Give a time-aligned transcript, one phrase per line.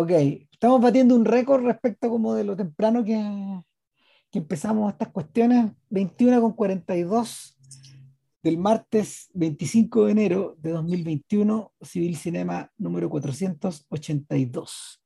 [0.00, 0.10] Ok,
[0.52, 3.18] estamos batiendo un récord respecto como de lo temprano que,
[4.30, 5.72] que empezamos estas cuestiones.
[5.90, 7.58] 21 con 42
[8.40, 15.02] del martes 25 de enero de 2021, Civil Cinema número 482.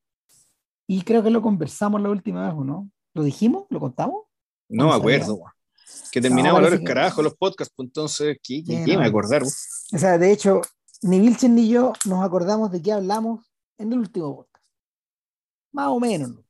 [0.88, 2.90] Y creo que lo conversamos la última vez, ¿o no?
[3.14, 3.64] ¿Lo dijimos?
[3.70, 4.24] ¿Lo contamos?
[4.68, 5.42] No me acuerdo.
[6.10, 9.42] Que terminaba no, los carajo los podcasts, pues entonces, ¿qué, qué, qué me acordar?
[9.42, 10.60] O sea, de hecho,
[11.00, 13.46] ni Vilchen ni yo nos acordamos de qué hablamos
[13.78, 14.51] en el último.
[15.72, 16.30] Más o menos.
[16.30, 16.44] ¿no?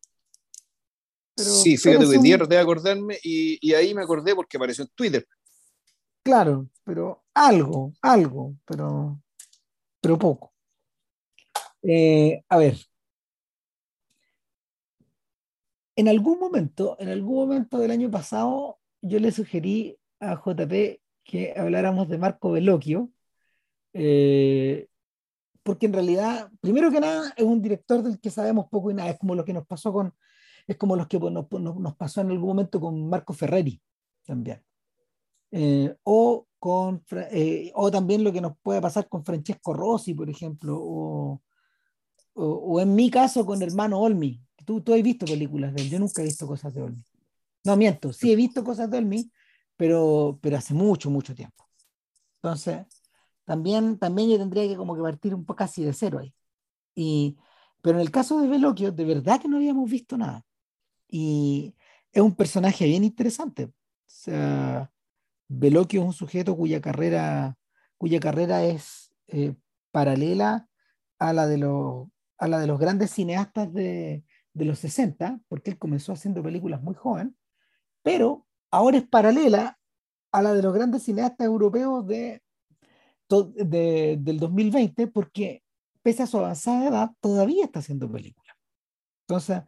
[1.35, 2.49] Pero, sí, fíjate que un...
[2.49, 5.27] de acordarme y, y, ahí me acordé porque apareció en Twitter.
[6.23, 9.21] Claro, pero algo, algo, pero,
[10.01, 10.53] pero poco.
[11.83, 12.77] Eh, a ver.
[15.97, 21.55] En algún momento, en algún momento del año pasado, yo le sugerí a JP que
[21.57, 23.11] habláramos de Marco Bellocchio,
[23.93, 24.89] eh,
[25.63, 29.11] porque en realidad, primero que nada, es un director del que sabemos poco y nada,
[29.11, 30.15] es como lo que nos pasó con,
[30.67, 33.81] es como los que nos, nos, pasó en algún momento con Marco Ferreri
[34.25, 34.63] también.
[35.51, 40.31] Eh, o, con, eh, o también lo que nos puede pasar con Francesco Rossi, por
[40.31, 41.43] ejemplo, o,
[42.35, 44.41] o, o en mi caso con Hermano Olmi.
[44.65, 47.05] Tú, tú has visto películas de él, yo nunca he visto cosas de Olmi.
[47.65, 49.31] No, miento, sí he visto cosas de Olmi,
[49.77, 51.69] pero, pero hace mucho, mucho tiempo.
[52.37, 52.87] Entonces,
[53.45, 56.35] también, también yo tendría que como que partir un poco casi de cero ahí.
[56.95, 57.39] Y,
[57.81, 60.45] pero en el caso de Veloquio, de verdad que no habíamos visto nada.
[61.09, 61.75] Y
[62.13, 63.65] es un personaje bien interesante.
[63.65, 63.73] O
[64.07, 64.93] sea,
[65.49, 67.57] es un sujeto cuya carrera,
[67.99, 69.55] cuya carrera es eh,
[69.91, 70.69] paralela
[71.19, 72.09] a la, de los,
[72.39, 74.25] a la de los grandes cineastas de,
[74.55, 77.37] de los 60, porque él comenzó haciendo películas muy joven,
[78.03, 79.79] pero ahora es paralela
[80.33, 82.43] a la de los grandes cineastas europeos de,
[83.41, 85.63] de, del 2020, porque
[86.03, 88.57] pese a su avanzada edad, todavía está haciendo películas.
[89.27, 89.63] Entonces,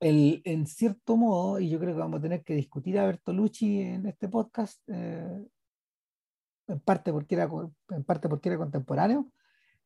[0.00, 3.80] el, en cierto modo, y yo creo que vamos a tener que discutir a Bertolucci
[3.80, 5.46] en este podcast, eh,
[6.66, 7.48] en, parte porque era,
[7.90, 9.30] en parte porque era contemporáneo,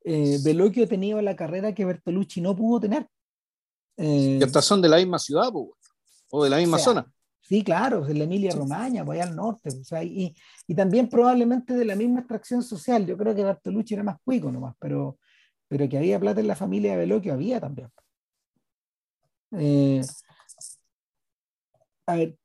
[0.03, 3.09] eh, Veloquio ha tenido la carrera que Bertolucci no pudo tener.
[3.97, 5.51] Eh, y estas son de la misma ciudad,
[6.31, 7.13] o de la misma o sea, zona.
[7.41, 10.35] Sí, claro, de la Emilia Romagna, allá al norte, o sea, y,
[10.67, 13.07] y, también probablemente de la misma extracción social.
[13.07, 15.19] Yo creo que Bertolucci era más cuico nomás, pero,
[15.67, 17.89] pero que había plata en la familia de Veloquio había también.
[19.53, 20.03] Eh,
[22.07, 22.37] a ver,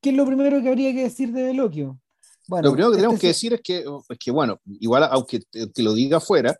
[0.00, 1.98] ¿qué es lo primero que habría que decir de Veloquio?
[2.46, 5.40] Bueno, lo primero que tenemos este que decir es que, es que, bueno, igual aunque
[5.40, 6.56] te, te lo diga afuera,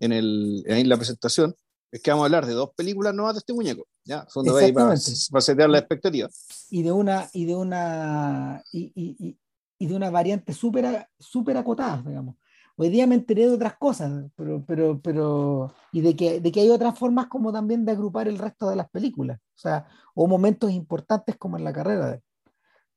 [0.00, 1.54] en, el, en la presentación,
[1.90, 4.26] es que vamos a hablar de dos películas nuevas de este muñeco, ¿ya?
[4.28, 4.94] Son de para,
[5.30, 6.28] para setear la expectativa.
[6.70, 9.38] Y de una, y de una, y, y,
[9.78, 12.36] y de una variante súper super acotada, digamos.
[12.78, 16.60] Hoy día me enteré de otras cosas, pero, pero, pero, y de que, de que
[16.60, 20.26] hay otras formas como también de agrupar el resto de las películas, o sea, o
[20.26, 22.22] momentos importantes como en la carrera de.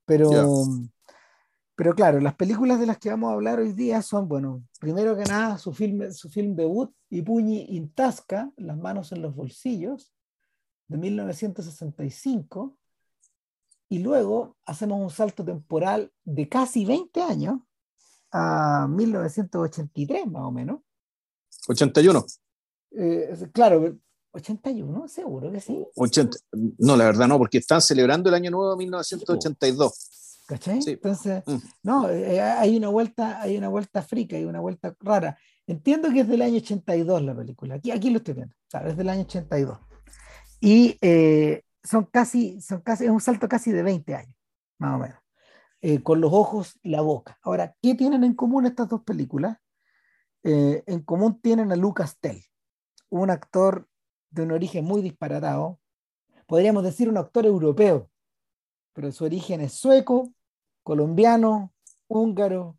[0.04, 0.44] Pero, yeah.
[1.74, 5.16] pero claro, las películas de las que vamos a hablar hoy día son, bueno, primero
[5.16, 10.12] que nada, su film, su film debut, Ipuñi Intasca, Las manos en los bolsillos,
[10.90, 12.76] de 1965,
[13.88, 17.60] y luego hacemos un salto temporal de casi 20 años
[18.32, 20.80] a 1983 más o menos.
[21.68, 22.24] 81.
[22.92, 23.96] Eh, claro,
[24.32, 25.86] 81, seguro que sí.
[25.94, 26.38] 80,
[26.78, 30.42] no, la verdad no, porque están celebrando el año nuevo de 1982.
[30.46, 30.82] ¿Cachai?
[30.82, 30.90] Sí.
[30.90, 31.56] Entonces, mm.
[31.84, 35.38] no, eh, hay una vuelta, hay una vuelta frica, hay una vuelta rara.
[35.68, 37.76] Entiendo que es del año 82 la película.
[37.76, 39.78] Aquí, aquí lo estoy viendo, claro, es del año 82.
[40.60, 44.36] Y eh, son casi, son casi, es un salto casi de 20 años,
[44.78, 45.18] más o menos.
[45.80, 47.38] Eh, con los ojos y la boca.
[47.42, 49.56] Ahora, ¿qué tienen en común estas dos películas?
[50.42, 52.42] Eh, en común tienen a Lucas Tell,
[53.08, 53.88] un actor
[54.30, 55.80] de un origen muy disparatado,
[56.46, 58.10] podríamos decir un actor europeo,
[58.92, 60.32] pero su origen es sueco,
[60.82, 61.72] colombiano,
[62.08, 62.78] húngaro.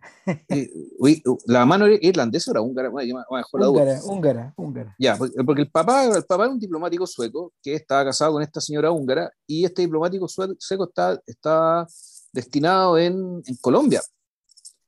[0.48, 4.96] eh, uy, la mano irlandesa era húngara, húngara, húngara, húngara.
[4.98, 8.60] Ya, porque el papá, el papá es un diplomático sueco que estaba casado con esta
[8.60, 11.86] señora húngara y este diplomático sueco está, está
[12.32, 14.02] destinado en, en Colombia.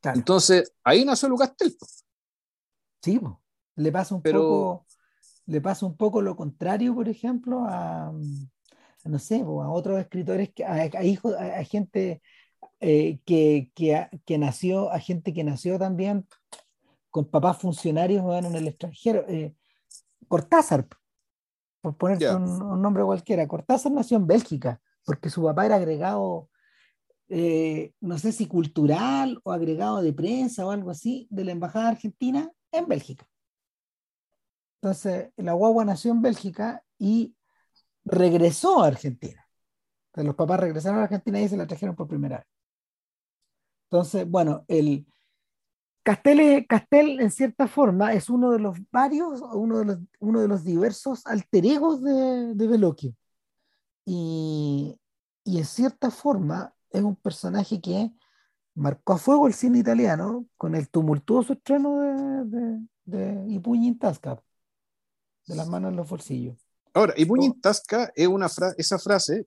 [0.00, 0.18] Claro.
[0.18, 1.86] Entonces, ahí nació Lucas Telpo.
[3.02, 3.20] Sí,
[3.76, 4.40] le pasa un Pero...
[4.40, 4.86] poco
[5.50, 8.12] le pasa un poco lo contrario, por ejemplo, a,
[9.04, 12.22] no sé, a otros escritores, a, a hijos, a, a gente
[12.80, 16.26] eh, que, que, que, nació, a gente que nació también
[17.10, 19.24] con papás funcionarios bueno, en el extranjero.
[19.28, 19.54] Eh,
[20.28, 20.86] Cortázar,
[21.82, 22.36] por poner yeah.
[22.36, 26.48] un, un, nombre cualquiera, Cortázar nació en Bélgica, porque su papá era agregado,
[27.28, 31.88] eh, no sé si cultural o agregado de prensa o algo así, de la Embajada
[31.88, 33.26] Argentina en Bélgica.
[34.80, 37.34] Entonces, la guagua nació en Bélgica y
[38.04, 39.46] regresó a Argentina.
[40.06, 42.46] Entonces, los papás regresaron a Argentina y se la trajeron por primera vez.
[43.90, 45.04] Entonces, bueno, el
[46.04, 50.48] Castel, Castel en cierta forma es uno de los varios, uno de los, uno de
[50.48, 53.14] los diversos alter egos de, de Veloquio.
[54.04, 54.96] Y,
[55.44, 58.12] y en cierta forma es un personaje que
[58.74, 64.40] marcó a fuego el cine italiano con el tumultuoso estreno de, de, de Ipuña Tasca,
[65.48, 66.56] de las manos en los bolsillos.
[66.94, 69.46] Ahora, Ipuña Tasca es una fra esa frase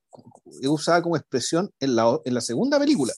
[0.61, 3.13] es usada como expresión en la, en la segunda película.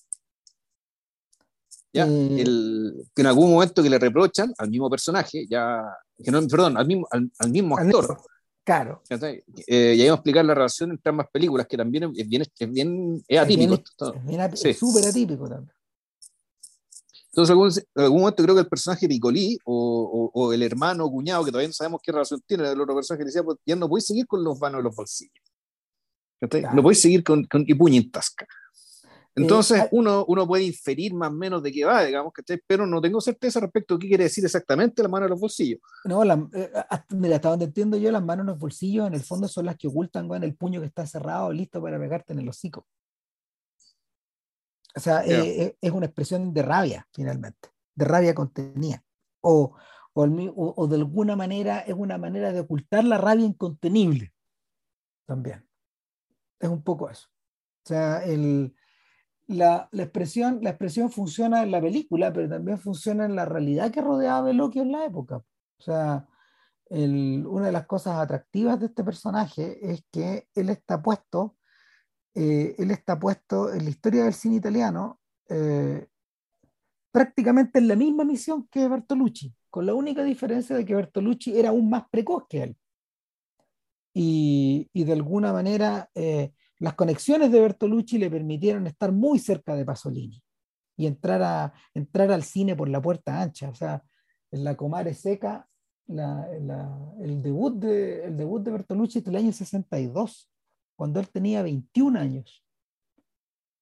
[1.96, 2.06] ¿Ya?
[2.06, 5.82] Eh, el, que en algún momento que le reprochan al mismo personaje, ya,
[6.22, 8.18] que no, perdón, al mismo, al, al mismo actor.
[8.66, 9.02] Claro.
[9.10, 12.42] Eh, y ahí vamos a explicar la relación entre ambas películas, que también es bien,
[12.42, 13.82] es bien es atípico.
[14.64, 15.72] Es súper atípico también.
[17.30, 21.12] Entonces, en algún, momento creo que el personaje Picolí o, o, o, el hermano o
[21.12, 23.76] cuñado, que todavía no sabemos qué relación tiene el otro personaje, le decía, pues ya
[23.76, 25.44] no podéis seguir con los vanos de los bolsillos.
[26.50, 26.76] Claro.
[26.76, 28.48] No podéis seguir con, con y tasca.
[29.36, 32.88] Entonces, eh, uno, uno puede inferir más o menos de qué va, digamos, que pero
[32.88, 35.82] no tengo certeza respecto a qué quiere decir exactamente la mano en los bolsillos.
[36.06, 36.72] No, la, eh,
[37.10, 39.76] mira, hasta donde entiendo yo, las manos en los bolsillos en el fondo son las
[39.76, 42.88] que ocultan bueno, el puño que está cerrado, listo para pegarte en el hocico.
[44.96, 45.44] O sea, yeah.
[45.44, 49.04] eh, es una expresión de rabia, finalmente, de rabia contenida.
[49.42, 49.76] O,
[50.14, 54.34] o, o, de alguna manera es una manera de ocultar la rabia incontenible.
[55.26, 55.68] También.
[56.58, 57.28] Es un poco eso.
[57.84, 58.74] O sea, el,
[59.48, 63.92] la, la, expresión, la expresión funciona en la película, pero también funciona en la realidad
[63.92, 65.38] que rodeaba a Veloquio en la época.
[65.38, 66.28] O sea,
[66.90, 71.56] el, una de las cosas atractivas de este personaje es que él está puesto
[72.36, 76.06] eh, él está puesto en la historia del cine italiano eh,
[77.10, 81.70] prácticamente en la misma misión que Bertolucci, con la única diferencia de que Bertolucci era
[81.70, 82.78] aún más precoz que él.
[84.14, 89.76] Y, y de alguna manera eh, las conexiones de Bertolucci le permitieron estar muy cerca
[89.76, 90.42] de Pasolini
[90.98, 93.70] y entrar, a, entrar al cine por la puerta ancha.
[93.70, 94.04] O sea,
[94.52, 95.68] en La Comare Seca,
[96.08, 100.50] el, debut de, el debut de Bertolucci es del año 62
[100.96, 102.64] cuando él tenía 21 años.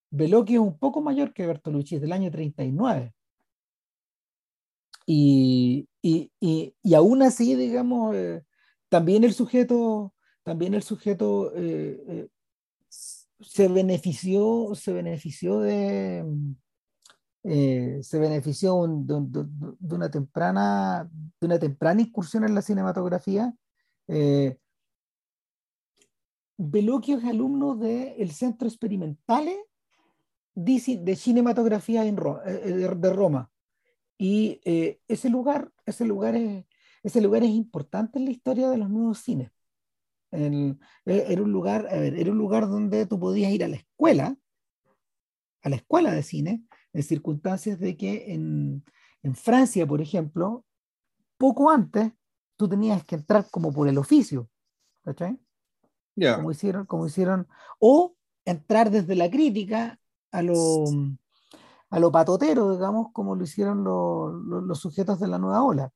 [0.09, 3.13] Veloquio es un poco mayor que Bertolucci, es del año 39.
[5.05, 8.43] Y, y, y, y aún así, digamos, eh,
[8.89, 10.13] también el sujeto,
[10.43, 12.27] también el sujeto eh, eh,
[13.43, 16.25] se benefició, se benefició de,
[17.43, 21.09] eh, se benefició de, una temprana,
[21.39, 23.53] de una temprana incursión en la cinematografía,
[24.07, 24.57] eh,
[26.57, 29.57] es alumno del Centro Experimentale
[30.55, 32.15] de Cinematografía eh,
[32.45, 33.51] eh, de Roma.
[34.17, 34.61] Y
[35.07, 36.65] ese, lugar, ese, lugar es,
[37.01, 39.51] ese lugar es importante en la historia de los nuevos cines.
[40.33, 44.35] El, era, un lugar, ver, era un lugar donde tú podías ir a la escuela,
[45.61, 48.83] a la escuela de cine, en circunstancias de que en,
[49.21, 50.65] en Francia, por ejemplo,
[51.37, 52.11] poco antes
[52.57, 54.49] tú tenías que entrar como por el oficio.
[55.03, 55.39] ¿cachai?
[56.15, 56.37] Yeah.
[56.37, 57.47] Como, hicieron, como hicieron,
[57.79, 58.15] o
[58.45, 59.99] entrar desde la crítica
[60.31, 60.85] a lo,
[61.89, 65.91] a lo patotero, digamos, como lo hicieron lo, lo, los sujetos de la nueva ola.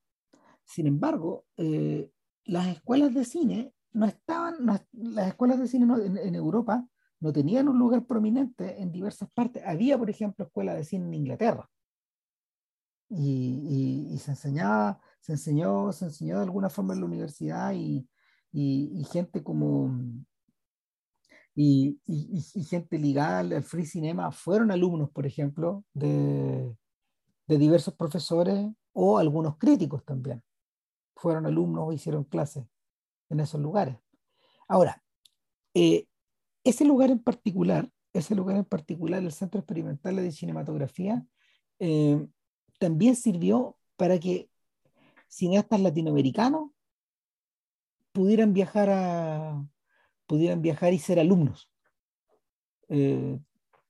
[0.63, 2.11] Sin embargo, eh,
[2.45, 6.87] las escuelas de cine no estaban, las escuelas de cine en, Europa
[7.19, 9.63] no tenían un lugar prominente en diversas partes.
[9.65, 11.69] Había, por ejemplo, escuelas de cine en Inglaterra.
[13.09, 17.73] Y, y, y, se enseñaba, se enseñó, se enseñó de alguna forma en la universidad
[17.73, 18.07] y,
[19.11, 19.89] gente como
[21.55, 21.99] y,
[22.69, 26.75] gente ligada al free cinema fueron alumnos, por ejemplo, de,
[27.47, 30.43] de, diversos profesores o algunos críticos también.
[31.15, 32.65] Fueron alumnos o hicieron clases
[33.29, 33.97] en esos lugares.
[34.67, 35.03] Ahora,
[35.73, 36.07] eh,
[36.63, 41.25] ese lugar en particular, ese lugar en particular, el Centro Experimental de Cinematografía,
[41.79, 42.27] eh,
[42.79, 44.49] también sirvió para que
[45.27, 46.71] cineastas latinoamericanos
[48.11, 49.63] pudieran viajar a
[50.27, 51.71] pudieran viajar y ser alumnos
[52.89, 53.39] eh,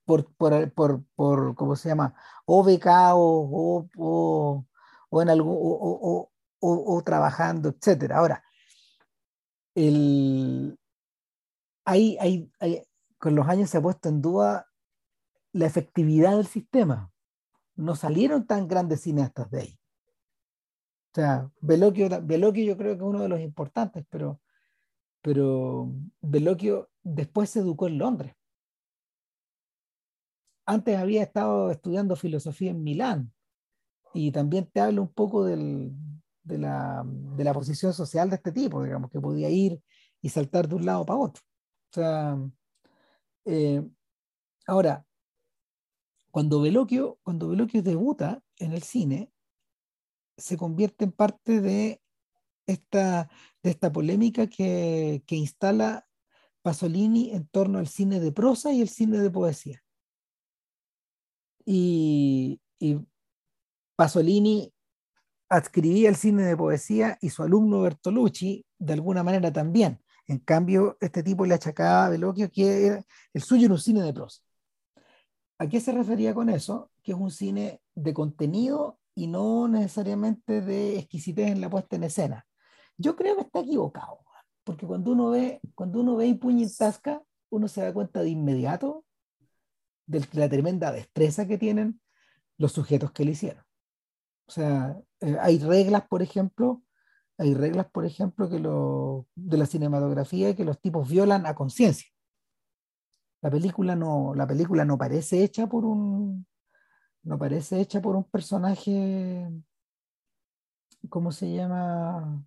[0.05, 2.15] por, por, por, por, ¿cómo se llama?
[2.45, 4.65] O becado o, o,
[5.09, 8.13] o, en algún, o, o, trabajando, etc.
[8.13, 8.43] Ahora,
[9.77, 10.79] el,
[11.85, 12.81] hay, hay, hay,
[13.19, 14.67] con los años se ha puesto en duda
[15.53, 17.11] la efectividad del sistema.
[17.75, 19.79] No salieron tan grandes cineastas de ahí.
[21.11, 24.41] O sea, Veloquio, Veloquio yo creo que es uno de los importantes, pero,
[25.21, 25.91] pero
[26.21, 28.33] Veloquio después se educó en Londres.
[30.65, 33.31] Antes había estado estudiando filosofía en Milán
[34.13, 35.93] y también te hablo un poco del,
[36.47, 39.81] de la, de la posición social de este tipo, digamos, que podía ir
[40.21, 41.43] y saltar de un lado para otro.
[41.91, 42.37] O sea,
[43.45, 43.83] eh,
[44.65, 45.05] ahora,
[46.31, 49.31] cuando Veloquio, cuando debuta en el cine,
[50.37, 52.01] se convierte en parte de
[52.67, 53.29] esta,
[53.63, 56.07] de esta polémica que, que instala
[56.61, 59.83] Pasolini en torno al cine de prosa y el cine de poesía.
[61.65, 62.99] Y, y
[63.95, 64.73] Pasolini
[65.49, 70.01] adscribía el cine de poesía y su alumno Bertolucci de alguna manera también.
[70.27, 73.01] En cambio, este tipo le achacaba a Veloquio que
[73.33, 74.41] el suyo era un cine de prosa.
[75.59, 76.91] ¿A qué se refería con eso?
[77.01, 82.03] Que es un cine de contenido y no necesariamente de exquisitez en la puesta en
[82.03, 82.45] escena.
[82.97, 84.19] Yo creo que está equivocado,
[84.63, 88.21] porque cuando uno ve, cuando uno ve y puña en tasca, uno se da cuenta
[88.21, 89.05] de inmediato
[90.05, 92.01] de la tremenda destreza que tienen
[92.57, 93.63] los sujetos que le hicieron.
[94.47, 96.83] O sea, eh, hay reglas, por ejemplo,
[97.37, 102.07] hay reglas, por ejemplo, que lo, de la cinematografía que los tipos violan a conciencia.
[103.41, 106.45] La película no, la película no parece hecha por un,
[107.23, 109.47] no parece hecha por un personaje,
[111.09, 112.43] ¿cómo se llama?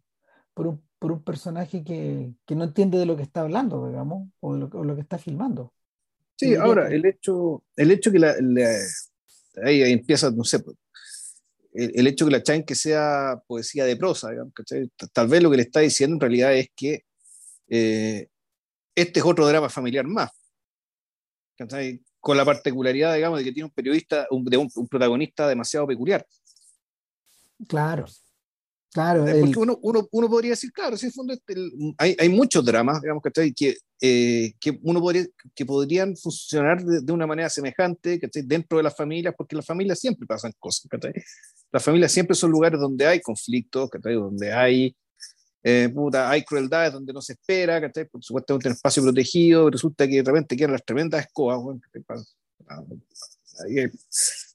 [0.54, 4.28] Por un, por un personaje que, que, no entiende de lo que está hablando, digamos,
[4.40, 5.72] o, lo, o lo que está filmando.
[6.36, 8.68] Sí, ahora, el hecho, el hecho que la, la
[9.62, 10.62] ahí, empieza, no sé,
[11.72, 14.52] el, el, hecho que la chain que sea poesía de prosa, digamos,
[15.12, 17.04] tal vez lo que le está diciendo en realidad es que
[17.68, 18.28] eh,
[18.94, 20.30] este es otro drama familiar más.
[21.56, 22.02] ¿cachai?
[22.18, 25.86] Con la particularidad, digamos, de que tiene un periodista, un, de un, un protagonista demasiado
[25.86, 26.26] peculiar.
[27.68, 28.06] Claro,
[28.92, 29.40] Claro, el...
[29.40, 33.00] porque uno, uno, uno, podría decir, claro, si fondo este, el, hay, hay, muchos dramas,
[33.00, 38.18] digamos, que, que, eh, que uno podría, que podrían funcionar de, de una manera semejante
[38.18, 38.42] ¿cachai?
[38.42, 40.88] dentro de las familias, porque en las familias siempre pasan cosas.
[40.90, 41.12] ¿cachai?
[41.72, 44.14] Las familias siempre son lugares donde hay conflictos, ¿cachai?
[44.14, 44.96] donde hay,
[45.62, 48.06] eh, puta, hay crueldades, donde no se espera, ¿cachai?
[48.06, 51.58] por supuesto, un espacio protegido, resulta que de repente quedan las tremendas escobas.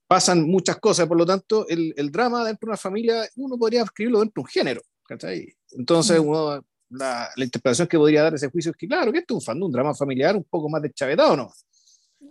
[0.08, 3.84] Pasan muchas cosas, por lo tanto, el, el, drama dentro de una familia, uno podría
[3.84, 4.82] escribirlo dentro de un género.
[5.08, 5.56] ¿cachai?
[5.72, 9.38] Entonces, uno, la, la, interpretación que podría dar ese juicio es que, claro, que esto
[9.38, 11.52] es un, un drama familiar un poco más deschavetado, ¿no?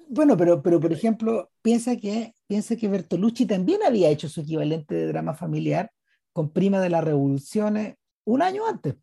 [0.09, 4.95] Bueno, pero, pero por ejemplo, piensa que, piensa que Bertolucci también había hecho su equivalente
[4.95, 5.91] de drama familiar
[6.33, 8.95] con Prima de las Revoluciones un año antes.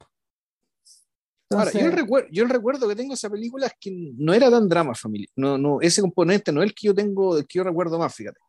[1.49, 4.33] Entonces, Ahora, yo el, recuerdo, yo el recuerdo que tengo esa película es que no
[4.33, 5.29] era tan drama familiar.
[5.35, 8.15] No, no, ese componente no es el que yo tengo, el que yo recuerdo más,
[8.15, 8.39] fíjate.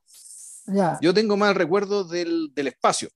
[0.67, 0.99] Ya.
[1.03, 3.09] Yo tengo más el recuerdo del, del espacio,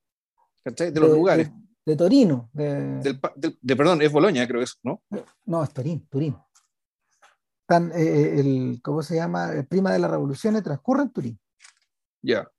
[0.63, 0.91] ¿cachai?
[0.91, 1.49] De los de, lugares.
[1.49, 2.49] De, de Torino.
[2.51, 2.99] De...
[2.99, 3.19] Del,
[3.61, 5.01] de, perdón, es Boloña, creo que es, ¿no?
[5.45, 6.35] No, es Turín, Turín.
[7.67, 9.51] Están, eh, el, ¿cómo se llama?
[9.51, 11.39] El prima de las revoluciones transcurre en Turín.
[12.21, 12.35] Ya.
[12.35, 12.51] Yeah.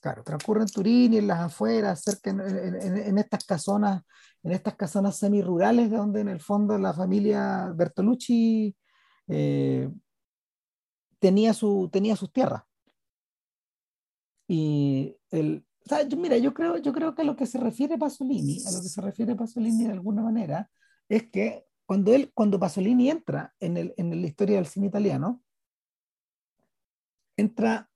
[0.00, 4.02] Claro, transcurre en Turín y en las afueras, cerca en, en, en, estas casonas,
[4.42, 8.74] en estas casonas semi-rurales, de donde en el fondo la familia Bertolucci
[9.28, 9.90] eh,
[11.18, 12.62] tenía, su, tenía sus tierras.
[14.48, 17.58] Y el, o sea, yo, mira, yo creo, yo creo que a lo que se
[17.58, 20.70] refiere Pasolini, a lo que se refiere Pasolini de alguna manera,
[21.06, 25.42] es que cuando él, cuando Pasolini entra en, el, en la historia del cine italiano,
[27.36, 27.90] entra,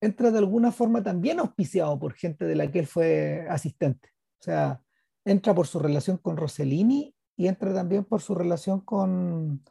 [0.00, 4.10] entra de alguna forma también auspiciado por gente de la que él fue asistente.
[4.38, 4.80] O sea,
[5.24, 9.64] entra por su relación con Rossellini y entra también por su relación con,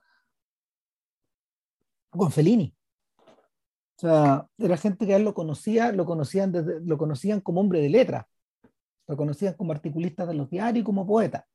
[2.09, 2.75] con Fellini.
[3.17, 7.61] O sea, era gente que a él lo conocía, lo conocían, desde, lo conocían como
[7.61, 8.27] hombre de letra,
[9.07, 11.47] lo conocían como articulista de los diarios y como poeta.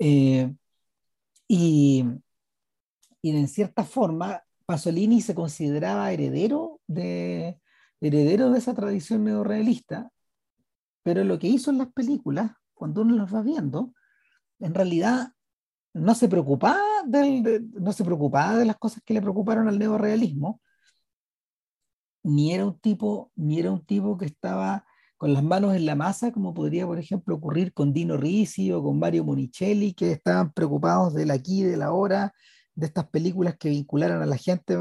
[0.00, 0.52] Eh,
[1.46, 2.04] y,
[3.22, 7.60] y en cierta forma, Pasolini se consideraba heredero de,
[8.00, 10.10] heredero de esa tradición neorrealista,
[11.02, 13.92] pero lo que hizo en las películas, cuando uno las va viendo,
[14.58, 15.32] en realidad
[15.92, 19.78] no se preocupaba del, de, no se preocupaba de las cosas que le preocuparon al
[19.78, 20.60] neorealismo,
[22.22, 24.84] ni era un tipo, ni era un tipo que estaba
[25.20, 28.82] con las manos en la masa, como podría, por ejemplo, ocurrir con Dino Risi o
[28.82, 32.32] con Mario Monicelli, que estaban preocupados del aquí, de la ahora,
[32.74, 34.78] de estas películas que vincularan a la gente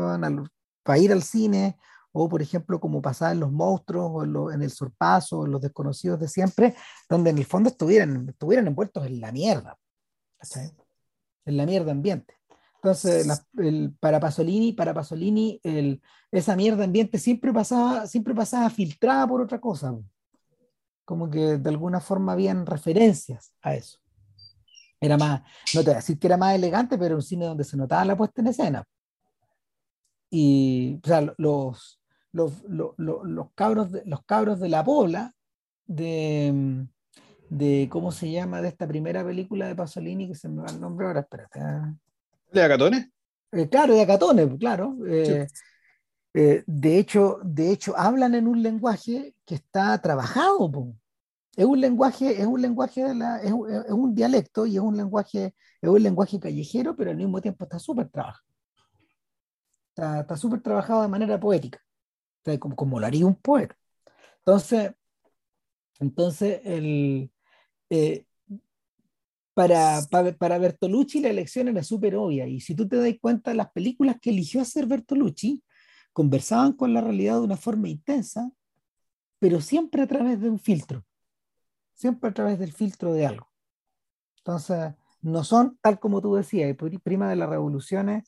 [0.82, 1.78] para ir al cine,
[2.14, 5.46] o por ejemplo, como pasaba en Los Monstruos, o en, lo, en El Sorpaso, o
[5.46, 6.74] en Los Desconocidos de Siempre,
[7.10, 9.78] donde en el fondo estuvieran, estuvieran envueltos en la mierda.
[10.42, 10.62] ¿sí?
[11.44, 12.36] en la mierda ambiente.
[12.76, 18.70] Entonces, la, el, para Pasolini, para Pasolini el, esa mierda ambiente siempre pasaba, siempre pasaba
[18.70, 19.94] filtrada por otra cosa.
[21.10, 23.98] Como que de alguna forma habían referencias a eso.
[25.02, 25.42] Era más,
[25.74, 28.06] no te voy a decir que era más elegante, pero un cine donde se notaba
[28.06, 28.84] la puesta en escena.
[30.30, 32.00] Y o sea, los,
[32.32, 35.34] los, los, los, cabros de, los cabros de la pobla
[35.88, 36.86] de,
[37.50, 38.62] de, ¿cómo se llama?
[38.62, 41.60] De esta primera película de Pasolini, que se me va el nombre ahora, espérate.
[41.60, 41.92] ¿ah?
[42.52, 43.12] ¿De Acatone?
[43.52, 44.96] Eh, claro, de Acatone, claro.
[45.08, 45.48] Eh,
[46.34, 50.94] eh, de, hecho, de hecho, hablan en un lenguaje que está trabajado.
[51.56, 53.54] Es un lenguaje, es un lenguaje es,
[54.14, 58.10] dialecto y es un lenguaje, es un lenguaje callejero, pero al mismo tiempo está súper
[58.10, 58.48] trabajado.
[59.96, 61.82] Está súper trabajado de manera poética,
[62.60, 63.76] como, lo haría un poeta.
[64.38, 64.94] Entonces,
[66.00, 67.30] entonces el,
[69.54, 70.00] para,
[70.38, 74.16] para, Bertolucci la elección era súper obvia y si tú te das cuenta, las películas
[74.22, 75.62] que eligió hacer Bertolucci
[76.20, 78.52] conversaban con la realidad de una forma intensa,
[79.40, 81.06] pero siempre a través de un filtro,
[81.94, 83.48] siempre a través del filtro de algo.
[84.40, 88.26] Entonces, no son, tal como tú decías, prima de las revoluciones,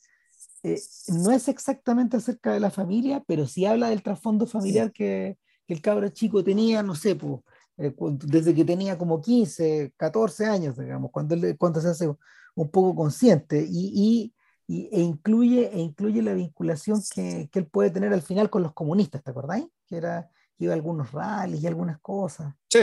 [0.63, 0.79] eh,
[1.09, 5.73] no es exactamente acerca de la familia, pero sí habla del trasfondo familiar que, que,
[5.73, 7.41] el cabro chico tenía, no sé, pues,
[7.75, 7.93] eh,
[8.25, 12.07] desde que tenía como 15, 14 años, digamos, cuando, cuando se hace
[12.55, 14.33] un poco consciente y, y,
[14.67, 18.73] e, incluye, e incluye la vinculación que, que, él puede tener al final con los
[18.73, 19.65] comunistas, ¿te acordáis?
[19.87, 22.53] Que era iba a algunos rallies y algunas cosas.
[22.69, 22.79] Sí.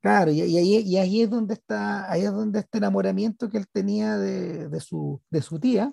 [0.00, 3.58] Claro, y, y, ahí, y ahí, es donde está, ahí es donde este enamoramiento que
[3.58, 5.92] él tenía de, de, su, de su tía,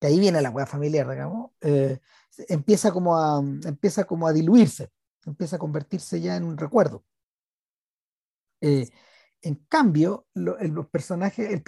[0.00, 1.98] que ahí viene la hueá familiar, digamos, eh,
[2.48, 4.90] empieza, como a, empieza como a diluirse
[5.26, 7.04] empieza a convertirse ya en un recuerdo.
[8.60, 8.88] Eh,
[9.42, 10.56] en cambio, los,
[10.88, 11.62] personajes,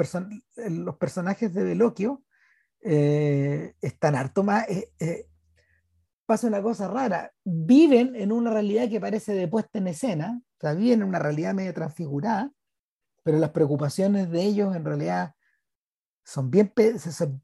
[0.70, 2.22] los personajes de Veloquio
[2.80, 4.66] eh, están harto más.
[4.68, 5.26] Eh,
[6.24, 10.60] pasa una cosa rara, viven en una realidad que parece de puesta en escena, o
[10.60, 12.50] sea, viven en una realidad medio transfigurada,
[13.22, 15.34] pero las preocupaciones de ellos en realidad
[16.24, 16.72] son bien,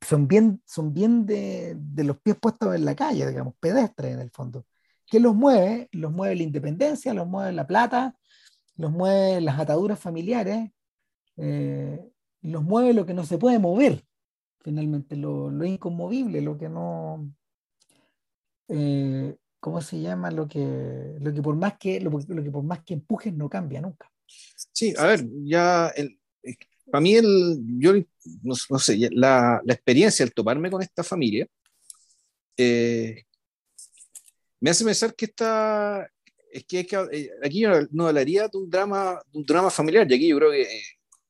[0.00, 4.20] son bien, son bien de, de los pies puestos en la calle, digamos, pedestres en
[4.20, 4.64] el fondo.
[5.06, 5.88] ¿Qué los mueve?
[5.92, 8.14] Los mueve la independencia, los mueve la plata,
[8.80, 10.70] los mueve las ataduras familiares,
[11.36, 12.00] eh,
[12.40, 14.02] los mueve lo que no se puede mover,
[14.60, 17.30] finalmente, lo, inconmovible, lo que no...
[18.68, 20.30] Eh, ¿Cómo se llama?
[20.30, 23.82] Lo que, lo que por más que lo, que por más que empujes no cambia
[23.82, 24.10] nunca.
[24.72, 26.18] Sí, a ver, ya el,
[26.90, 27.92] para mí el, yo
[28.42, 31.46] no, sé, la, la, experiencia, el toparme con esta familia,
[32.56, 33.24] eh,
[34.60, 36.10] me hace pensar que esta,
[36.52, 40.28] es que, eh, aquí yo no hablaría de un drama, un drama familiar, y aquí
[40.28, 40.82] yo creo que eh,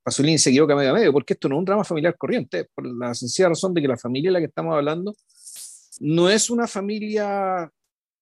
[0.03, 2.87] Pasolini se equivoca medio a medio, porque esto no es un drama familiar corriente, por
[2.87, 5.15] la sencilla razón de que la familia de la que estamos hablando
[6.01, 7.71] no es una familia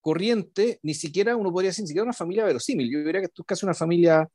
[0.00, 2.90] corriente, ni siquiera uno podría decir, ni siquiera una familia verosímil.
[2.90, 4.28] Yo diría que esto es casi una familia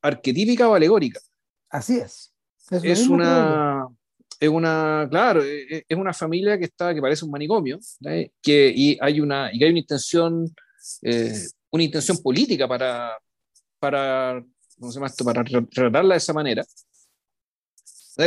[0.00, 1.20] arquetípica o alegórica.
[1.70, 2.32] Así es.
[2.70, 3.86] Es, una,
[4.40, 7.78] es una, claro, e, e, es una familia que está, que parece un manicomio,
[8.40, 10.54] que, y hay una, y que hay una intención,
[11.02, 11.34] eh,
[11.72, 13.18] una intención política para,
[13.80, 14.44] para,
[14.78, 15.24] ¿cómo se llama esto?
[15.24, 16.64] Para tratarla de esa manera.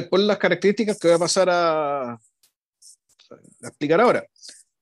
[0.10, 2.20] Por las características que voy a pasar a, a
[3.68, 4.26] explicar ahora.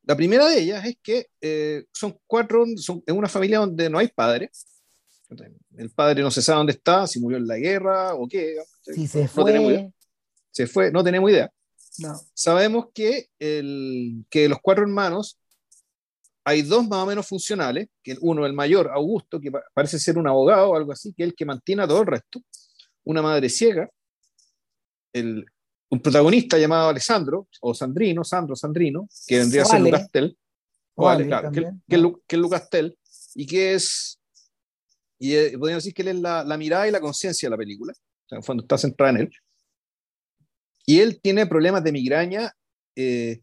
[0.05, 3.99] La primera de ellas es que eh, son cuatro, son, es una familia donde no
[3.99, 4.49] hay padre.
[5.77, 8.57] El padre no se sabe dónde está, si murió en la guerra o qué.
[8.81, 9.91] Si se fue
[10.51, 11.51] se fue, no tenemos idea.
[12.33, 15.39] Sabemos que, el, que los cuatro hermanos
[16.45, 20.27] hay dos más o menos funcionales, que uno, el mayor, Augusto, que parece ser un
[20.27, 22.41] abogado o algo así, que es el que mantiene a todo el resto,
[23.05, 23.89] una madre ciega,
[25.13, 25.45] el,
[25.89, 30.37] un protagonista llamado Alessandro, o Sandrino, Sandro, Sandrino, que vendría a ser Lucastel,
[30.95, 32.97] vale, claro, que, que, es Lucastel,
[33.35, 34.19] y que es,
[35.19, 37.57] y eh, podríamos decir que él es la, la mirada y la conciencia de la
[37.57, 39.31] película, o sea, en el fondo está centrada en él.
[40.85, 42.51] Y él tiene problemas de migraña
[42.95, 43.41] eh,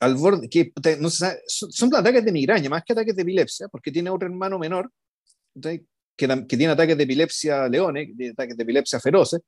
[0.00, 4.10] al borde, que no son, ataques de migraña más que ataques de epilepsia, porque tiene
[4.10, 4.90] otro hermano menor
[5.60, 5.84] que,
[6.16, 9.40] que, tiene ataques de epilepsia leones, ataques de epilepsia feroces,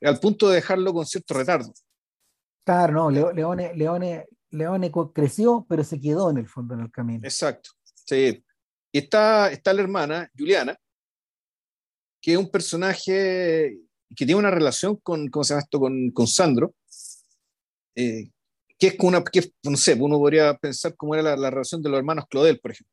[0.00, 1.72] al punto de dejarlo con cierto retardo.
[2.64, 7.20] Claro, no, Leone, Leone, Leone creció, pero se quedó en el fondo en el camino.
[7.24, 8.42] Exacto, sí.
[8.92, 10.76] Y está, está la hermana, Juliana,
[12.20, 13.78] que es un personaje
[14.14, 15.80] que tiene una relación con, ¿cómo se llama esto?
[15.80, 16.74] Con, con Sandro,
[17.94, 18.30] eh,
[18.82, 21.98] que es una, que, no sé, uno podría pensar cómo era la, relación de los
[21.98, 22.92] hermanos Claudel, por ejemplo.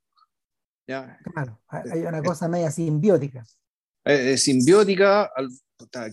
[0.88, 1.17] ¿Ya?
[1.34, 3.43] Claro, hay una cosa media simbiótica.
[4.06, 5.32] Eh, simbiótica,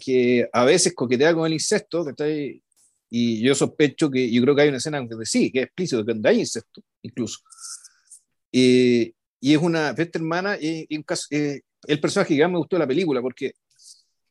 [0.03, 2.07] que a veces coquetea con el incesto,
[3.11, 6.03] y yo sospecho que, yo creo que hay una escena donde sí, que es explícito,
[6.03, 7.41] donde hay incesto, incluso.
[8.51, 9.13] y
[9.43, 12.87] es una, esta hermana, y, un caso, el personaje que más me gustó de la
[12.87, 13.53] película, porque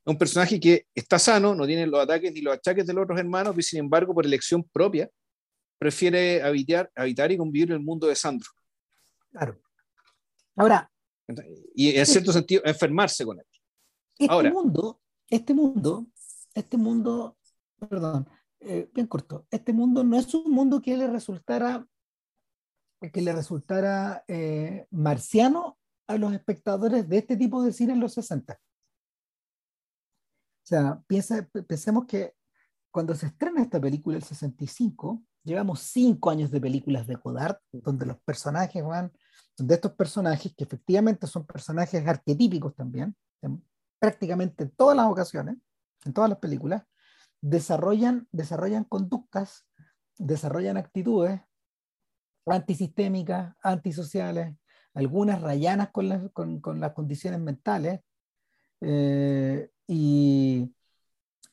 [0.06, 3.20] un personaje que está sano, no tiene los ataques ni los achaques de los otros
[3.20, 5.08] hermanos, y sin embargo, por elección propia,
[5.78, 8.50] prefiere habitar, habitar y convivir en el mundo de Sandro.
[9.32, 9.60] Claro.
[10.56, 10.90] Ahora,
[11.74, 13.46] Y en cierto sentido, enfermarse con él.
[14.18, 16.08] Este mundo, este mundo,
[16.54, 17.38] este mundo,
[17.78, 18.30] perdón,
[18.62, 21.86] eh, bien corto, este mundo no es un mundo que le resultara
[23.12, 28.14] que le resultara eh, marciano a los espectadores de este tipo de cine en los
[28.14, 28.54] 60.
[28.54, 28.58] O
[30.68, 32.34] sea, piensa, pensemos que
[32.92, 38.06] cuando se estrena esta película el 65, llevamos cinco años de películas de Godard, donde
[38.06, 39.12] los personajes van,
[39.58, 43.64] donde estos personajes, que efectivamente son personajes arquetípicos también, en
[44.00, 45.56] prácticamente todas las ocasiones,
[46.04, 46.84] en todas las películas,
[47.42, 49.66] desarrollan, desarrollan conductas,
[50.18, 51.40] desarrollan actitudes
[52.46, 54.56] antisistémicas, antisociales,
[54.94, 58.02] algunas rayanas con, las, con, con las condiciones mentales,
[58.82, 60.75] eh, y,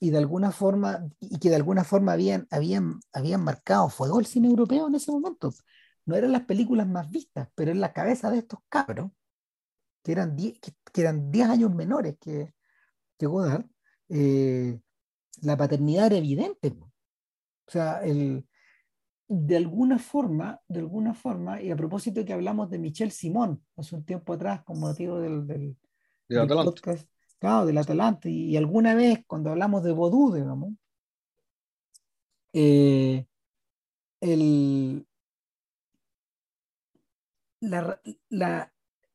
[0.03, 4.27] y, de alguna forma, y que de alguna forma habían, habían, habían marcado fuego el
[4.27, 5.55] cine europeo en ese momento.
[6.07, 9.13] No eran las películas más vistas, pero en la cabeza de estos cabros,
[10.03, 12.53] que eran 10 que, eran diez años menores que,
[13.17, 13.65] que Godard,
[14.09, 14.81] eh,
[15.43, 16.77] la paternidad era evidente.
[17.69, 18.45] O sea, el,
[19.29, 23.65] de alguna forma, de alguna forma, y a propósito de que hablamos de Michel Simón
[23.77, 25.77] hace un tiempo atrás con motivo del, del,
[26.27, 27.09] del podcast,
[27.43, 30.75] claro, del Atalante, y, alguna vez cuando hablamos de Vodú, digamos,
[32.53, 33.27] eh,
[34.21, 35.05] el,
[37.61, 38.01] la,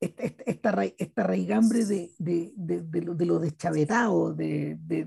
[0.02, 5.06] esta, esta, raigambre de, de, de, de, lo, de deschavetado, de, de,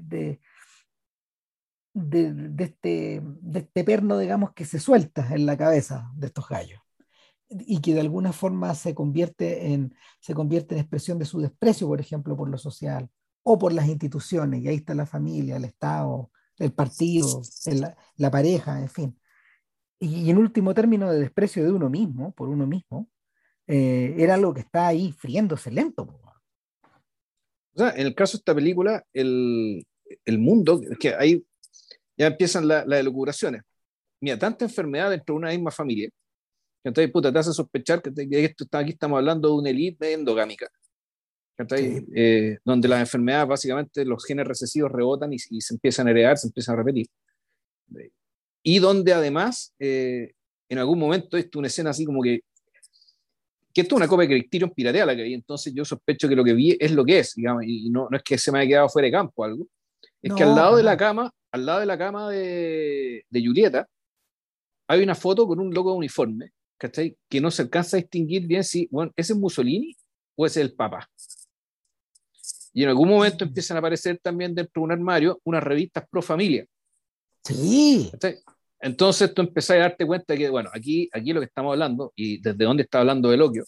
[1.92, 6.80] de, este, de este perno, digamos, que se suelta en la cabeza de estos gallos
[7.50, 11.86] y que de alguna forma se convierte en, se convierte en expresión de su desprecio,
[11.86, 13.08] por ejemplo, por lo social
[13.42, 17.42] o por las instituciones, y ahí está la familia, el Estado, el partido,
[18.16, 19.20] la pareja, en fin.
[19.98, 23.08] Y, en último término, de desprecio de uno mismo, por uno mismo,
[23.66, 26.02] eh, era algo que está ahí friéndose lento.
[27.72, 29.86] O sea, en el caso de esta película, el,
[30.24, 31.44] el mundo, que hay
[32.20, 33.62] ya empiezan las elucubraciones.
[34.20, 36.10] Mira, tanta enfermedad dentro de una misma familia,
[36.82, 38.12] entonces, puta, te hace sospechar que,
[38.44, 40.68] esto, aquí estamos hablando de una elite endogámica,
[41.76, 46.48] eh, donde las enfermedades, básicamente, los genes recesivos rebotan y, se empiezan a heredar, se
[46.48, 47.06] empiezan a repetir.
[48.62, 50.32] Y donde además, eh,
[50.68, 52.40] en algún momento, esto una escena así como que
[53.72, 56.34] que esto es una copia de Criterion piratea la que vi, entonces yo sospecho que
[56.34, 58.58] lo que vi es lo que es, digamos, y no, no es que se me
[58.58, 59.64] haya quedado fuera de campo algo,
[60.20, 63.88] es que al lado de la cama al lado de la cama de, de Julieta,
[64.88, 67.16] hay una foto con un loco de uniforme, ¿cachai?
[67.28, 69.94] Que no se alcanza a distinguir bien si, bueno, ¿ese es Mussolini
[70.34, 71.08] o es el Papa?
[72.72, 76.22] Y en algún momento empiezan a aparecer también dentro de un armario unas revistas pro
[76.22, 76.64] familia.
[77.44, 78.10] Sí.
[78.80, 82.40] Entonces tú empezás a darte cuenta que, bueno, aquí, aquí lo que estamos hablando, y
[82.40, 83.64] desde dónde está hablando Eloquio,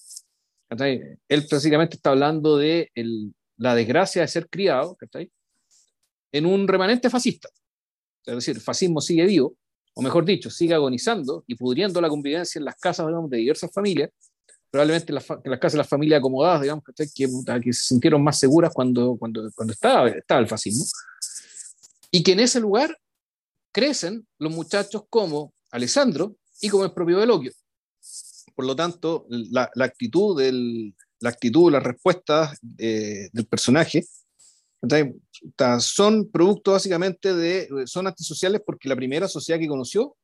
[0.70, 4.96] él básicamente está hablando de el, la desgracia de ser criado
[6.32, 7.50] en un remanente fascista
[8.24, 9.56] es decir, el fascismo sigue vivo,
[9.94, 14.10] o mejor dicho, sigue agonizando y pudriendo la convivencia en las casas de diversas familias,
[14.70, 18.38] probablemente en las, las casas de las familias acomodadas, digamos, que, que, se sintieron más
[18.38, 20.84] seguras cuando, cuando, cuando estaba, estaba el fascismo,
[22.10, 22.96] y que en ese lugar
[23.72, 27.52] crecen los muchachos como Alessandro y como el propio Eloquio.
[28.54, 34.06] Por lo tanto, la, la actitud, del, la actitud, las respuestas eh, del personaje
[35.78, 40.16] son producto básicamente de, son antisociales porque la primera sociedad que conoció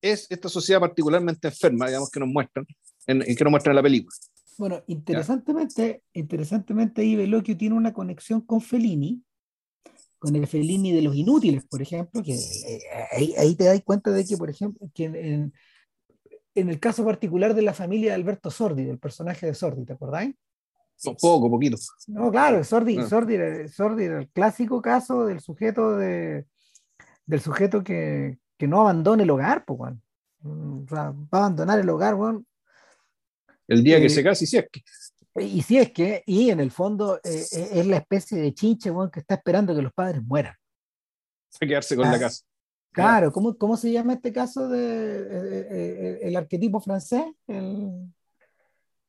[0.00, 2.66] es esta sociedad particularmente enferma, digamos, que nos muestran,
[3.06, 4.16] en, que nos muestran en la película.
[4.58, 9.22] Bueno, interesantemente, interesantemente ahí Veloquio tiene una conexión con Fellini,
[10.18, 12.80] con el Fellini de los inútiles, por ejemplo, que eh,
[13.12, 15.52] ahí, ahí, te das cuenta de que, por ejemplo, que en,
[16.54, 19.94] en, el caso particular de la familia de Alberto Sordi, del personaje de Sordi, ¿te
[19.94, 20.34] acordáis?
[21.20, 21.76] Poco, poquito.
[22.06, 23.06] No, claro, Sordi, ah.
[23.08, 26.46] Sordi, Sordi era el clásico caso del sujeto de,
[27.26, 29.94] del sujeto que, que no abandona el hogar, pues,
[30.44, 32.44] o sea, va a abandonar el hogar, bueno.
[33.68, 34.82] El día que eh, se case, y si es que.
[35.40, 38.90] Y si es que, y en el fondo eh, eh, es la especie de chinche,
[38.90, 40.54] bueno, que está esperando que los padres mueran.
[41.60, 42.44] A quedarse con la casa.
[42.90, 47.24] Claro, ¿cómo, ¿cómo, se llama este caso de el arquetipo francés?
[47.46, 48.12] El,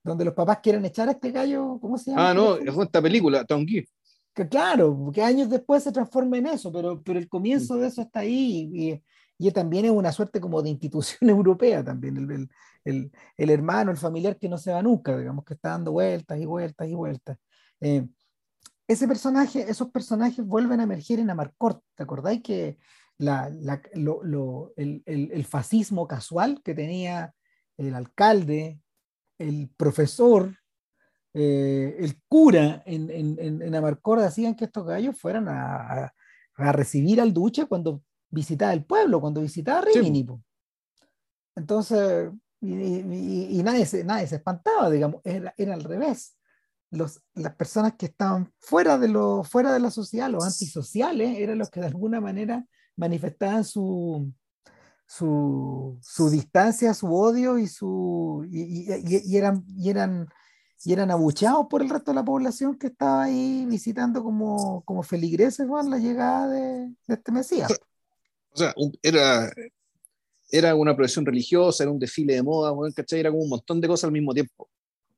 [0.03, 2.29] donde los papás quieren echar a este gallo, ¿cómo se llama?
[2.29, 3.87] Ah, no, es esta película, Tanguy.
[4.33, 8.01] Que claro, que años después se transforma en eso, pero, pero el comienzo de eso
[8.01, 9.03] está ahí y,
[9.37, 12.49] y, también es una suerte como de institución europea también, el,
[12.83, 16.39] el, el, hermano, el familiar que no se va nunca, digamos, que está dando vueltas
[16.39, 17.37] y vueltas y vueltas.
[17.79, 18.07] Eh,
[18.87, 22.77] ese personaje, esos personajes vuelven a emerger en Amarcord, ¿te acordáis que
[23.17, 27.33] la, la, lo, lo, el, el fascismo casual que tenía
[27.77, 28.82] el alcalde,
[29.43, 30.55] el profesor
[31.33, 36.13] eh, el cura en, en, en, Amarcor decían que estos gallos fueran a,
[36.57, 40.27] a, recibir al duche cuando visitaba el pueblo, cuando visitaba Rimini.
[41.55, 46.37] Entonces, y, y, nadie, se, nadie se espantaba, digamos, era, era al revés.
[46.91, 51.57] Los, las personas que estaban fuera de, lo, fuera de la sociedad, los antisociales, eran
[51.57, 52.63] los que de alguna manera
[52.95, 54.31] manifestaban su,
[55.05, 60.27] su, su distancia, su odio y, su, y, y, eran, y, eran,
[60.83, 65.03] y eran abucheados por el resto de la población que estaba ahí visitando como, como
[65.03, 67.71] feligreses con la llegada de, de, este Mesías.
[68.51, 69.51] O sea, era,
[70.49, 73.19] era una procesión religiosa, era un desfile de moda, ¿cachai?
[73.19, 74.69] Era como un montón de cosas al mismo tiempo.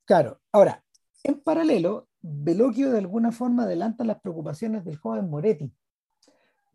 [0.04, 0.84] Claro, ahora,
[1.22, 5.72] en paralelo, Veloquio de alguna forma adelanta las preocupaciones del joven Moretti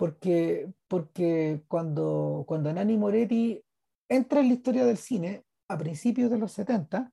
[0.01, 3.63] porque, porque cuando, cuando Nani Moretti
[4.09, 7.11] entra en la historia del cine a principios de los 70,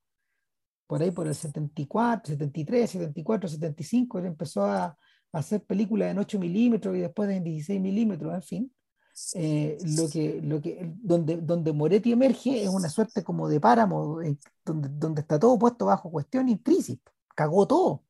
[0.87, 4.96] por ahí por el 74, 73, 74, 75, él empezó a,
[5.33, 8.72] hacer películas en 8 milímetros y después en 16 milímetros, en fin.
[9.35, 14.22] Eh, lo que, lo que, donde, donde Moretti emerge es una suerte como de páramo,
[14.64, 16.98] donde, donde está todo puesto bajo cuestión y crisis,
[17.35, 17.88] cagó todo.
[17.90, 18.05] O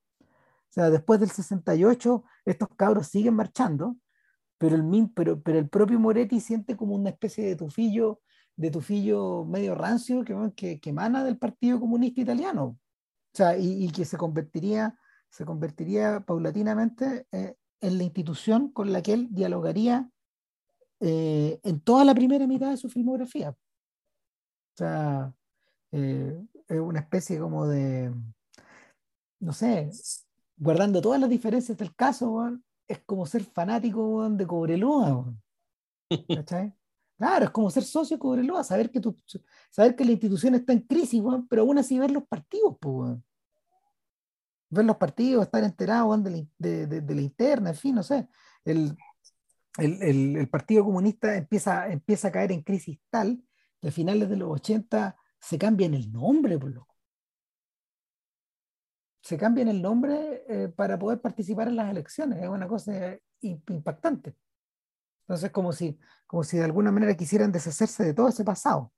[0.70, 3.96] sea, después del 68, estos cabros siguen marchando,
[4.58, 8.20] pero el, pero, pero el propio Moretti siente como una especie de tufillo,
[8.56, 12.64] de tufillo medio rancio que, que, que emana del Partido Comunista Italiano.
[12.64, 14.98] O sea, y, y que se convertiría,
[15.30, 20.10] se convertiría paulatinamente eh, en la institución con la que él dialogaría
[21.00, 23.50] eh, en toda la primera mitad de su filmografía.
[23.50, 23.56] O
[24.76, 25.32] sea,
[25.92, 28.12] eh, es una especie como de,
[29.40, 29.90] no sé,
[30.56, 35.34] guardando todas las diferencias del caso, es como ser fanático de Cobreloa.
[36.34, 36.74] ¿Cachai?
[37.18, 39.16] Claro, es como ser socio de Cobreloa, saber que, tu,
[39.72, 41.20] saber que la institución está en crisis,
[41.50, 43.18] pero aún así ver los partidos, pues,
[44.70, 48.28] ver los partidos, estar enterado de, de, de, la interna, en fin, no sé.
[48.64, 48.96] El,
[49.78, 53.42] el, el, el, Partido Comunista empieza, empieza a caer en crisis tal
[53.80, 56.87] que a finales de los 80 se cambian el nombre, por loco
[59.20, 62.42] se cambian el nombre eh, para poder participar en las elecciones.
[62.42, 64.36] Es una cosa impactante.
[65.22, 68.92] Entonces, como si, como si de alguna manera quisieran deshacerse de todo ese pasado,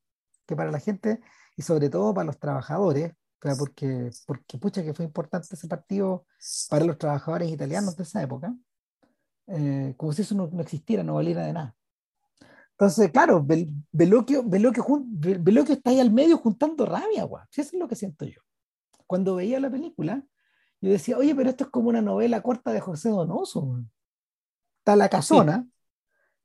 [0.47, 1.21] que para la gente
[1.57, 3.13] y sobre todo para los trabajadores,
[3.59, 6.27] porque, porque pucha que fue importante ese partido
[6.69, 8.55] para los trabajadores italianos de esa época,
[9.47, 11.75] eh, como si eso no, existiera, no valiera de nada.
[12.73, 14.45] Entonces, claro, Veloquio,
[15.73, 17.45] está ahí al medio juntando rabia, guau.
[17.51, 18.41] eso es lo que siento yo
[19.11, 20.23] cuando veía la película,
[20.81, 23.83] yo decía, oye, pero esto es como una novela corta de José Donoso.
[24.79, 25.67] Está la casona,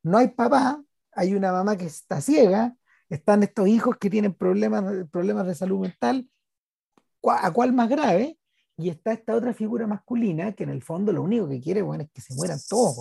[0.01, 2.75] no hay papá, hay una mamá que está ciega,
[3.07, 6.27] están estos hijos que tienen problemas, problemas de salud mental,
[7.21, 8.39] a cuál más grave,
[8.77, 12.05] y está esta otra figura masculina que en el fondo lo único que quiere bueno,
[12.05, 12.97] es que se mueran todos,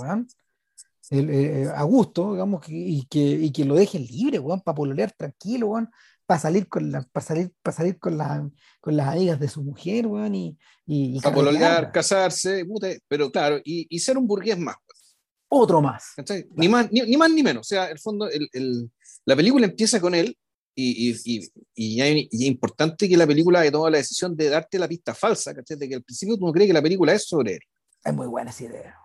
[1.10, 5.68] eh, a gusto, digamos, y, que, y que lo dejen libre, para pololear tranquilo,
[6.26, 8.48] para salir con la, para salir, para salir con, la,
[8.80, 12.64] con las amigas de su mujer, weón, y, y, para pololear, casarse,
[13.08, 14.76] pero claro, y, y, ser un burgués más.
[15.48, 16.14] Otro más.
[16.56, 17.60] Ni, más ni, más ni menos.
[17.60, 18.90] O sea, el fondo, el, el,
[19.24, 20.36] la película empieza con él
[20.74, 24.88] y, y, y, es importante que la película haya tomado la decisión de darte la
[24.88, 25.76] pista falsa, ¿cachai?
[25.76, 27.60] De que al principio tú no crees que la película es sobre él.
[28.02, 29.03] Es muy buena esa idea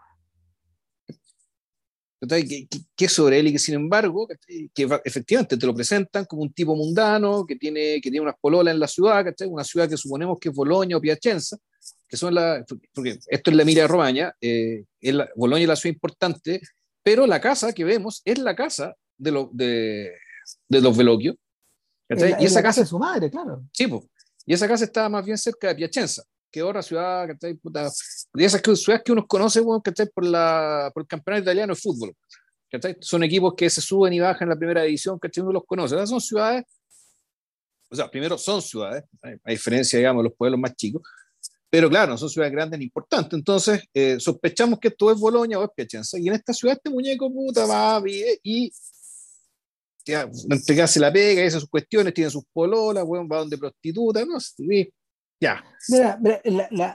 [2.27, 4.27] que, es sobre él y que sin embargo,
[4.73, 8.73] que efectivamente te lo presentan como un tipo mundano, que tiene, que tiene unas pololas
[8.73, 11.58] en la ciudad, una ciudad que suponemos que es Boloña o Piacenza,
[12.08, 14.84] que son la, porque esto es la Emilia Romagna, eh,
[15.36, 16.62] Boloña es la ciudad importante,
[17.01, 20.12] pero la casa que vemos es la casa de, lo, de,
[20.67, 21.36] de los Veloquio.
[22.10, 23.63] y esa casa es su madre, claro.
[23.71, 23.88] Sí,
[24.45, 27.53] y esa casa estaba más bien cerca de Piacenza que otra ciudad, ¿cachai?
[27.55, 27.89] Puta,
[28.33, 30.07] de esas ciudades que uno conoce, bueno, ¿cachai?
[30.07, 32.13] Por, la, por el campeonato italiano de fútbol,
[32.69, 32.97] ¿cachai?
[32.99, 35.43] Son equipos que se suben y bajan en la primera división, ¿cachai?
[35.43, 35.95] Uno los conoce.
[35.95, 36.65] Esas son ciudades,
[37.89, 41.01] o sea, primero son ciudades, a diferencia, digamos, de los pueblos más chicos,
[41.69, 43.33] pero claro, no son ciudades grandes ni importantes.
[43.33, 46.17] Entonces, eh, sospechamos que esto es Boloña o es Piacenza.
[46.17, 48.01] Y en esta ciudad este muñeco puta va
[48.41, 48.71] y
[50.49, 54.38] entre se la pega, esas sus cuestiones, tiene sus pololas, bueno, va donde prostituta, no
[55.39, 55.63] ya.
[55.88, 56.19] Mira,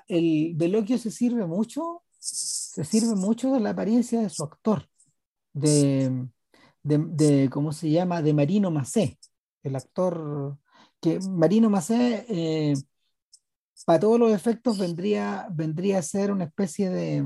[0.09, 4.89] el Veloquio se sirve mucho, se sirve mucho de la apariencia de su actor,
[5.53, 6.29] de,
[6.83, 8.23] de, ¿cómo se llama?
[8.23, 9.19] De Marino Macé,
[9.63, 10.59] el actor
[11.01, 12.75] que Marino Macé, eh,
[13.87, 17.25] para todos los efectos, vendría, vendría a ser una especie de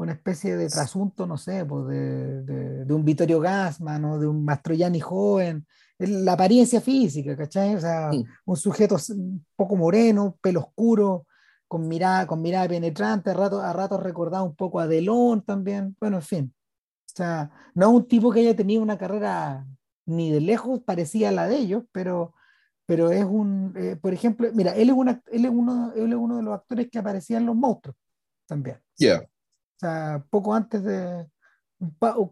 [0.00, 2.42] una especie de trasunto, no sé, pues de,
[2.84, 5.66] de, un Vittorio Gassman o de un Mastroianni joven,
[6.00, 7.74] la apariencia física, ¿cachai?
[7.74, 8.10] O sea,
[8.46, 8.96] un sujeto
[9.54, 11.26] poco moreno, pelo oscuro,
[11.68, 15.96] con mirada, con mirada penetrante, a ratos a rato recordaba un poco a Delon también,
[16.00, 16.54] bueno, en fin.
[17.06, 19.66] O sea, no es un tipo que haya tenido una carrera
[20.06, 22.34] ni de lejos parecida a la de ellos, pero,
[22.86, 26.18] pero es un, eh, por ejemplo, mira, él es, una, él, es uno, él es
[26.18, 27.96] uno de los actores que aparecían en Los Monstruos
[28.46, 28.78] también.
[28.98, 29.20] Ya.
[29.20, 31.26] O sea, poco antes de,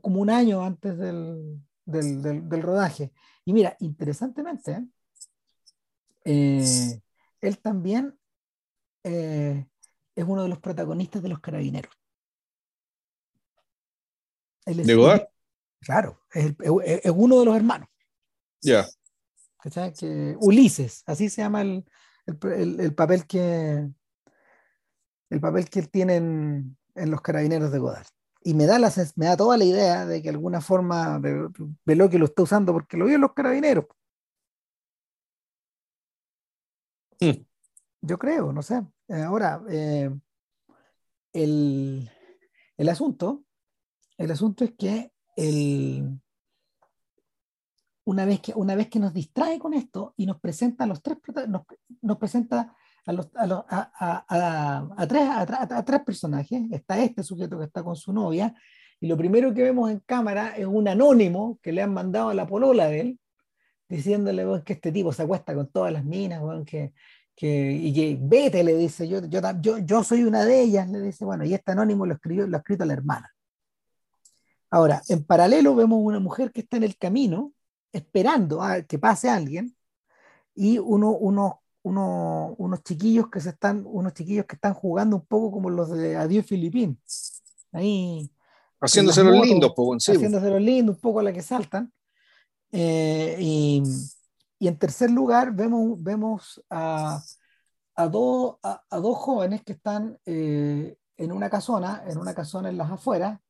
[0.01, 3.13] como un año antes del, del, del, rodaje.
[3.45, 4.87] Y mira, interesantemente,
[6.25, 7.01] eh,
[7.41, 8.19] él también
[9.05, 9.67] eh,
[10.15, 11.93] es uno de los protagonistas de los carabineros.
[14.67, 15.29] ¿De Godard?
[15.81, 17.89] Claro, es, es, uno de los hermanos.
[18.61, 18.87] Ya.
[19.99, 21.85] Que, Ulises, así se llama el,
[22.27, 23.89] el, el, papel que
[25.31, 28.07] el papel que él tiene en, en los carabineros de Godard
[28.49, 31.51] y me da, la, me da toda la idea de que alguna forma de,
[31.85, 33.85] de que lo está usando porque lo vio en los carabineros.
[37.21, 37.45] Hmm.
[38.01, 38.87] Yo creo, no sé.
[39.09, 40.11] Eh, ahora, eh,
[41.35, 42.11] el,
[42.79, 43.45] el, asunto,
[44.17, 46.19] el asunto es que el,
[48.05, 51.19] una, vez que una vez que nos distrae con esto y nos presenta los tres,
[51.49, 51.67] nos,
[52.01, 52.75] nos presenta
[53.09, 55.07] a,
[55.85, 56.63] tres, personajes.
[56.71, 58.55] Está este sujeto que está con su novia,
[59.01, 62.35] y lo primero que vemos en cámara es un anónimo que le han mandado a
[62.35, 63.21] la polola de él,
[63.89, 66.93] diciéndole que este tipo se acuesta con todas las minas, que,
[67.35, 71.01] que, y que vete, le dice, yo, yo, yo, yo soy una de ellas, le
[71.01, 73.33] dice, bueno, y este anónimo lo, escribió, lo ha escrito la hermana.
[74.71, 77.53] Ahora, en paralelo vemos una mujer que está en el camino,
[77.93, 79.75] esperando a que pase alguien,
[80.55, 85.53] y uno, uno unos chiquillos que se están, unos chiquillos que están jugando un poco
[85.53, 87.01] como los de Adiós Filipín.
[87.73, 88.31] Ahí.
[88.81, 89.73] Haciéndose los lindos,
[90.07, 91.93] Haciéndose los lindos, un poco a la que saltan.
[92.71, 93.83] Eh, y,
[94.59, 97.21] y, en tercer lugar, vemos, vemos a,
[97.95, 102.79] a, dos a, dos jóvenes que están eh, en una casona, en una casona en
[102.79, 103.41] las afueras.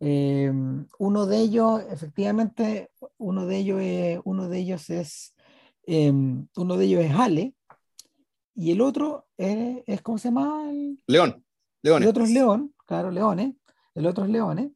[0.00, 0.52] Eh,
[0.98, 5.34] uno de ellos, efectivamente, uno de ellos, es, uno de ellos es
[5.84, 7.54] uno de ellos es Ale,
[8.54, 10.70] y el otro es, es ¿cómo se llama?
[11.82, 12.02] León.
[12.02, 13.54] El otro es León, claro, Leones.
[13.94, 14.70] El otro es Leones.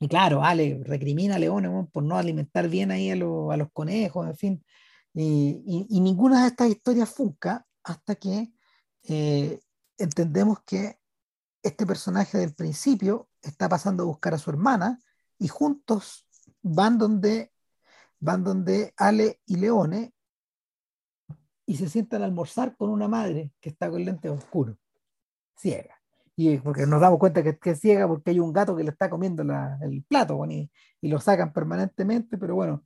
[0.00, 4.36] Y claro, Ale recrimina a Leones por no alimentar bien ahí a, los conejos, en
[4.36, 4.64] fin.
[5.14, 8.52] Y, y, ninguna de estas historias funca hasta que
[9.04, 9.60] eh,
[9.96, 10.98] entendemos que
[11.62, 15.00] este personaje del principio está pasando a buscar a su hermana
[15.38, 16.26] y juntos
[16.62, 17.52] van donde,
[18.18, 20.13] van donde Ale y Leone
[21.66, 24.76] y se sientan a almorzar con una madre que está con lentes oscuros,
[25.56, 26.00] ciega.
[26.36, 29.08] Y porque nos damos cuenta que, es ciega porque hay un gato que le está
[29.08, 29.42] comiendo
[29.82, 32.84] el plato y, y, lo sacan permanentemente, pero bueno,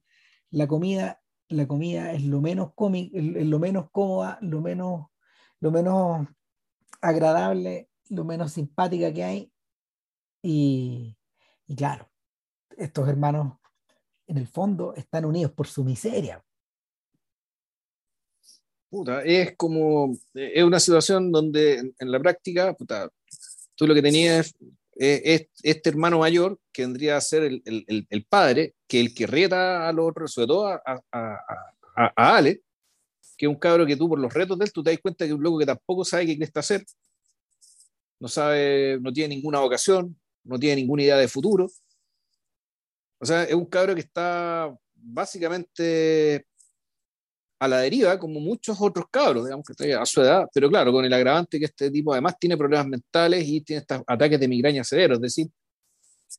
[0.51, 5.07] la comida, la comida es lo menos cómic, es lo menos cómoda, lo menos,
[5.61, 6.29] lo menos
[7.01, 9.53] agradable, lo menos simpática que hay.
[10.43, 11.17] Y,
[11.67, 12.11] y claro,
[12.77, 13.59] estos hermanos
[14.27, 16.45] en el fondo están unidos por su miseria
[19.25, 23.11] es como, es una situación donde en, la práctica, puta,
[23.75, 24.55] tú lo que tenías
[24.95, 29.27] es, este hermano mayor que vendría a ser el, el, el, padre, que el que
[29.27, 32.63] reta a los otros, sobre todo a, a, a, a, Ale,
[33.37, 35.25] que es un cabro que tú por los retos de él, tú te das cuenta
[35.25, 36.85] que es un loco que tampoco sabe qué quiere hacer,
[38.21, 41.71] no sabe, no tiene ninguna vocación, no tiene ninguna idea de futuro.
[43.21, 46.47] O sea, es un cabro que está básicamente
[47.59, 51.05] a la deriva, como muchos otros cabros, digamos, que a su edad, pero claro, con
[51.05, 54.85] el agravante que este tipo además tiene problemas mentales y tiene estos ataques de migraña
[54.85, 55.51] severos, es decir,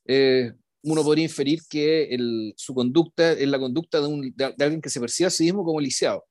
[0.06, 0.52] eh,
[0.82, 4.88] uno podría inferir que el, su conducta es la conducta de, un, de, alguien que
[4.88, 6.24] se percibe a sí mismo como lisiado.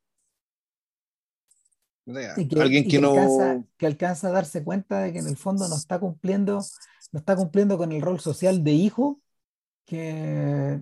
[2.08, 3.12] alguien que, no...
[3.12, 6.64] Alcanza, que alcanza a darse cuenta de que en el fondo no está cumpliendo,
[7.12, 9.22] no está cumpliendo con el rol social de hijo,
[9.86, 10.82] que,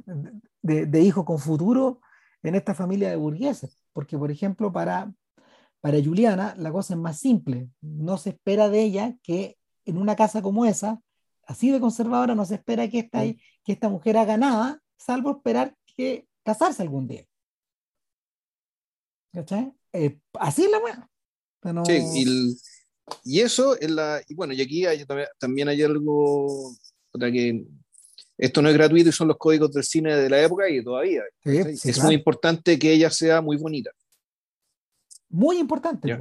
[0.61, 1.99] de, de hijo con futuro
[2.49, 5.11] en esta familia de burgueses porque por ejemplo para,
[5.81, 10.15] para Juliana la cosa es más simple, no se espera de ella que en una
[10.15, 11.01] casa como esa,
[11.47, 15.75] así de conservadora, no se espera que esta, que esta mujer haga nada, salvo esperar
[15.95, 17.25] que casarse algún día.
[19.33, 19.73] ¿Cachai?
[19.93, 21.09] Eh, así es la buena.
[21.87, 22.59] Sí,
[23.23, 24.21] y, eso es la.
[24.27, 25.05] Y bueno, y aquí hay,
[25.39, 26.71] también hay algo
[27.13, 27.65] que
[28.37, 31.23] esto no es gratuito y son los códigos del cine de la época y todavía.
[31.43, 33.91] es muy importante que ella sea muy bonita.
[35.29, 36.17] Muy importante.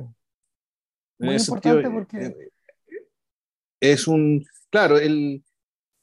[1.18, 2.16] Muy importante porque...
[2.18, 2.50] Eh,
[3.80, 5.44] es un, claro, el,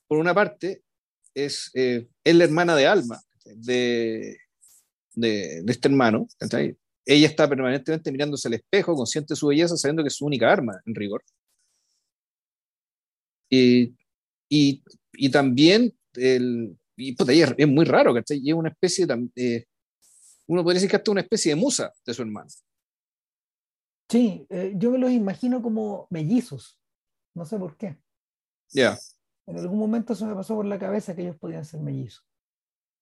[0.08, 0.84] por una parte,
[1.34, 4.38] es, eh, es la hermana de alma de,
[5.16, 6.28] de, de este hermano,
[7.06, 10.52] ella está permanentemente mirándose al espejo, consciente de su belleza, sabiendo que es su única
[10.52, 11.24] arma, en rigor.
[13.50, 13.94] Y,
[14.50, 14.84] y,
[15.14, 19.66] y también, el, y, es, muy raro, que Y es una especie de, eh,
[20.48, 22.50] uno podría decir que hasta una especie de musa de su hermano.
[24.10, 26.80] Sí, eh, yo me los imagino como mellizos,
[27.34, 27.98] no sé por qué.
[28.70, 28.98] Ya.
[29.48, 32.26] En algún momento se me pasó por la cabeza que ellos podían ser mellizos.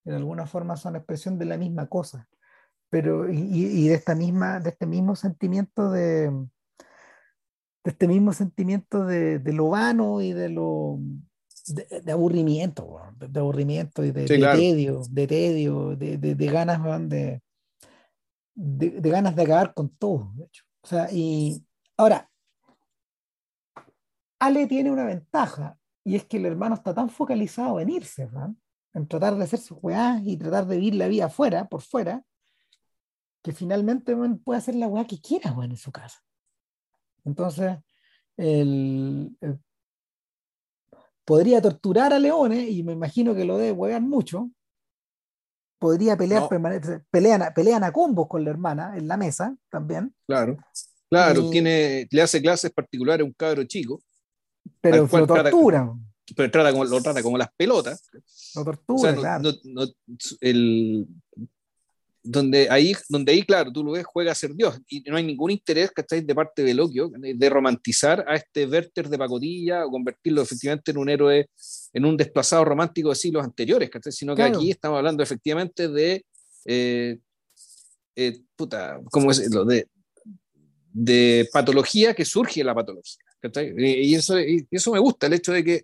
[0.03, 2.27] De alguna forma son expresión de la misma cosa
[2.91, 6.47] pero y, de esta misma, de este mismo sentimiento de, de
[7.85, 10.99] este mismo sentimiento de, de lo vano y de lo
[11.67, 17.41] de, aburrimiento, de, aburrimiento y de, tedio, de tedio, de, ganas de,
[18.55, 20.63] de, ganas de acabar con todo, de hecho.
[20.83, 21.63] O sea, y
[21.97, 22.29] ahora,
[24.39, 28.27] Ale tiene una ventaja, y es que el hermano está tan focalizado en irse,
[28.93, 32.23] en tratar de hacer su weá y tratar de vivir la vida afuera, por fuera,
[33.43, 36.23] que finalmente puede hacer la weá que quiera en su casa.
[37.23, 37.77] Entonces,
[38.37, 39.37] el,
[41.31, 44.51] podría torturar a Leones, y me imagino que lo debe huear mucho.
[45.79, 46.49] Podría pelear,
[47.09, 50.13] pelean, pelean a combos con la hermana en la mesa también.
[50.27, 50.57] Claro,
[51.09, 54.01] claro, tiene, le hace clases particulares a un cabro chico.
[54.81, 55.93] Pero lo tortura.
[56.35, 58.09] pero trata como, lo trata como las pelotas.
[58.53, 59.51] Lo tortura, claro.
[60.41, 61.07] el,
[62.23, 65.23] donde ahí, donde ahí, claro, tú lo ves, juega a ser Dios y no hay
[65.23, 66.21] ningún interés, ¿cachai?
[66.21, 70.97] De parte de Loquio, de romantizar a este Werther de pacotilla o convertirlo efectivamente en
[70.97, 71.49] un héroe,
[71.93, 74.11] en un desplazado romántico de siglos anteriores, ¿cachai?
[74.11, 76.25] Sino que aquí estamos hablando efectivamente de,
[76.65, 77.17] eh,
[78.15, 79.87] eh, puta, ¿cómo es lo de,
[80.93, 83.73] de patología que surge la patología, ¿cachai?
[83.77, 85.83] Y, eso, y eso me gusta, el hecho de que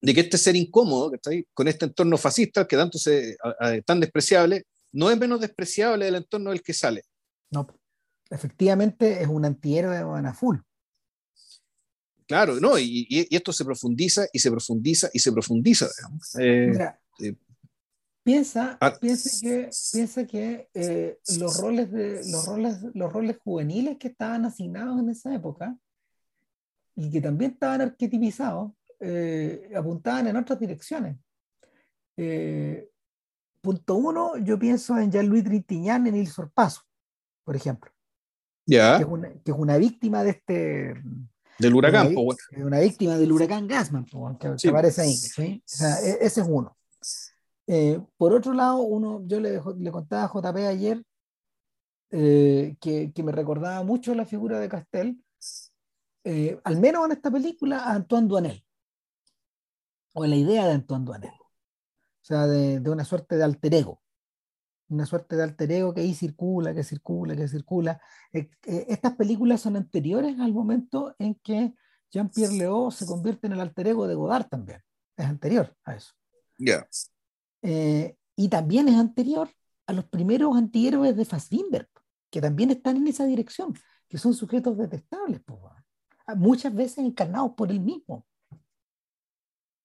[0.00, 1.46] de que este ser incómodo, ¿cachai?
[1.54, 3.38] con este entorno fascista que tanto se,
[3.86, 7.02] tan despreciable, no es menos despreciable del entorno del que sale.
[7.50, 7.66] No,
[8.30, 10.58] efectivamente es un antihéroe de full.
[12.26, 15.88] Claro, no, y, esto se profundiza y se profundiza y se profundiza.
[16.38, 16.72] Eh,
[17.20, 17.34] eh,
[18.22, 18.96] piensa, ah.
[18.98, 24.46] piensa que, piensa que eh, los, roles de, los, roles, los roles juveniles que estaban
[24.46, 25.76] asignados en esa época
[26.96, 28.72] y que también estaban arquetipizados
[29.76, 31.18] apuntaban en otras direcciones.
[33.64, 36.82] Punto uno, yo pienso en Jean-Louis Trintignant en El Sorpaso,
[37.44, 37.90] por ejemplo.
[38.66, 38.98] Ya.
[38.98, 39.04] Que,
[39.50, 41.02] es una, víctima de este.
[41.58, 42.36] Del huracán, una,
[42.66, 45.14] una víctima del huracán Gasman, que, aparece ahí.
[45.14, 45.62] ¿sí?
[45.64, 46.76] O sea, e, ese es uno.
[47.66, 51.02] Eh, por otro lado, uno, yo le, le contaba a JP ayer
[52.10, 55.24] eh, que, que, me recordaba mucho la figura de Castel,
[56.24, 58.62] eh, al menos en esta película, a Antoine Duanel,
[60.12, 61.32] o la idea de Antoine Duanel.
[62.24, 64.00] O sea, de, una suerte de alter ego.
[64.88, 68.00] Una suerte de alter ego que ahí circula, que circula, que circula.
[68.32, 71.74] Eh, eh, estas películas son anteriores al momento en que
[72.10, 74.80] Jean-Pierre Léo se convierte en el alter ego de Godard también.
[75.18, 76.14] Es anterior a eso.
[76.58, 76.88] Ya.
[77.60, 79.50] Eh, y también es anterior
[79.86, 81.90] a los primeros antihéroes de Fassbinder,
[82.30, 83.74] que también están en esa dirección,
[84.08, 85.42] que son sujetos detestables,
[86.36, 88.26] muchas veces encarnados por él mismo,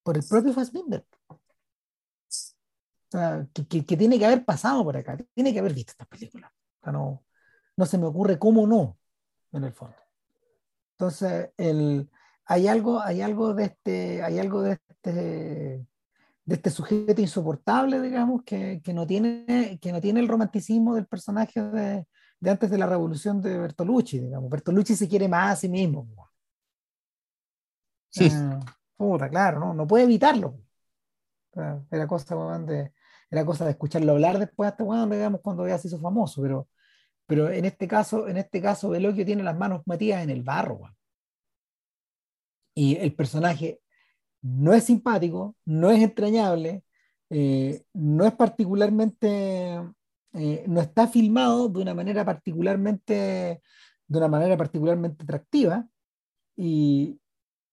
[0.02, 1.04] por el propio Fassbinder
[3.52, 6.52] que, que, tiene que haber pasado por acá, tiene que haber visto esta película.
[6.86, 7.24] no,
[7.76, 8.98] no se me ocurre cómo no,
[9.52, 9.96] en el fondo.
[10.92, 12.10] Entonces, el,
[12.44, 15.86] hay, algo, hay algo de este, hay algo de este,
[16.44, 21.06] de este sujeto insoportable, digamos, que, que, no tiene, que no tiene el romanticismo del
[21.06, 22.06] personaje de,
[22.38, 24.50] de antes de la revolución de Bertolucci, digamos.
[24.50, 26.08] Bertolucci se quiere más a sí mismo.
[28.10, 28.28] Sí.
[28.32, 28.60] Ah,
[28.96, 30.58] puta, claro, no, no puede evitarlo.
[31.90, 32.92] Era cosa de,
[33.30, 36.68] era cosa de escucharlo hablar después hasta cuando digamos cuando ya se hizo famoso, pero,
[37.26, 40.80] pero en este caso, en este caso, Veloquio tiene las manos metidas en el barro.
[42.74, 43.80] Y el personaje
[44.42, 46.84] no es simpático, no es entrañable,
[47.30, 49.74] eh, no es particularmente,
[50.34, 53.62] eh, no está filmado de una manera particularmente,
[54.06, 55.86] de una manera particularmente atractiva
[56.56, 57.20] y,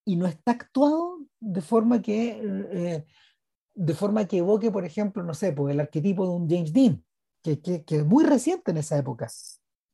[0.06, 2.40] y no está actuado de forma que
[2.72, 3.06] eh,
[3.78, 7.04] de forma que evoque, por ejemplo, no sé, pues el arquetipo de un James Dean,
[7.44, 9.28] que, que, que es muy reciente en esa época,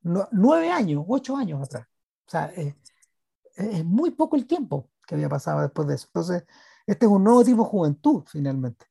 [0.01, 1.85] nueve años, ocho años atrás.
[2.25, 2.51] O sea,
[3.55, 6.07] es muy poco el tiempo que había pasado después de eso.
[6.07, 6.43] Entonces,
[6.87, 8.85] este es un nuevo tipo de juventud, finalmente.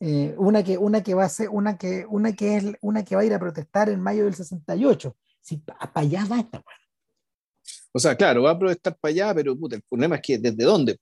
[0.00, 3.14] Eh, una, que, una que va a ser, una que, una que es una que
[3.14, 5.16] va a ir a protestar en mayo del 68.
[5.40, 6.64] Si para allá va esta
[7.92, 10.64] O sea, claro, va a protestar para allá, pero puta, el problema es que desde
[10.64, 11.00] dónde.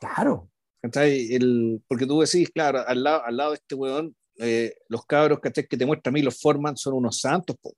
[0.00, 0.49] Claro.
[0.82, 5.40] El, porque tú decís, claro, al lado, al lado de este weón, eh, los cabros
[5.40, 7.74] que te muestran a mí los forman son unos santos, po.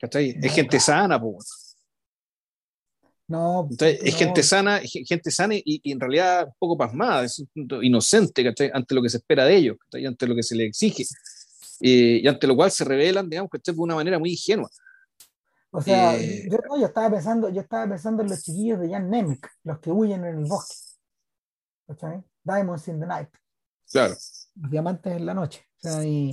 [0.00, 1.38] es gente sana, po.
[3.26, 8.94] No, es gente sana, gente sana y, en realidad un poco pasmada, es inocente ante
[8.94, 9.76] lo que se espera de ellos,
[10.06, 11.04] ante lo que se les exige,
[11.80, 14.68] eh, y ante lo cual se revelan, digamos, que de una manera muy ingenua.
[15.70, 19.10] O sea, eh, yo, yo, estaba pensando, yo estaba pensando en los chiquillos de Jan
[19.10, 20.83] Nemec, los que huyen en el bosque.
[22.42, 23.28] Diamonds in the Night.
[23.90, 24.14] Claro.
[24.14, 25.66] Los diamantes en la noche.
[25.78, 26.30] O sea, y,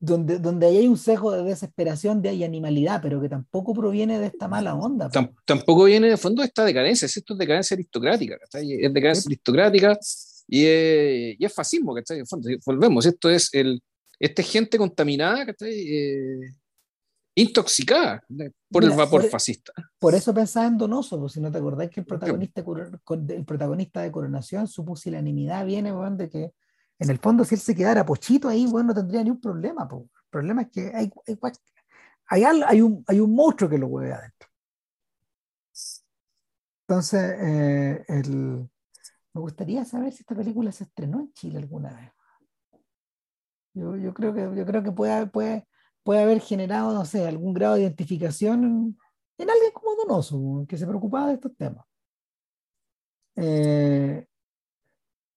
[0.00, 4.26] donde, donde hay un sesgo de desesperación, de hay animalidad, pero que tampoco proviene de
[4.26, 5.10] esta mala onda.
[5.44, 9.98] tampoco viene de fondo esta decadencia, es esto es decadencia aristocrática, es decadencia aristocrática
[10.46, 12.22] y es, y es fascismo, ¿cachai?
[12.64, 13.82] volvemos, esto es el,
[14.20, 15.72] esta gente contaminada, ¿cachai?
[15.72, 16.54] Eh,
[17.40, 18.24] intoxicada
[18.70, 19.72] por el vapor fascista.
[19.98, 22.64] Por eso pensaba en Donoso, pues, si no te acordáis que el protagonista,
[23.28, 26.52] el protagonista de Coronación, su pusilanimidad viene de que
[26.98, 29.88] en el fondo si él se quedara pochito ahí, bueno, no tendría ni un problema.
[29.88, 30.02] Pues.
[30.02, 31.12] El problema es que hay,
[32.26, 34.48] hay, hay, un, hay un monstruo que lo mueve adentro.
[36.88, 38.68] Entonces, eh, el,
[39.34, 42.10] me gustaría saber si esta película se estrenó en Chile alguna vez.
[43.74, 45.68] Yo, yo creo que, yo creo que puede, puede,
[46.08, 48.96] puede haber generado, no sé, algún grado de identificación
[49.36, 51.84] en, alguien como Donoso, que se preocupaba de estos temas.
[53.36, 54.26] Eh,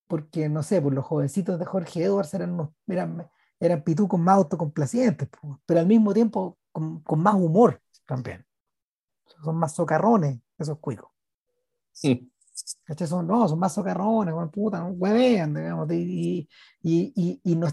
[0.08, 4.38] porque, no sé, pues los jovencitos de Jorge Edwards eran, unos, eran, eran pitucos más
[4.38, 5.28] autocomplacientes,
[5.66, 8.46] pero al mismo tiempo con, más humor también.
[9.44, 11.12] Son más socarrones esos cuicos.
[11.92, 12.32] Sí.
[13.06, 16.48] Son, no, son más socarrones, puta, no huevean, digamos, y,
[16.82, 17.68] y, y, y, no,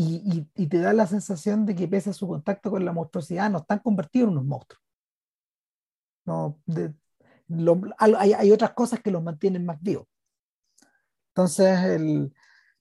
[0.00, 3.58] y, te da la sensación de que pese a su contacto con la monstruosidad, no
[3.58, 4.82] están convertidos en unos monstruos.
[6.24, 6.60] No,
[7.98, 10.06] hay, hay, otras cosas que los mantienen más vivos.
[11.30, 12.32] Entonces, el,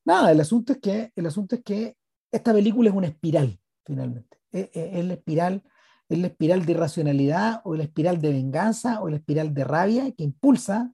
[0.05, 1.97] nada, el asunto, es que, el asunto es que
[2.31, 4.37] esta película es una espiral, finalmente.
[4.51, 5.63] Es, es, la espiral,
[6.09, 10.11] es la espiral de irracionalidad o la espiral de venganza o la espiral de rabia
[10.11, 10.91] que impulsa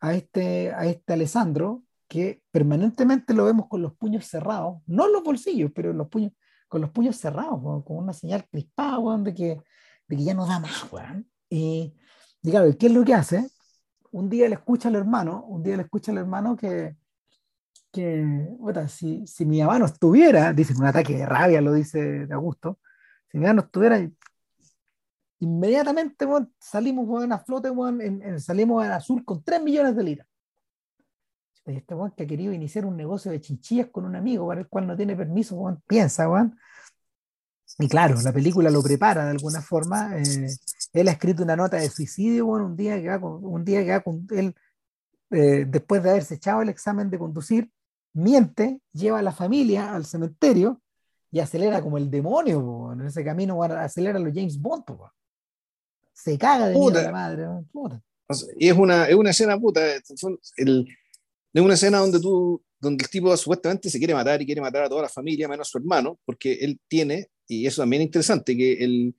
[0.00, 5.12] a este, a este Alessandro que permanentemente lo vemos con los puños cerrados, no en
[5.12, 6.32] los bolsillos, pero los puños,
[6.68, 9.62] con los puños cerrados, con una señal crispada, de, que,
[10.08, 10.86] de que ya no da más,
[11.48, 11.94] Y,
[12.42, 13.48] claro, ¿qué es lo que hace?
[14.12, 16.96] Un día le escucha al hermano, un día le escucha al hermano que,
[17.92, 18.24] que
[18.88, 22.78] si, si mi mamá no estuviera, dice un ataque de rabia, lo dice de Augusto,
[23.30, 24.08] si mi mamá no estuviera,
[25.40, 26.26] inmediatamente
[26.58, 27.70] salimos en a flote,
[28.38, 30.26] salimos al azul con 3 millones de liras
[31.66, 34.68] este Juan que ha querido iniciar un negocio de chinchillas con un amigo para el
[34.68, 36.56] cual no tiene permiso, Juan, piensa, Juan.
[37.78, 40.16] Y claro, la película lo prepara de alguna forma.
[40.16, 40.48] Eh,
[40.92, 43.84] él ha escrito una nota de suicidio, bueno, un día que va con, un día
[43.84, 44.54] que va con él,
[45.30, 47.70] eh, después de haberse echado el examen de conducir,
[48.12, 50.80] miente, lleva a la familia al cementerio
[51.30, 54.84] y acelera como el demonio, en ese camino acelera los James Bond,
[56.12, 57.46] se caga de miedo la madre.
[58.56, 59.80] Y es una, es una escena puta.
[60.56, 60.88] El,
[61.52, 64.84] es una escena donde tú, donde el tipo supuestamente se quiere matar y quiere matar
[64.84, 68.06] a toda la familia, menos a su hermano, porque él tiene, y eso también es
[68.06, 69.14] interesante, que el,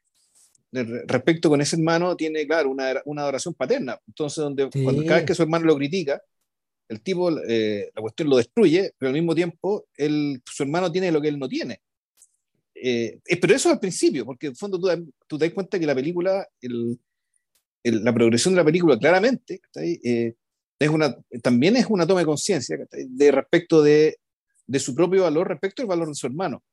[0.72, 4.00] respecto con ese hermano tiene, claro, una, una adoración paterna.
[4.06, 6.22] Entonces, donde, cuando, cada vez que su hermano lo critica,
[6.90, 11.12] el tipo, eh, la cuestión lo destruye, pero al mismo tiempo, él, su hermano tiene
[11.12, 11.82] lo que él no tiene.
[12.76, 14.88] Eh, pero eso al principio, porque en el fondo tú,
[15.26, 17.00] tú, te das cuenta que la película, el,
[17.84, 20.36] la progresión de la película claramente eh,
[20.80, 24.18] es una, también es una toma de conciencia de respecto de,
[24.66, 26.64] de, su propio valor respecto al valor de su hermano.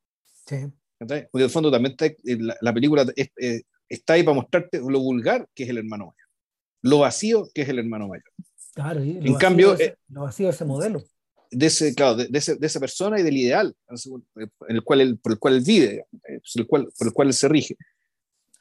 [0.45, 0.67] Sí.
[0.97, 4.99] Porque en el fondo también está, eh, la, película eh, está ahí para mostrarte lo
[4.99, 6.29] vulgar que es el hermano mayor,
[6.81, 8.31] lo vacío que es el hermano mayor.
[8.73, 11.03] Claro, en cambio, eh, lo vacío de ese modelo.
[11.51, 15.17] De, ese, claro, de, ese, de, esa persona y del ideal en el cual él,
[15.17, 16.05] por el cual él vive,
[16.55, 17.77] el cual, por el cual él se rige.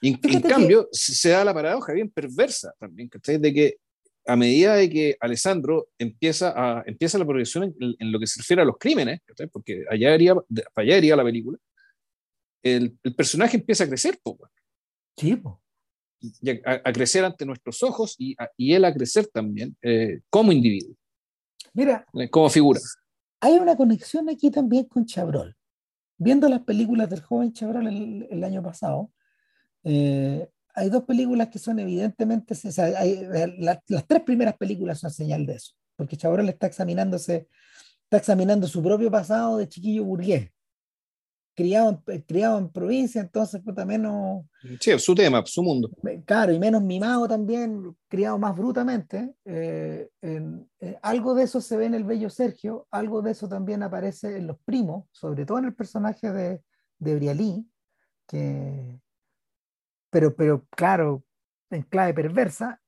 [0.02, 3.76] en, cambio, se da la paradoja bien perversa también, De que
[4.26, 8.62] a medida de que Alessandro empieza, a, empieza la progresión en, lo que se refiere
[8.62, 9.20] a los crímenes,
[9.52, 10.34] porque allá iría,
[10.74, 11.58] allá iría la película,
[12.62, 14.48] el, el, personaje empieza a crecer, poco.
[15.16, 15.40] Sí,
[16.64, 20.96] a, crecer ante nuestros ojos y, y él a crecer también eh, como individuo.
[21.72, 22.80] Mira, eh, como figura.
[23.40, 25.56] Hay una conexión aquí también con Chabrol.
[26.16, 29.10] Viendo las películas del joven Chabrol el, el año pasado,
[29.82, 35.54] eh, hay dos películas que son evidentemente, eh, las tres primeras películas son señal de
[35.54, 37.48] eso, porque Chabrol está examinándose,
[38.04, 40.50] está examinando su propio pasado de chiquillo burgués.
[41.56, 44.44] criado, criado en provincia, entonces puta, menos...
[44.80, 45.88] Sí, su tema, su mundo.
[46.26, 49.34] Claro, y menos mimado también, criado más brutamente.
[49.44, 53.84] Eh, eh, algo de eso se ve en el bello Sergio, algo de eso también
[53.84, 56.60] aparece en los primos, sobre todo en el personaje de,
[56.98, 57.64] de Brialí,
[58.26, 59.00] que...
[60.14, 61.24] Pero, pero claro,
[61.70, 62.80] en clave perversa,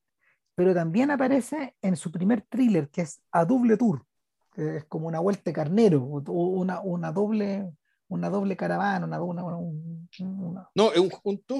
[0.55, 4.05] pero también aparece en su primer thriller, que es A Double Tour,
[4.53, 7.69] que es como una vuelta de carnero, o una, una doble
[8.07, 11.11] una doble caravana, una, una, una No, es un,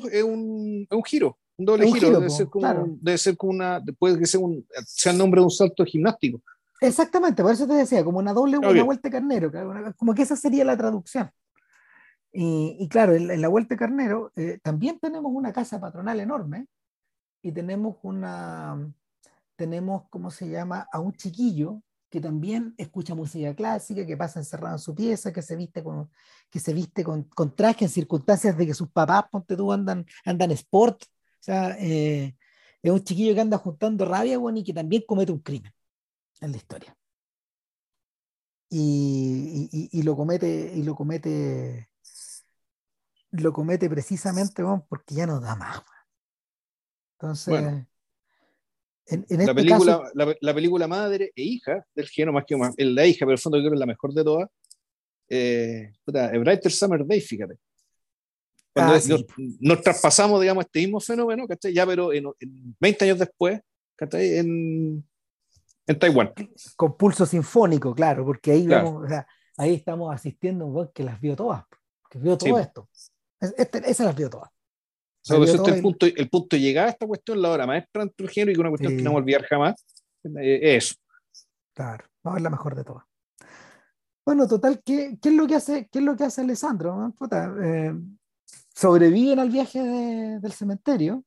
[0.09, 3.84] es un, es un giro, un doble giro, debe, ser como, debe ser como una,
[3.99, 6.41] puede que sea, un, sea el nombre de un salto gimnástico.
[6.80, 9.51] Exactamente, por eso te decía, como una doble, una vuelta de carnero,
[9.97, 11.30] como que esa sería la traducción.
[12.40, 16.68] Y, y claro, en, la vuelta de carnero eh, también tenemos una casa patronal enorme
[17.42, 18.94] y tenemos una,
[19.56, 21.82] tenemos, ¿cómo se llama?, a un chiquillo
[22.12, 26.12] que también escucha música clásica, que pasa encerrado en su pieza, que se viste con,
[26.52, 30.06] que se viste con, con traje en circunstancias de que sus papás, ponte tú, andan,
[30.24, 31.06] andan sport.
[31.06, 31.08] O
[31.40, 32.36] sea, eh,
[32.84, 35.74] es un chiquillo que anda juntando rabia, bueno, y que también comete un crimen
[36.42, 36.96] en la historia.
[38.70, 41.90] Y, y, y lo comete, y lo comete,
[43.32, 45.82] lo comete precisamente bueno, porque ya no da más.
[47.19, 47.88] Entonces, la,
[49.05, 53.32] este película, la, película madre e hija del género, más que más, la hija, pero
[53.32, 54.49] el fondo creo que es la mejor de todas.
[55.30, 57.57] Eh, Brighter Summer Day, fíjate.
[58.73, 59.25] Cuando ah,
[59.59, 61.73] nos, traspasamos, digamos, este mismo fenómeno, ¿cachai?
[61.73, 62.25] Ya, pero en,
[62.80, 63.59] 20 años después,
[63.95, 64.38] ¿cachai?
[64.38, 65.03] En,
[65.88, 66.34] en Taiwán.
[66.75, 69.25] Con pulso sinfónico, claro, porque ahí, vemos, o sea,
[69.57, 71.63] ahí estamos asistiendo a un buen que las vio todas,
[72.09, 72.89] que vio todo esto.
[73.40, 74.50] Este, esa las vio todas
[75.36, 78.52] el, punto, el punto de llegar a esta cuestión, la hora maestra entre el género
[78.52, 79.86] y que una cuestión que no voy a olvidar jamás,
[80.24, 80.96] eh, eso.
[81.74, 83.04] Claro, no, es la mejor de todas.
[84.26, 87.14] Bueno, total, ¿qué, ¿qué, es lo que hace, qué es lo que hace Alessandro?
[87.64, 87.94] Eh,
[88.76, 91.24] sobreviven al viaje del cementerio.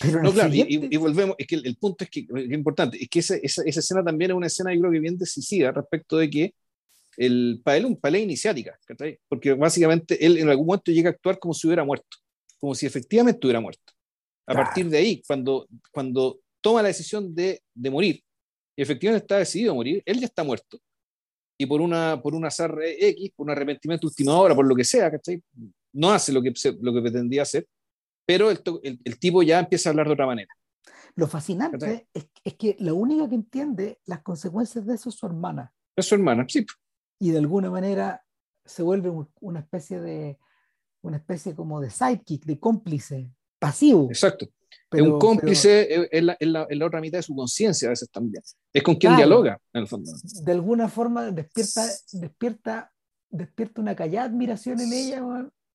[0.00, 3.18] Pero no, claro, y, volvemos, es que el, punto es que es importante, es que
[3.18, 6.30] esa, esa, esa, escena también es una escena, yo creo que bien decisiva respecto de
[6.30, 6.54] que
[7.16, 8.78] el, para él un palé iniciática,
[9.28, 12.16] porque básicamente él en algún momento llega a actuar como si hubiera muerto
[12.62, 13.92] como si efectivamente estuviera muerto.
[14.46, 18.22] A partir de ahí, cuando, cuando toma la decisión de, de, morir,
[18.76, 20.78] y efectivamente está decidido a morir, él ya está muerto.
[21.58, 24.84] Y por una, por un azar X, por un arrepentimiento última hora, por lo que
[24.84, 25.42] sea, ¿cachai?
[25.92, 27.66] No hace lo que, lo que pretendía hacer,
[28.24, 30.54] pero el, el, tipo ya empieza a hablar de otra manera.
[31.16, 35.26] Lo fascinante es, es, que la única que entiende las consecuencias de eso es su
[35.26, 35.72] hermana.
[35.96, 36.64] Es su hermana, sí.
[37.22, 38.24] Y de alguna manera
[38.64, 39.08] se vuelve
[39.40, 40.40] una especie de,
[41.02, 44.08] una especie como de sidekick, de cómplice, pasivo.
[44.08, 44.48] Exacto.
[44.90, 48.42] es un cómplice en, la, en, la, otra mitad de su conciencia a veces también.
[48.72, 50.10] Es con quien dialoga, en el fondo.
[50.42, 52.92] De alguna forma despierta, despierta,
[53.30, 55.22] despierta una callada admiración en ella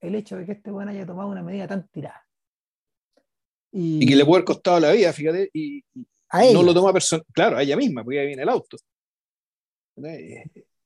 [0.02, 2.28] el hecho de que este bueno haya tomado una medida tan tirada.
[3.72, 5.82] Y, que le puede haber costado la vida, fíjate, y,
[6.54, 8.76] no lo toma personal, claro, a ella misma, porque ahí viene el auto.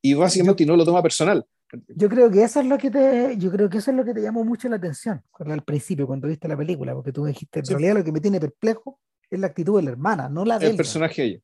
[0.02, 1.46] Y básicamente no lo toma personal.
[1.88, 4.12] Yo creo que eso es lo que te, yo creo que eso es lo que
[4.12, 7.66] te llamó mucho la atención al principio cuando viste la película, porque tú dijiste, en
[7.66, 9.00] realidad lo que me tiene perplejo
[9.30, 11.40] es la actitud de la hermana, no la de El personaje de ella.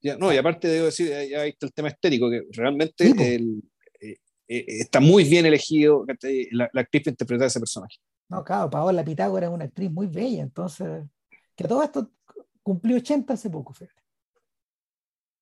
[0.00, 3.62] Ya, no, y aparte debo decir, ya viste el tema estético, que realmente el,
[4.00, 4.16] eh,
[4.48, 6.06] eh, está muy bien elegido
[6.52, 7.96] la, la, actriz para interpretar ese personaje.
[8.28, 11.04] No, claro, Paola Pitágoras es una actriz muy bella, entonces,
[11.54, 12.10] que todo esto
[12.62, 14.02] cumplió 80 hace poco, fíjate.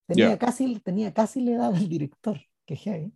[0.07, 3.13] Tenía, casi, tenía casi la edad del director, que es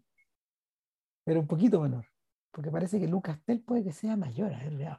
[1.25, 2.07] pero un poquito menor,
[2.51, 4.99] porque parece que Lucas Tel puede que sea mayor, a ver,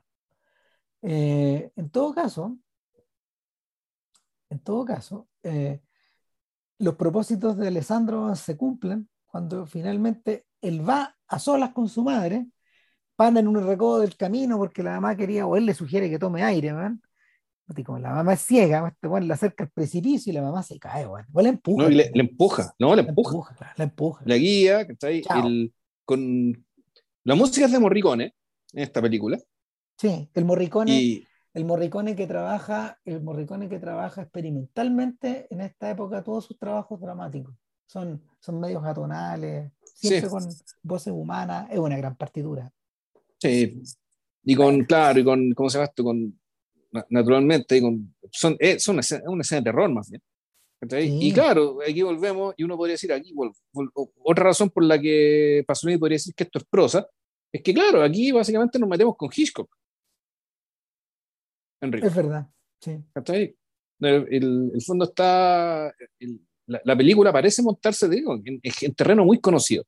[1.02, 2.58] eh, en todo caso,
[4.50, 5.82] en todo caso, eh,
[6.80, 12.48] los propósitos de Alessandro se cumplen cuando finalmente él va a solas con su madre,
[13.16, 16.20] pana en un recodo del camino porque la mamá quería, o él le sugiere que
[16.20, 16.94] tome aire, ¿verdad?
[17.86, 20.80] Como la mamá es ciega, este bueno, le acerca al precipicio y la mamá se
[20.80, 21.28] cae, bueno.
[21.34, 21.84] O le empuja.
[21.84, 23.56] No, le, empuja, no, le empuja.
[23.78, 24.24] La empuja.
[24.26, 26.66] La guía, el, con
[27.24, 28.34] la música es de Morricone
[28.74, 29.40] en esta película.
[29.98, 36.24] Sí, el Morricone, el Morricone que trabaja, el Morricone que trabaja experimentalmente en esta época
[36.24, 37.54] todos sus trabajos dramáticos.
[37.86, 40.44] Son, son medios atonales, siempre con
[40.82, 42.72] voces humanas, es una gran partitura.
[43.38, 43.82] Sí,
[44.44, 46.04] y con, claro, y con, ¿cómo se llama esto?
[46.04, 46.39] Con,
[47.10, 50.22] naturalmente, y con, son, eh, son una, una escena de terror más bien.
[51.02, 53.34] Y claro, aquí volvemos, y uno podría decir aquí,
[54.24, 57.06] otra razón por la que Pasolini podría decir que esto es prosa,
[57.52, 59.70] es que claro, aquí básicamente nos metemos con Hitchcock.
[61.82, 62.48] Es verdad,
[62.82, 62.98] sí.
[64.02, 65.94] El, el, fondo está,
[66.66, 69.84] la, película parece montarse, digo, en, en, terreno muy conocido.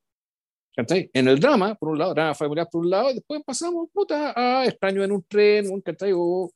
[0.75, 4.33] En el drama, por un lado, drama familiar por un lado, y después pasamos puta,
[4.35, 5.67] a extraño en un tren,
[6.15, 6.51] O,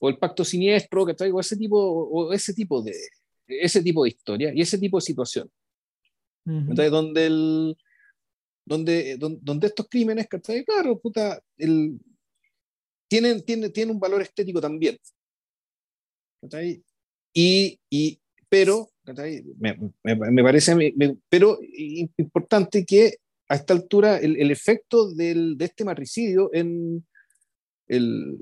[0.00, 2.94] o, el pacto siniestro, O ese tipo, o ese tipo de
[3.48, 5.50] ese tipo de historia y ese tipo de situación.
[6.44, 7.76] Donde el,
[8.64, 10.28] donde, donde, estos crímenes,
[10.64, 11.98] Claro, puta, el,
[13.06, 14.98] tienen, tienen, tienen un valor estético también.
[17.34, 18.18] Y, y,
[18.48, 18.88] pero,
[19.58, 20.74] me, me, me, parece,
[21.28, 21.58] pero
[22.16, 23.18] importante que
[23.48, 27.06] a esta altura el, el efecto del, de este matricidio en
[27.88, 28.38] el,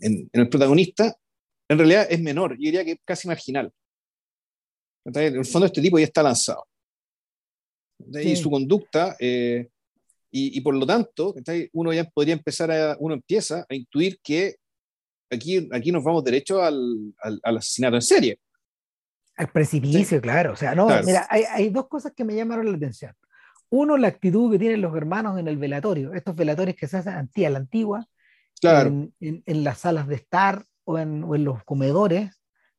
[0.00, 1.16] en, el protagonista
[1.68, 3.72] en realidad es menor, yo diría que casi marginal.
[5.04, 6.66] En el fondo este tipo ya está lanzado.
[8.12, 9.68] Y su conducta, eh,
[10.30, 11.34] y, y, por lo tanto,
[11.72, 14.56] uno ya podría empezar a, uno empieza a intuir que
[15.30, 18.38] aquí, aquí nos vamos derecho al, al, al asesinato en serie.
[19.36, 20.52] Al precipicio, claro.
[20.52, 23.14] O sea, no, mira, hay, hay, dos cosas que me llamaron la atención.
[23.70, 27.12] Uno, la actitud que tienen los hermanos en el velatorio, estos velatorios que se hacen
[27.14, 28.06] a la antigua,
[28.60, 28.90] claro.
[29.20, 32.30] en, en, las salas de estar o en, o en los comedores.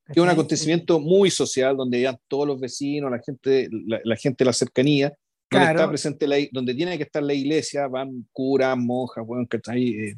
[0.05, 4.15] Que es un acontecimiento muy social donde ya todos los vecinos, la gente, la, la
[4.15, 5.13] gente de la cercanía,
[5.49, 9.57] donde está presente la, donde tiene que estar la iglesia, van curas, monjas, bueno, que
[9.57, 9.89] está ahí.
[9.91, 10.15] Eh.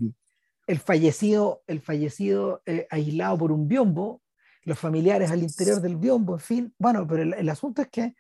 [0.68, 4.22] El fallecido, el fallecido eh, aislado por un biombo,
[4.64, 6.74] los familiares al interior del biombo, en fin.
[6.78, 8.14] Bueno, pero el, el asunto es que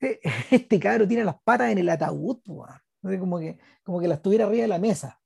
[0.50, 2.38] este cabro tiene las patas en el ataúd,
[3.02, 5.18] como que, como que las tuviera arriba de la mesa.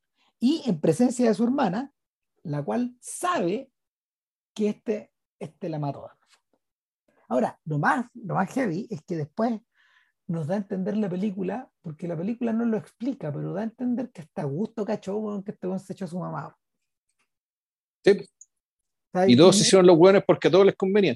[0.43, 1.93] Y en presencia de su hermana,
[2.43, 3.71] la cual sabe
[4.53, 6.11] que este, este la mató.
[7.29, 9.61] Ahora, lo más, lo más heavy es que después
[10.27, 13.65] nos da a entender la película, porque la película no lo explica, pero da a
[13.65, 16.59] entender que está a gusto cachó, que este se echó a su mamá.
[18.05, 18.29] Sí.
[19.29, 21.15] Y todos hicieron los buenos porque a todos les convenía.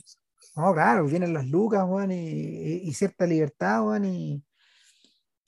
[0.55, 4.41] No, claro, vienen las lucas, Juan, y, cierta libertad, Juan, y,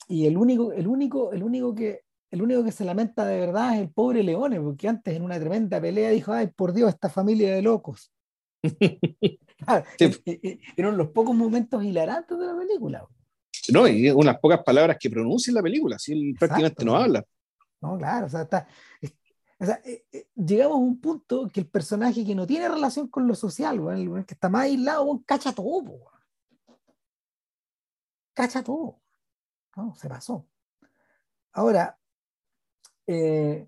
[0.09, 3.75] y el único, el único, el único que el único que se lamenta de verdad
[3.75, 7.09] es el pobre Leone, porque antes en una tremenda pelea dijo, ay, por Dios, esta
[7.09, 8.11] familia de locos.
[9.57, 13.07] claro, eh, eh, eh, eran los pocos momentos hilarantes de la película.
[13.71, 17.23] No, y unas pocas palabras que pronuncia en la película, si él prácticamente no habla.
[17.81, 18.67] No, claro, o sea, está,
[19.61, 23.09] o sea, eh, eh, llegamos a un punto que el personaje que no tiene relación
[23.09, 25.99] con lo social, el que está más aislado, cacha todo,
[28.33, 29.01] cacha todo.
[29.75, 30.47] No, se pasó.
[31.51, 31.98] Ahora,
[33.11, 33.67] eh,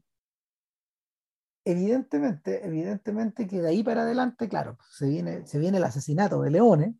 [1.66, 6.52] evidentemente, evidentemente que de ahí para adelante, claro, se viene, se viene el asesinato de
[6.52, 6.96] Leone.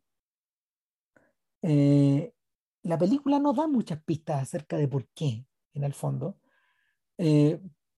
[2.82, 6.38] la película no da muchas pistas acerca de por qué, en el fondo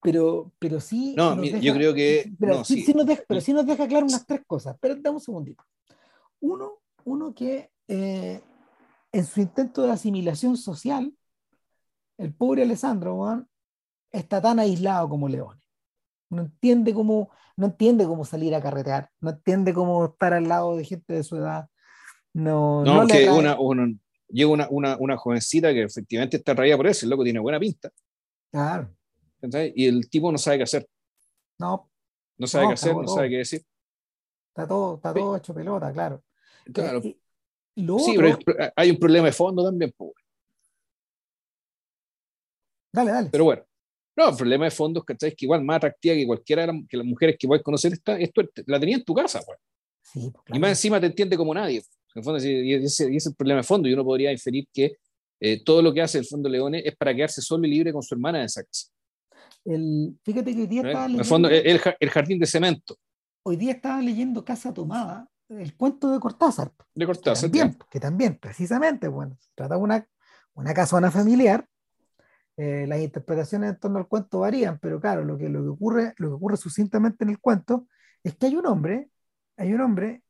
[0.05, 1.14] pero, pero sí.
[1.16, 2.30] No, yo creo que.
[2.38, 4.76] Pero, sí, nos deja, pero sí nos deja claro unas tres cosas.
[4.78, 5.64] Pero dame un segundito.
[6.40, 8.42] Uno, uno que eh,
[9.11, 11.11] en su intento de asimilación social,
[12.18, 13.16] el pobre Alessandro
[14.15, 15.61] está tan aislado como León.
[16.31, 20.77] No entiende cómo, no entiende cómo salir a carretear, no entiende cómo estar al lado
[20.77, 21.69] de gente de su edad.
[22.33, 23.57] No, no, que una,
[24.29, 27.61] llega una, una, una, jovencita que efectivamente está raída por eso, el loco tiene buena
[27.61, 27.91] pinta.
[28.51, 28.91] Claro.
[29.75, 30.89] Y el tipo no sabe qué hacer.
[31.59, 31.89] No.
[32.39, 33.62] No sabe qué hacer, no sabe qué decir.
[34.49, 36.23] Está todo, está todo hecho pelota, claro.
[36.73, 37.03] Claro.
[37.03, 37.17] sí,
[38.17, 38.39] pero
[38.75, 39.93] hay un problema de fondo también.
[42.93, 43.31] Dale, dale.
[43.31, 43.65] Pero bueno.
[44.17, 46.77] No, el problema de fondo es que, que igual más atractiva que cualquiera de las,
[46.89, 49.41] que las mujeres que puedes conocer, está, esto la tenía en tu casa.
[49.45, 49.59] Pues.
[50.03, 51.83] Sí, Y más encima te entiende como nadie.
[52.15, 53.89] En fondo, y ese, y ese es el problema de fondo.
[53.89, 54.99] Y uno podría inferir que
[55.41, 58.03] eh, todo lo que hace el Fondo Leone es para quedarse solo y libre con
[58.03, 58.89] su hermana en esa casa.
[59.65, 60.87] El, fíjate que hoy día ¿Eh?
[60.87, 61.49] estaba leyendo.
[61.49, 62.97] El, el, jardín de cemento.
[63.43, 66.73] Hoy día estaba leyendo Casa Tomada, el cuento de Cortázar.
[66.95, 67.51] De Cortázar.
[67.51, 70.09] Que también, que también precisamente, bueno, se trata de una,
[70.55, 71.67] una casona familiar.
[72.57, 76.15] Eh, las interpretaciones en torno al cuento varían, pero claro, lo que, lo que, ocurre,
[76.19, 77.89] lo que ocurre sucintamente en el cuento
[78.23, 79.11] es que hay un hombre,
[79.57, 80.23] hay un hombre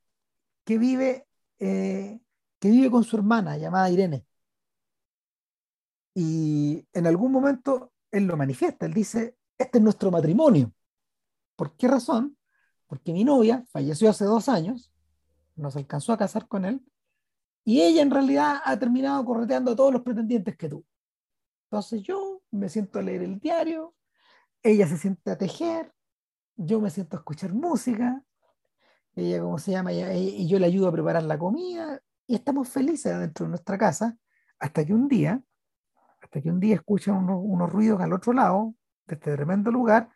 [0.64, 1.26] que vive,
[1.58, 2.20] eh,
[2.58, 4.24] que vive con su hermana llamada Irene.
[6.14, 10.72] Y en algún momento él lo manifiesta, él dice, este es nuestro matrimonio.
[11.56, 12.36] ¿Por qué razón?
[12.86, 14.92] Porque mi novia falleció hace dos años,
[15.56, 16.80] no se alcanzó a casar con él,
[17.64, 20.84] y ella en realidad ha terminado correteando a todos los pretendientes que tuvo.
[21.74, 23.96] Entonces yo me siento a leer el diario,
[24.62, 25.92] ella se siente a tejer,
[26.54, 28.22] yo me siento a escuchar música,
[29.16, 29.92] ella, ¿cómo se llama?
[29.92, 34.16] y yo le ayudo a preparar la comida, y estamos felices dentro de nuestra casa,
[34.60, 35.42] hasta que un día
[36.22, 40.10] hasta que un día escuchan unos, ruidos al otro lado de este tremendo lugar,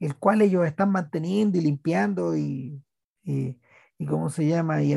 [0.00, 2.82] el cual ellos están manteniendo y limpiando y,
[3.22, 3.56] y,
[4.08, 4.96] cómo se llama, y,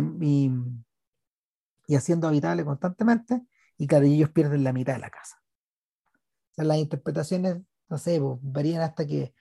[1.87, 3.43] y, haciendo habitable constantemente,
[3.77, 5.40] y cada ellos pierden la mitad de la casa.
[6.55, 7.57] Sea, las interpretaciones,
[7.89, 9.33] no sé, pues, varían hasta que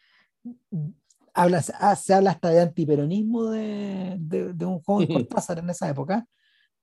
[1.35, 6.27] habla, ah, se habla hasta de antiperonismo de, de, un joven Cortázar en esa época,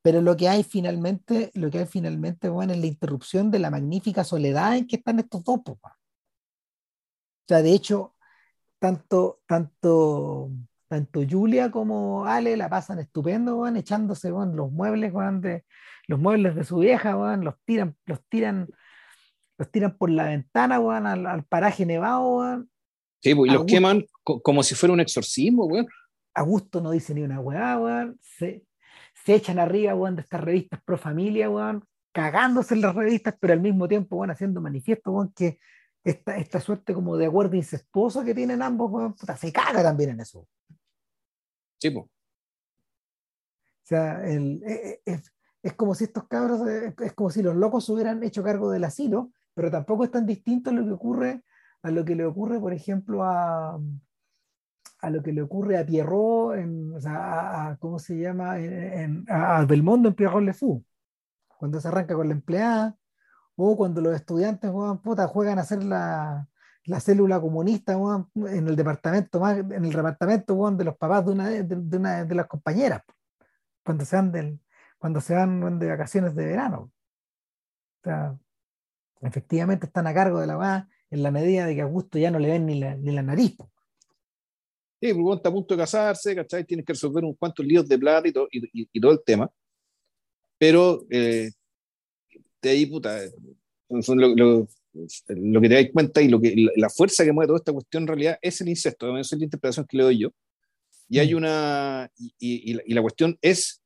[0.01, 3.69] pero lo que hay finalmente, lo que hay finalmente, bueno, es la interrupción de la
[3.71, 8.13] magnífica soledad en que están estos dos, pues, o sea, de hecho,
[8.79, 10.51] tanto, tanto,
[10.87, 15.65] tanto Julia como Ale la pasan estupendo, van echándose van, los muebles, van, de,
[16.07, 18.67] los muebles de su vieja, van, los tiran, los tiran,
[19.57, 22.65] los tiran por la ventana, van, al, paraje nevado,
[23.21, 25.87] Sí, pues, y los queman como si fuera un exorcismo, weón.
[26.35, 28.19] Augusto no dice ni una weá, weón.
[28.21, 28.63] Se,
[29.25, 33.53] se echan arriba, weón, de estas revistas pro familia, weón, cagándose en las revistas, pero
[33.53, 35.59] al mismo tiempo, weón, haciendo manifiesto, weón, que
[36.03, 40.11] esta, esta suerte como de acuerdo incestuoso que tienen ambos, weón, puta, se caga también
[40.11, 40.47] en eso.
[41.79, 42.05] Sí, pues.
[42.05, 42.09] O
[43.87, 45.33] sea, el, e, e, es,
[45.63, 48.69] es, como si estos cabros, es, es como si los locos se hubieran hecho cargo
[48.69, 51.43] del asilo, pero tampoco es tan distinto a lo que ocurre
[51.81, 53.79] a lo que le ocurre, por ejemplo, a,
[54.99, 58.59] a lo que le ocurre a Pierrot, en, o sea, a, ¿cómo se llama?
[58.59, 60.83] En, a Belmondo en Pierrot Le Fou,
[61.57, 62.97] cuando se arranca con la empleada,
[63.55, 64.71] o cuando los estudiantes
[65.03, 66.47] puta, juegan a hacer la,
[66.85, 67.93] la célula comunista
[68.35, 72.47] en el departamento en el departamento de los papás de una de, una de las
[72.47, 73.01] compañeras,
[73.83, 74.59] cuando se van,
[74.99, 76.91] cuando se van de vacaciones de verano.
[78.01, 78.37] O sea,
[79.21, 82.31] efectivamente están a cargo de la va en la medida de que a Augusto ya
[82.31, 83.55] no le ven ni la, ni la nariz.
[84.99, 86.63] Sí, porque está a punto de casarse, ¿cachai?
[86.65, 89.49] Tienes que resolver unos cuantos líos de plata y todo, y, todo el tema.
[90.57, 91.51] Pero eh,
[92.61, 93.19] de ahí, puta,
[93.89, 94.67] lo, lo,
[95.27, 98.03] lo, que te das cuenta y lo que, la, fuerza que mueve toda esta cuestión
[98.03, 100.29] en realidad es el incesto, esa es la interpretación que le doy yo.
[101.09, 101.37] Y hay mm.
[101.37, 103.81] una, y, y, la, cuestión es,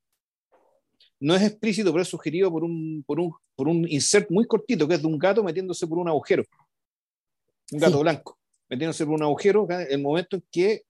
[1.22, 4.88] no es explícito, pero es sugerido por un, por un, por un insert muy cortito,
[4.88, 6.44] que es de un gato metiéndose por un agujero
[7.72, 8.38] un gato blanco,
[8.70, 10.84] metiéndose por un agujero, el momento en que,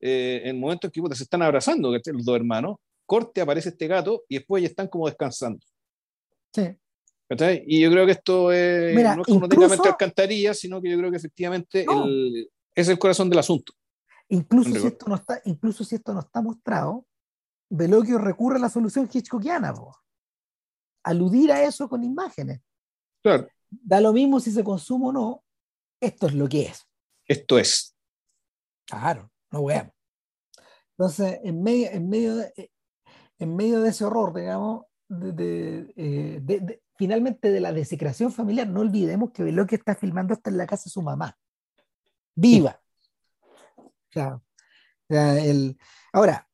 [0.00, 4.24] eh, el momento en que se están abrazando, los dos hermanos, corte, aparece este gato
[4.28, 5.60] y después ya están como descansando.
[6.54, 6.76] Sí.
[7.66, 11.10] Y yo creo que esto es, no es tenga mente alcantarilla, sino que yo creo
[11.10, 11.86] que efectivamente
[12.74, 13.72] es el corazón del asunto.
[14.28, 17.06] Incluso si, esto no está, incluso si esto no está mostrado,
[17.74, 19.72] Veloquio recurre a la solución hitchcockiana,
[21.04, 22.60] aludir a eso con imágenes.
[23.22, 23.48] Claro.
[23.70, 25.44] Da lo mismo si se consume o no,
[25.98, 26.86] esto es lo que es.
[27.26, 27.96] Esto es.
[28.84, 29.94] Claro, no veamos.
[30.90, 32.70] Entonces, en medio, en medio, de,
[33.38, 39.30] en medio de ese horror, digamos, eh, de, finalmente de la desecración familiar, no olvidemos
[39.30, 41.38] que que está filmando hasta en la casa de su mamá.
[42.34, 42.78] Viva.
[45.08, 45.78] el,
[46.12, 46.46] ahora,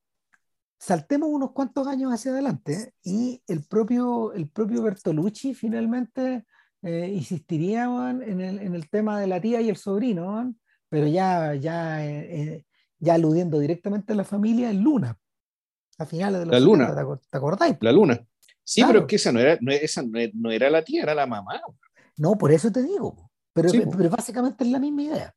[0.78, 6.46] saltemos unos cuantos años hacia adelante y el propio, el propio Bertolucci finalmente
[6.82, 10.54] eh, insistirían en el, en el, tema de la tía y el sobrino,
[10.88, 12.64] pero ya, ya, eh, eh,
[13.00, 15.18] ya aludiendo directamente a la familia en Luna,
[15.98, 16.94] a finales de los La Luna.
[17.30, 17.76] ¿te, acordáis?
[17.80, 18.24] La Luna.
[18.62, 20.02] Sí, pero es que esa no era, no, esa
[20.34, 21.60] no era la tía, era la mamá.
[22.16, 23.30] No, por eso te digo.
[23.52, 25.34] Pero, pero básicamente es la misma idea.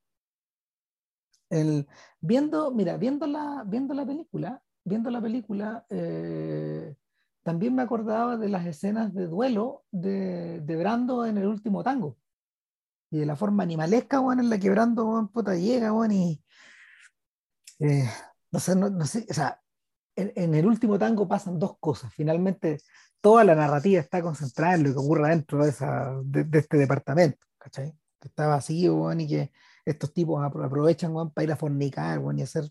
[1.49, 1.87] El,
[2.19, 6.95] viendo, mira, viendo la, viendo la película, viendo la película, eh,
[7.43, 12.17] también me acordaba de las escenas de duelo de, de Brando en el último tango.
[13.09, 16.41] Y de la forma animalesca, bueno, en la que Brando, bueno, puta, llega, bueno, y.
[17.79, 18.09] Eh,
[18.51, 19.59] no sé, no, sé, o sea,
[20.15, 22.13] en, el último tango pasan dos cosas.
[22.13, 22.79] Finalmente,
[23.21, 27.45] toda la narrativa está concentrada en lo que ocurre dentro de, esa, de, este departamento,
[27.57, 27.93] ¿cachai?
[28.19, 29.51] Que está vacío, bueno, y que
[29.85, 32.65] estos tipos aprovechan, bueno, para ir a fornicar, bueno, y hacer.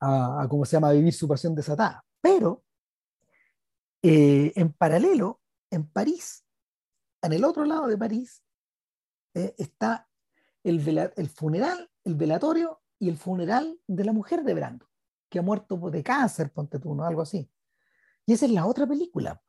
[0.00, 0.92] A, a, ¿cómo se llama?
[0.92, 2.04] vivir su pasión desatada.
[2.20, 2.64] Pero
[4.02, 5.40] eh, en paralelo,
[5.70, 6.44] en París,
[7.22, 8.44] en el otro lado de París,
[9.34, 10.08] eh, está
[10.62, 10.86] el,
[11.16, 14.90] el, funeral, el velatorio y el funeral de la mujer de Brando,
[15.30, 17.06] que ha muerto de cáncer, ponte tú, ¿no?
[17.06, 17.50] Algo así.
[18.26, 19.42] Y esa es la otra película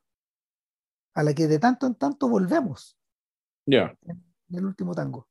[1.14, 2.98] a la que de tanto en tanto volvemos.
[3.66, 3.96] Ya.
[4.02, 5.28] En, el último tango.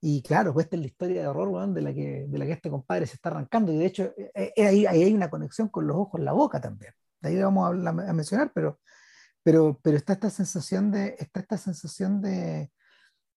[0.00, 2.52] Y claro, pues esta es la historia de horror de, la que, de la que
[2.52, 3.72] este compadre se está arrancando.
[3.72, 6.92] Y de hecho, eh, ahí, ahí hay una conexión con los ojos, la boca también
[7.26, 8.80] ahí vamos a, mencionar, pero,
[9.42, 12.70] pero, pero está esta sensación de, está esta sensación de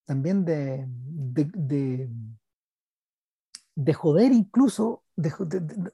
[0.05, 2.09] también de, de,
[3.75, 5.31] de, joder incluso, de,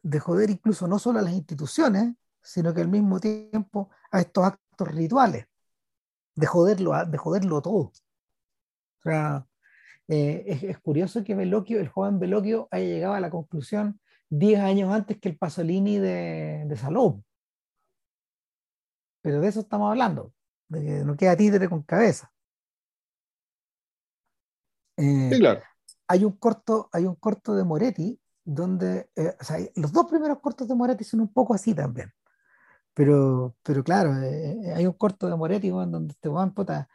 [0.01, 4.45] de, joder incluso no solo a las instituciones, sino que al mismo tiempo a estos
[4.45, 5.47] actos rituales,
[6.35, 7.91] de joderlo, de joderlo todo.
[7.91, 7.93] O
[9.03, 9.45] sea,
[10.07, 13.99] eh, es, es, curioso que Veloquio, el joven Veloquio, haya llegado a la conclusión
[14.29, 17.23] 10 años antes que el Pasolini de, de.
[19.21, 20.33] Pero de eso estamos hablando,
[20.67, 22.31] de que no queda títere con cabeza.
[24.97, 25.61] Eh, sí, claro.
[26.07, 30.39] Hay un corto, hay un corto de Moretti donde, eh, o sea, los dos primeros
[30.39, 32.11] cortos de Moretti son un poco así también.
[32.93, 36.87] Pero, pero claro, eh, hay un corto de Moretti donde este Juan puta,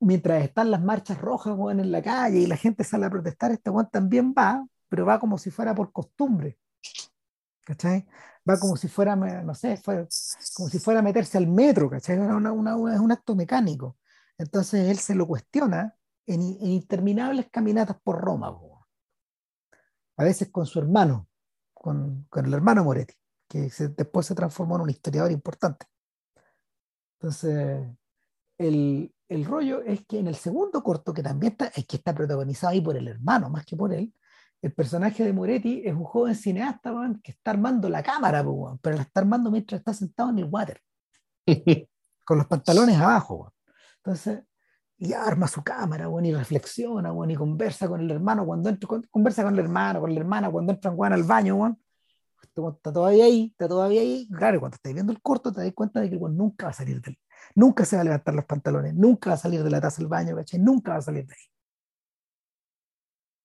[0.00, 3.70] mientras están las marchas rojas en la calle y la gente sale a protestar, este
[3.70, 6.58] Juan también va, pero va como si fuera por costumbre.
[7.64, 8.06] ¿Cachai?
[8.48, 9.80] Va como si fuera, no sé,
[10.54, 12.16] como si fuera a meterse al metro, ¿cachai?
[12.16, 13.98] es un acto mecánico.
[14.38, 15.94] Entonces él se lo cuestiona
[16.26, 18.58] en, interminables caminatas por Roma,
[20.16, 21.28] a veces con su hermano,
[21.74, 23.14] con, el hermano Moretti,
[23.48, 25.86] que después se transformó en un historiador importante.
[27.18, 27.86] Entonces,
[28.60, 32.72] el, rollo es que en el segundo corto, que también está, es que está protagonizado
[32.72, 34.12] ahí por el hermano, más que por él,
[34.60, 36.92] el personaje de Moretti es un joven cineasta
[37.22, 38.44] que está armando la cámara,
[38.82, 40.80] pero la está armando mientras está sentado en el water,
[42.26, 43.54] con los pantalones abajo.
[43.96, 44.42] Entonces,
[44.98, 48.88] y arma su cámara, bueno, y reflexiona, bueno, y conversa con el hermano cuando entra,
[49.10, 51.78] conversa con el hermano, con la hermana cuando entran bueno, al baño, bueno.
[52.42, 54.28] Este está todavía ahí, está todavía ahí.
[54.28, 56.74] Claro, cuando estás viendo el corto te das cuenta de que bueno, nunca va a
[56.74, 57.16] salir del,
[57.54, 60.08] nunca se va a levantar los pantalones, nunca va a salir de la taza del
[60.08, 60.60] baño, ¿cachai?
[60.60, 61.46] Nunca va a salir de ahí.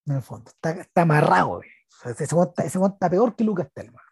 [0.06, 1.62] En el fondo, está, está amarrado,
[2.04, 2.24] ese,
[2.64, 4.02] ese monta peor que Lucas Telma.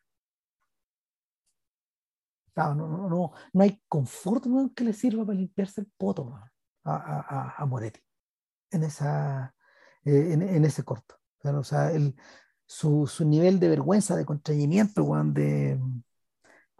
[2.57, 6.51] no, no, no, no, hay confort que le sirva para limpiarse el poto, man
[6.85, 8.01] a, a, Moretti
[8.71, 9.55] en, esa,
[10.05, 11.17] eh, en, ese corto.
[11.43, 12.15] o sea, el,
[12.67, 15.81] su, su, nivel de vergüenza, de contrañimiento, de,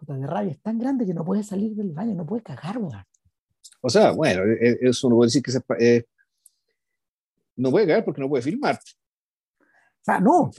[0.07, 2.79] de rabia es tan grande que no puede salir del baño, no puede cagar,
[3.81, 6.05] O sea, bueno, e, e, eso no puede decir que se, eh,
[7.57, 8.79] no puede cagar porque no puede filmar.
[8.81, 10.51] O sea, no.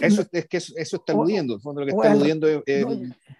[0.00, 1.54] eso, es que eso, está aludiendo.
[1.54, 2.62] En fondo, lo que está aludiendo es,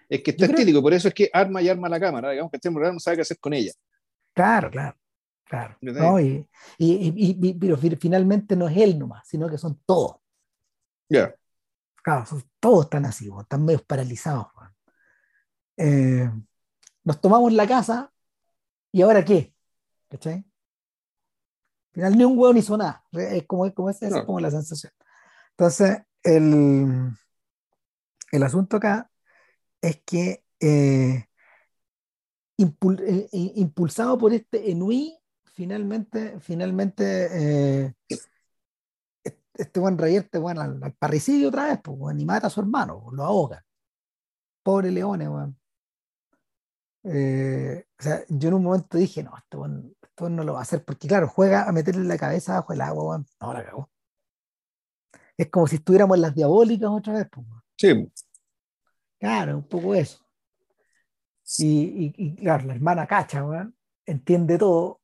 [0.07, 0.81] es, que está estético.
[0.81, 2.31] Por eso es que arma y arma la cámara.
[2.31, 3.73] Digamos que este no sabe qué hacer con ella.
[4.33, 4.95] Claro, claro.
[5.43, 5.75] Claro.
[5.81, 6.17] ¿no?
[6.21, 6.47] Y,
[6.77, 10.15] y, y, pero finalmente no es él nomás, sino que son todos.
[11.09, 11.35] Ya.
[12.01, 12.25] Claro,
[12.61, 14.47] todos están así, están medio paralizados.
[15.77, 16.29] Eh,
[17.03, 18.11] nos tomamos la casa
[18.91, 19.53] y ahora qué?
[20.09, 20.33] ¿Cachai?
[20.33, 23.03] Al final ni un huevo ni hizo nada.
[23.11, 24.93] Es como, como, es, como la sensación.
[25.51, 27.11] Entonces, el,
[28.31, 29.11] el asunto acá
[29.81, 31.25] es que eh,
[32.57, 35.17] eh, impulsado por este Enui,
[35.53, 37.93] finalmente, finalmente, eh,
[39.53, 43.23] este buen revierte bueno, al, parricidio otra vez, pues, y mata a su hermano, lo
[43.23, 43.65] ahoga.
[44.63, 45.27] Pobre Leone,
[47.03, 50.61] eh, o sea, yo en un momento dije, no, buen, este no lo va a
[50.63, 53.89] hacer, porque claro, juega a meterle la cabeza bajo el agua, no la cagó.
[55.37, 57.47] Es como si estuviéramos en las diabólicas otra vez, pues.
[57.77, 58.11] Sí.
[59.19, 60.23] Claro, un poco eso.
[61.57, 63.43] Y, y, claro, la hermana cacha,
[64.05, 65.01] entiende todo,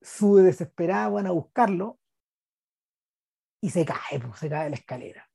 [0.00, 1.98] sube desesperada, van a buscarlo
[3.60, 5.27] y se cae, pues, se cae de la escalera.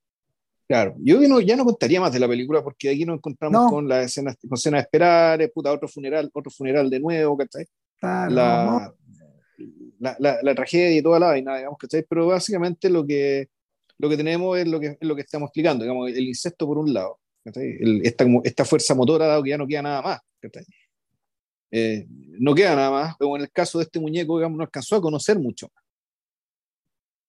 [0.67, 3.87] Claro, yo no, ya no contaría más de la película porque aquí nos encontramos con
[3.87, 7.65] la escena, con escena de esperar, eh, puta, otro funeral, otro funeral de nuevo, ¿cachai?
[8.01, 8.93] la,
[10.19, 12.05] la, la, tragedia y toda la vaina, digamos, ¿cachai?
[12.07, 13.49] Pero básicamente lo que,
[13.97, 16.77] lo que tenemos es lo que, es lo que estamos explicando, digamos, el incesto por
[16.77, 20.65] un lado, esta, esta fuerza motora, dado que ya no queda nada más, ¿cachai?
[21.71, 24.95] Eh, no queda nada más, pero en el caso de este muñeco, digamos, no alcanzó
[24.95, 25.71] a conocer mucho.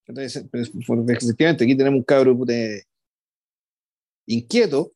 [0.07, 0.71] Entonces, pues,
[1.09, 2.37] efectivamente, aquí tenemos un cabro
[4.27, 4.93] inquieto,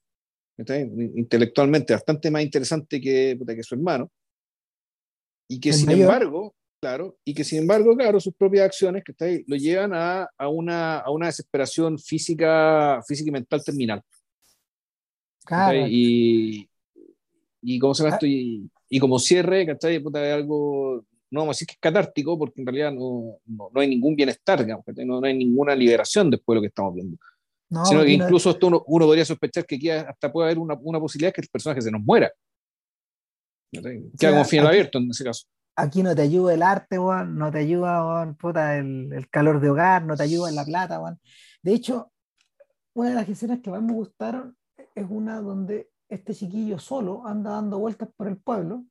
[1.16, 4.10] intelectualmente bastante más interesante que, que su hermano,
[5.48, 9.56] y que sin embargo, claro, y que sin embargo, claro, sus propias acciones que lo
[9.56, 14.02] llevan a, a, una, a una desesperación física, física y mental terminal.
[15.44, 15.86] Claro.
[15.88, 16.68] Y,
[17.62, 18.16] y cómo se llama ah.
[18.16, 20.00] esto, y, y como cierre, ¿cachai?
[20.00, 23.80] Puta, algo, no vamos a decir que es catártico, porque en realidad no, no, no
[23.80, 27.16] hay ningún bienestar, digamos, no, no, hay ninguna liberación después de lo que estamos viendo.
[27.84, 30.98] Sino que incluso esto uno, uno, podría sospechar que aquí hasta puede haber una, una
[30.98, 32.32] posibilidad que el personaje se nos muera.
[33.70, 35.46] Que haga un final abierto en ese caso.
[35.76, 40.04] Aquí no te ayuda el arte, no te ayuda puta, el, el, calor de hogar,
[40.04, 41.00] no te ayuda en la plata.
[41.62, 42.10] De hecho,
[42.94, 44.56] una de las escenas que más me gustaron
[44.94, 48.84] es una donde este chiquillo solo anda dando vueltas por el pueblo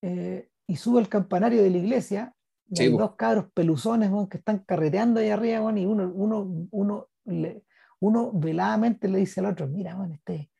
[0.00, 2.34] eh, y sube al campanario de la iglesia
[2.70, 7.64] y hay dos cabros peluzones que están carreteando ahí arriba y uno, uno, uno, le,
[8.00, 10.50] uno veladamente le dice al otro, mira, este,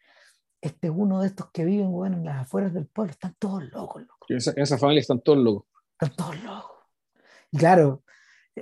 [0.60, 4.02] este es uno de estos que viven en las afueras del pueblo, están todos locos.
[4.02, 4.28] locos.
[4.28, 5.68] Esa, esa familia están todos locos.
[5.92, 6.76] Están todos locos.
[7.50, 8.02] Y claro,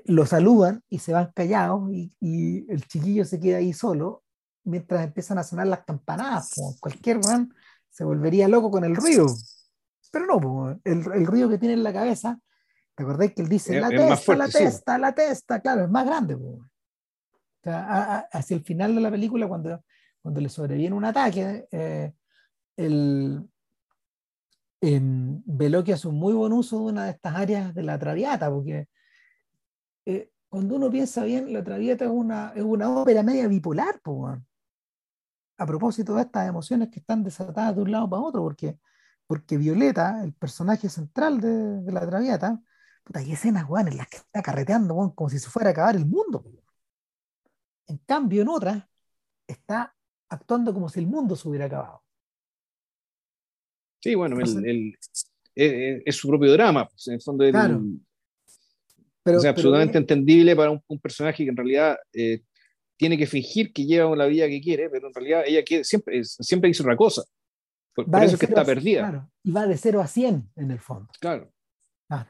[0.04, 4.24] lo saludan y se van callados y, y el chiquillo se queda ahí solo
[4.64, 6.52] mientras empiezan a sonar las campanadas.
[6.80, 7.52] Cualquier man
[7.90, 9.26] se volvería loco con el ruido.
[10.10, 12.38] Pero no, el, el, ruido que tiene en la cabeza
[12.94, 15.60] ¿Te acordás que él dice la testa, la testa, la testa?
[15.60, 16.36] Claro, es más grande.
[17.64, 19.82] Hacia el final de la película, cuando,
[20.20, 22.12] cuando le sobreviene un ataque, eh,
[22.76, 23.48] el,
[24.80, 28.88] Veloquia hace un muy buen uso de una de estas áreas de la traviata, porque
[30.06, 34.00] eh, cuando uno piensa bien, la traviata es una, es una ópera media bipolar,
[35.56, 38.78] a propósito de estas emociones que están desatadas de un lado para otro, porque,
[39.26, 42.60] porque Violeta, el personaje central de, la traviata,
[43.04, 46.06] puta, hay escenas, en las que está carreteando, como si se fuera a acabar el
[46.06, 46.44] mundo.
[47.86, 48.84] En cambio, en otras,
[49.46, 49.94] está
[50.28, 52.02] actuando como si el mundo se hubiera acabado.
[54.00, 54.36] Sí, bueno,
[55.54, 57.54] es, su propio drama, pues, en el fondo es,
[59.44, 62.42] absolutamente entendible para un, personaje que en realidad eh,
[62.96, 66.24] tiene que fingir que lleva la vida que quiere, pero en realidad ella quiere, siempre,
[66.24, 67.22] siempre dice una cosa.
[67.94, 69.28] Por, eso es que está perdida.
[69.42, 71.08] y va de 0 a 100 en el fondo.
[71.20, 71.52] Claro.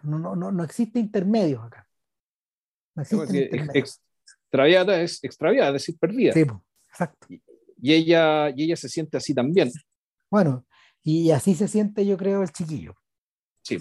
[0.03, 1.89] no, no, no, no existe intermedios acá.
[2.95, 3.51] No existe
[4.53, 6.33] extraviada es extraviada, es decir, perdida.
[6.35, 6.45] Sí,
[6.89, 7.27] exacto.
[7.31, 7.43] Y,
[7.81, 9.71] y, ella, y ella se siente así también.
[10.31, 10.67] Bueno,
[11.03, 12.95] y así se siente, yo creo, el chiquillo.
[13.63, 13.79] Sí.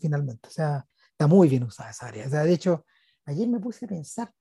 [0.00, 0.48] Finalmente.
[0.48, 2.26] O sea, está muy bien usada esa área.
[2.26, 2.86] O sea, de hecho,
[3.26, 4.32] ayer me puse a pensar,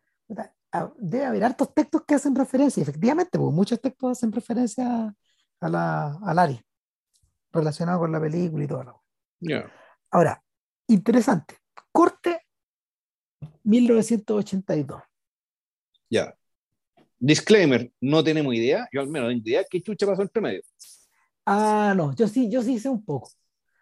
[0.98, 5.14] debe haber hartos textos que hacen referencia, efectivamente, porque muchos textos hacen referencia
[5.60, 6.62] a la, al área,
[7.52, 8.84] relacionado con la película y todo.
[8.84, 9.04] lo
[10.12, 10.42] Ahora,
[10.88, 11.58] interesante.
[11.92, 12.41] Corte
[13.64, 15.02] 1982.
[16.10, 16.36] Ya.
[17.20, 20.62] Disclaimer, no tenemos idea, yo al menos no tengo idea qué chucha pasó entre medio.
[21.46, 23.30] Ah, no, yo sí, yo sí sé un poco.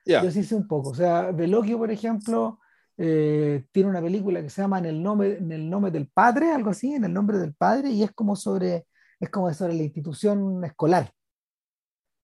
[0.05, 0.89] Yo sí sé un poco.
[0.89, 2.59] O sea, Veloquio, por ejemplo,
[2.97, 6.51] eh, tiene una película que se llama en el, nombre, en el nombre del padre,
[6.51, 8.87] algo así, en el nombre del padre, y es como sobre,
[9.19, 11.13] es como sobre la institución escolar.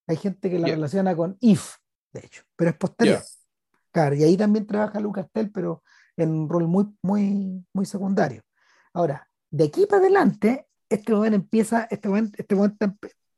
[0.07, 1.77] Hay gente que la relaciona con IF,
[2.11, 3.21] de hecho, pero es posterior.
[3.91, 5.81] Claro, y ahí también trabaja Lucas Tell, pero
[6.17, 8.43] en un rol muy, muy, muy secundario.
[8.93, 12.85] Ahora, de aquí para adelante, este momento empieza, este momento, este momento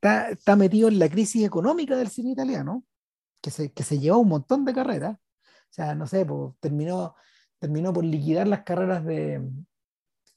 [0.00, 2.84] está, metido en la crisis económica del cine italiano,
[3.40, 5.16] que se, que se llevó un montón de carreras.
[5.16, 7.14] O sea, no sé, pues, terminó,
[7.58, 9.48] terminó por liquidar las carreras de,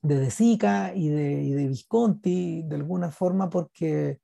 [0.02, 4.22] de De Sica y de, y de Visconti de alguna forma porque,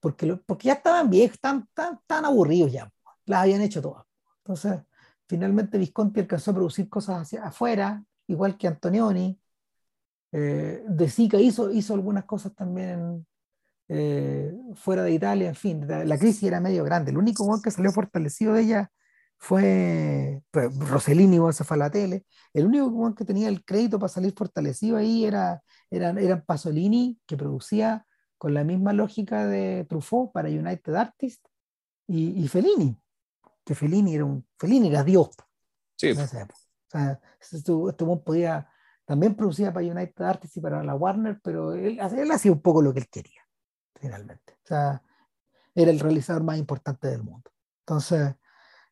[0.00, 2.90] porque, porque ya estaban viejos, tan, tan, tan aburridos ya,
[3.26, 4.04] las habían hecho todas.
[4.38, 4.80] Entonces,
[5.28, 9.40] finalmente Visconti alcanzó a producir cosas hacia afuera, igual que Antonioni.
[10.32, 13.24] Eh, de Sica hizo, hizo algunas cosas también
[13.88, 17.10] eh, fuera de Italia, en fin, la, crisis era medio grande.
[17.10, 18.90] El único que salió fortalecido de ella
[19.38, 22.24] fue pues, Rossellini, se fue a la tele.
[22.52, 28.06] El único que tenía el crédito para salir fortalecido ahí era, eran Pasolini, que producía
[28.38, 31.48] con la misma lógica de Truffaut para United Artists,
[32.06, 32.98] y, y Fellini,
[33.64, 35.30] que Fellini era, un, Fellini era Dios.
[35.96, 36.10] Sí.
[36.10, 36.48] O sea,
[38.24, 38.68] podía,
[39.04, 42.82] también producía para United Artists y para la Warner, pero él, él hacía un poco
[42.82, 43.44] lo que él quería
[44.04, 44.52] finalmente.
[44.52, 45.02] O sea,
[45.74, 47.50] era el realizador más importante del mundo.
[47.80, 48.34] Entonces,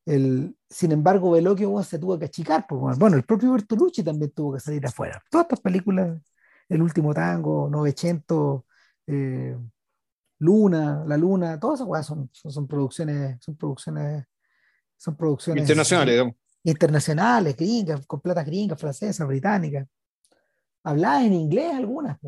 [0.04, 2.66] el, sin embargo, Veloquio se tuvo que achicar.
[2.68, 5.22] Pues, bueno, el propio Bertolucci también tuvo que salir afuera.
[5.30, 6.18] Todas estas películas,
[6.68, 8.66] El último tango, Novecento,
[9.06, 9.56] eh,
[10.38, 14.24] Luna, La Luna, todas esas cosas son, son, producciones, son producciones,
[15.03, 16.32] son producciones internacionales,
[16.62, 19.88] internacionales, gringas, con platas gringas, francesas, británicas.
[20.84, 22.18] Habladas en inglés algunas.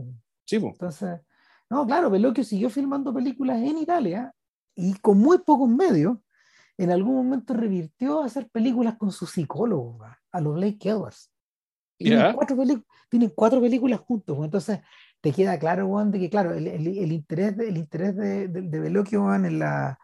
[0.44, 1.20] Sí, Entonces,
[1.70, 4.34] no, claro, Veloquio siguió filmando películas en Italia
[4.74, 6.18] y con muy pocos medios,
[6.76, 11.30] en algún momento revirtió a hacer películas con su psicólogo, a los Blake Edwards.
[11.96, 12.56] Tienen, cuatro
[13.08, 14.80] tienen, cuatro películas juntos, entonces
[15.20, 18.80] te queda claro, Juan, de que claro, el, el, interés, de, el interés de, de,
[18.80, 19.96] Veloquio, en la,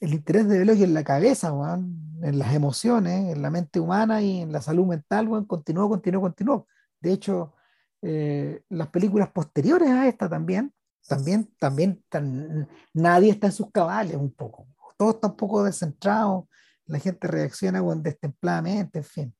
[0.00, 1.52] el interés de Veloquio en la cabeza,
[2.22, 6.20] en las emociones, en la mente humana y en la salud mental, Juan, continuó, continuó,
[6.20, 6.66] continuó.
[7.00, 7.54] De hecho,
[8.02, 10.72] eh, las películas posteriores a esta también,
[11.08, 14.68] también, también nadie está en sus cabales un poco.
[14.96, 16.48] Todo está un poco descentrado,
[16.86, 19.34] la gente reacciona destempladamente, en fin.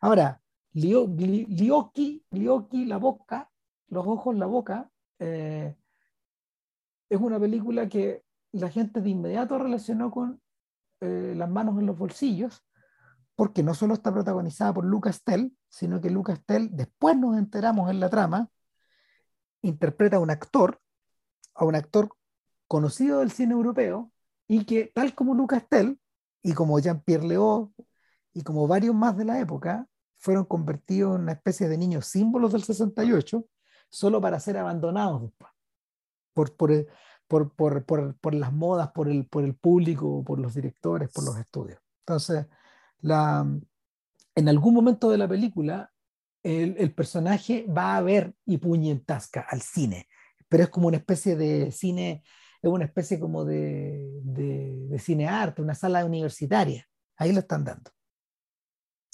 [0.00, 0.40] Ahora,
[0.72, 3.50] Lioki, la boca,
[3.88, 5.76] los ojos, la boca, eh,
[7.08, 8.24] es una película que
[8.54, 10.40] la gente de inmediato relacionó con
[11.00, 12.64] eh, las manos en los bolsillos,
[13.36, 17.90] porque no solo está protagonizada por Lucas Tell, sino que Lucas Tell, después nos enteramos
[17.90, 18.48] en la trama,
[19.62, 20.80] interpreta a un actor
[21.54, 22.10] a un actor
[22.66, 24.12] conocido del cine europeo
[24.46, 25.98] y que, tal como Lucas Tell
[26.42, 27.70] y como Jean-Pierre Léaud
[28.32, 29.86] y como varios más de la época,
[30.18, 33.46] fueron convertidos en una especie de niños símbolos del 68
[33.88, 35.52] solo para ser abandonados después.
[36.32, 36.72] Por, por,
[37.28, 41.36] por, por, por, las modas, por el, por el público, por los directores, por los
[41.38, 41.78] estudios.
[42.00, 42.46] Entonces,
[43.00, 43.46] la,
[44.34, 45.90] en algún momento de la película
[46.42, 50.08] el, el, personaje va a ver y puñentasca al cine,
[50.48, 52.22] pero es como una especie de cine,
[52.60, 56.86] es una especie como de, de, de cine arte, una sala universitaria.
[57.16, 57.90] Ahí lo están dando.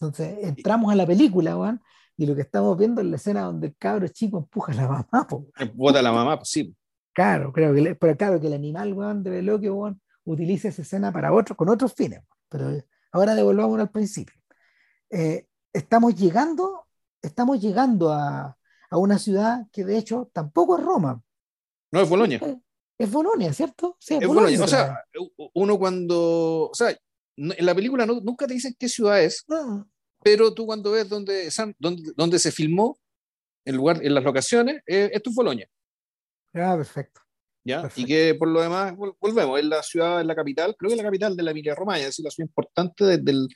[0.00, 1.80] Entonces entramos a la película, Juan,
[2.16, 4.88] y lo que estamos viendo es la escena donde el cabro chico empuja a la
[4.88, 5.28] mamá.
[5.74, 6.74] Bota a la mamá, pues sí.
[7.12, 11.12] Claro, creo que, pero claro que el animal, Juan, de Veloquio, Juan, utiliza esa escena
[11.12, 12.22] para otro, con otros fines.
[12.48, 12.82] Pero
[13.12, 14.40] ahora devolvamos al principio.
[15.10, 16.86] Eh, estamos llegando,
[17.20, 18.56] estamos llegando a,
[18.90, 21.22] a, una ciudad que de hecho tampoco es Roma.
[21.90, 22.38] No, es Bolonia.
[22.42, 22.56] Es,
[22.98, 23.96] es Bolonia, ¿cierto?
[23.98, 24.58] Sí, es, es Bolonia.
[24.58, 24.64] Bolonia.
[24.64, 25.04] O sea,
[25.54, 26.96] uno cuando, o sea,
[27.36, 29.90] en la película no, nunca te dicen qué ciudad es, no.
[30.22, 32.98] pero tú cuando ves dónde, dónde, dónde se filmó,
[33.64, 35.68] el lugar, en las locaciones, eh, esto es Bolonia.
[36.54, 37.20] Ah, perfecto.
[37.64, 37.82] ¿Ya?
[37.82, 38.00] Perfecto.
[38.00, 41.02] Y que por lo demás, volvemos, es la ciudad, es la capital, creo que es
[41.02, 43.46] la capital de la Emilia Romagna, es la ciudad importante de, de,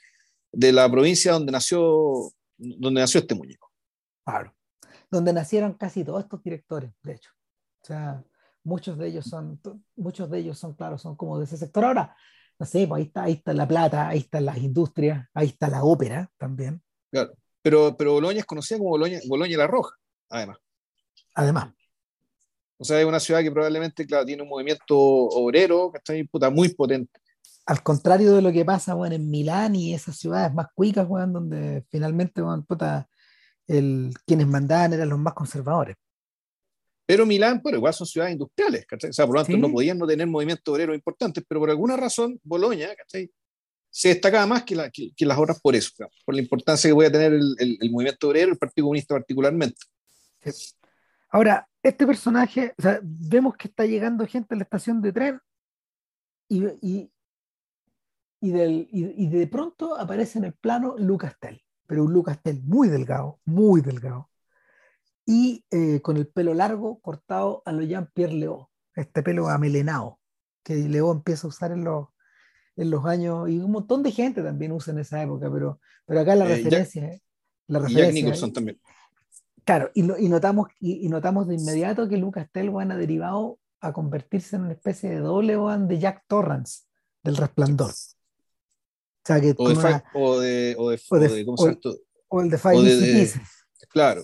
[0.51, 3.71] de la provincia donde nació, donde nació este muñeco.
[4.23, 4.55] Claro.
[5.09, 7.31] Donde nacieron casi todos estos directores, de hecho.
[7.81, 8.23] O sea,
[8.63, 9.61] muchos de ellos son,
[9.95, 11.85] muchos de ellos son, claro, son como de ese sector.
[11.85, 12.15] Ahora,
[12.57, 15.67] no sé, pues ahí está, ahí está la plata, ahí están las industrias, ahí está
[15.67, 16.81] la ópera también.
[17.11, 19.95] Claro, pero, pero Boloña es conocida como Boloña, Boloña la Roja,
[20.29, 20.57] además.
[21.35, 21.74] Además.
[22.77, 26.49] O sea, es una ciudad que probablemente, claro, tiene un movimiento obrero que está puta,
[26.49, 27.19] muy potente.
[27.65, 31.33] Al contrario de lo que pasa, bueno, en Milán y esas ciudades más cuicas, bueno,
[31.33, 33.09] donde finalmente, bueno, puta,
[33.67, 35.95] el, quienes mandaban eran los más conservadores.
[37.07, 39.11] Pero Milán, pero igual son ciudades industriales, ¿cachai?
[39.11, 39.61] O sea, por lo tanto, ¿Sí?
[39.61, 43.31] no podían no tener movimientos obreros importantes, pero por alguna razón, Boloña, ¿cachai?
[43.89, 46.19] Se destacaba más que, la, que, que las otras por eso, ¿cachai?
[46.25, 49.15] por la importancia que voy a tener el, el, el, movimiento obrero, el Partido Comunista
[49.15, 49.77] particularmente.
[50.43, 50.73] Sí.
[51.35, 55.41] Ahora, este personaje, o sea, vemos que está llegando gente a la estación de tren
[56.47, 57.11] y, y,
[58.39, 62.41] y, del, y, y de pronto aparece en el plano Lucas Tell, pero un Lucas
[62.41, 64.29] Tell muy delgado, muy delgado
[65.25, 70.21] y eh, con el pelo largo cortado a lo Jean-Pierre Leo, este pelo amelenado
[70.63, 72.07] que Leo empieza a usar en los,
[72.77, 76.21] en los años, y un montón de gente también usa en esa época, pero, pero
[76.21, 77.09] acá la eh, referencia...
[77.09, 77.21] Jack,
[77.67, 78.79] la referencia Jack Nicholson también.
[79.65, 83.91] Claro, y, y notamos, y, y, notamos de inmediato que Lucas Telwan ha derivado a
[83.91, 86.83] convertirse en una especie de doble one de Jack Torrance,
[87.23, 87.89] del Resplandor.
[87.89, 91.79] O sea, que o, de, una, o, de, o, de, o, de, ¿cómo o, se
[92.27, 93.41] o el de Five Pieces.
[93.89, 94.21] Claro.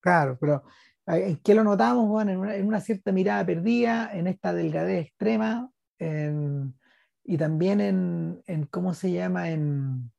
[0.00, 0.64] Claro, pero
[1.06, 2.28] ¿en qué lo notamos, Juan?
[2.28, 6.74] En una, en una cierta mirada perdida, en esta delgadez extrema, en,
[7.22, 9.50] y también en, en, ¿cómo se llama?
[9.50, 10.10] En,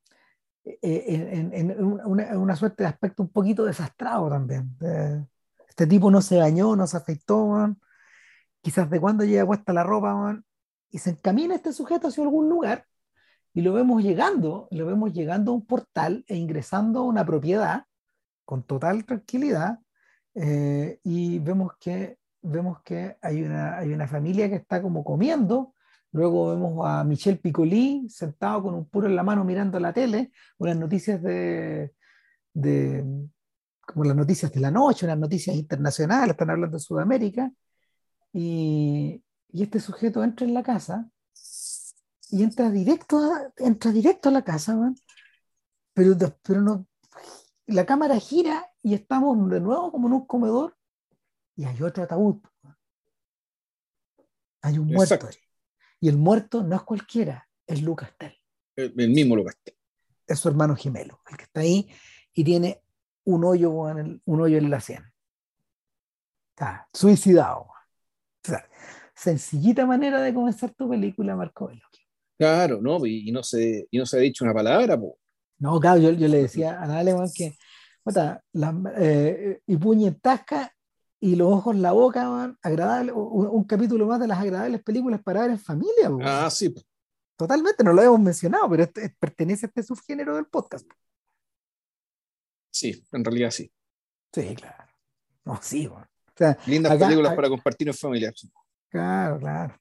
[0.82, 4.76] en, en una, una, suerte de aspecto un poquito desastrado también.
[5.68, 7.80] Este tipo no se bañó, no se afeitó, Juan.
[8.62, 10.46] quizás de cuándo llega puesta la ropa, Juan.
[10.90, 12.86] y se encamina este sujeto hacia algún lugar
[13.56, 17.86] y lo vemos llegando, lo vemos llegando a un portal e ingresando a una propiedad
[18.44, 19.80] con total tranquilidad
[20.36, 25.74] eh, y vemos que, vemos que hay, una, hay una familia que está como comiendo.
[26.16, 30.32] Luego vemos a Michel Piccoli sentado con un puro en la mano mirando la tele,
[30.60, 31.94] unas noticias de,
[32.54, 33.28] de
[33.86, 37.52] como las noticias de la noche, unas noticias internacionales, están hablando de Sudamérica,
[38.32, 39.22] y,
[39.52, 41.10] y este sujeto entra en la casa
[42.32, 44.96] y entra directo a, entra directo a la casa, man,
[45.94, 46.88] pero, pero no,
[47.66, 50.78] la cámara gira y estamos de nuevo como en un comedor
[51.58, 52.38] y hay otro ataúd.
[54.62, 55.28] Hay un muerto.
[56.00, 58.36] Y el muerto no es cualquiera, es Lucas Tell.
[58.76, 59.76] El, el, mismo Lucas Tell.
[60.28, 61.90] Es su hermano gemelo, el que está ahí
[62.34, 62.82] y tiene
[63.26, 65.04] un hoyo en, el, un hoyo en la sien.
[66.54, 67.62] Está suicidado.
[67.62, 68.68] O sea,
[69.16, 72.06] sencillita manera de comenzar tu película, Marco Veloquio.
[72.38, 75.18] Claro, no, y, y, no se, y no se ha dicho una palabra, po.
[75.58, 77.56] No, claro, yo, yo le decía a Alemán que
[78.06, 80.72] puta, la, eh, y puñetasca
[81.26, 85.24] y los ojos, la boca, man, agradable, un, un, capítulo más de las agradables películas
[85.24, 86.08] para ver en familia.
[86.08, 86.22] Man.
[86.24, 86.72] Ah, sí.
[87.36, 90.88] Totalmente, no lo hemos mencionado, pero este, pertenece a este subgénero del podcast.
[92.70, 93.74] Sí, en realidad sí.
[94.32, 94.86] Sí, claro.
[95.46, 96.04] No, sí, man.
[96.04, 98.32] O sea, Lindas acá, películas acá, para compartir en familia.
[98.90, 99.76] Claro, claro.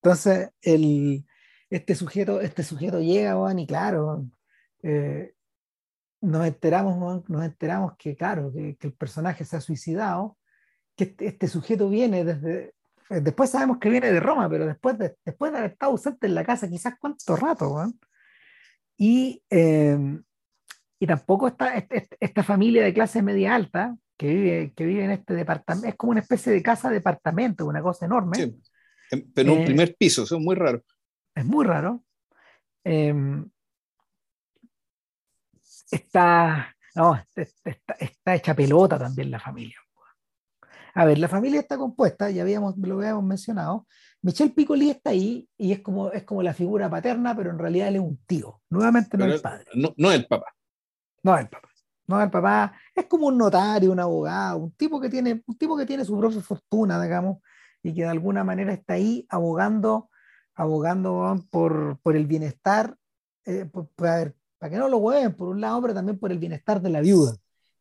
[0.00, 1.26] Entonces, el,
[1.68, 4.24] este, sujeto, este sujeto llega, man, y claro,
[4.84, 5.34] eh,
[6.20, 10.38] nos enteramos, nos enteramos que, claro, que, que, el personaje se ha suicidado,
[10.96, 12.74] que este, este, sujeto viene desde,
[13.10, 16.26] eh, después sabemos que viene de Roma, pero después de, después de haber estado ausente
[16.26, 17.92] en la casa quizás cuánto rato, ¿no?
[18.96, 19.98] y, eh,
[20.98, 25.10] y tampoco está este, esta familia de clase media alta que vive, que vive en
[25.10, 28.36] este departamento, es como una especie de casa departamento, una cosa enorme.
[28.36, 30.82] Sí, pero en un primer piso, eso es muy raro.
[31.34, 32.04] Es muy raro.
[32.84, 33.12] Eh,
[35.90, 39.78] está, no, está, está, hecha pelota también la familia.
[40.94, 43.86] A ver, la familia está compuesta, ya habíamos, lo habíamos mencionado.
[44.22, 47.88] Michel Piccoli está ahí y es como, es como la figura paterna, pero en realidad
[47.88, 48.62] él es un tío.
[48.70, 49.66] Nuevamente no es el padre.
[49.74, 50.54] No, no es el papá.
[51.22, 51.68] No es el papá.
[52.06, 52.72] No es el papá.
[52.94, 56.16] Es como un notario, un abogado, un tipo que tiene, un tipo que tiene su
[56.16, 57.38] propia fortuna, digamos,
[57.82, 60.10] y que de alguna manera está ahí abogando,
[60.54, 62.96] abogando por, por el bienestar,
[63.46, 64.32] eh, para,
[64.70, 67.36] que no lo hueven por un lado, pero también por el bienestar de la viuda.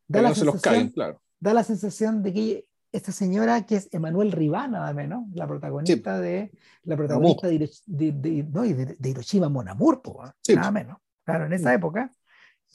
[0.07, 1.21] Da la, sensación, claro.
[1.39, 6.19] da la sensación de que esta señora que es Emanuel Rivá, nada menos, la protagonista
[6.19, 6.51] de
[6.83, 10.01] la protagonista de, de, Hiroshima Mon Amour,
[10.49, 10.97] nada menos.
[11.25, 12.11] Claro, en esa época,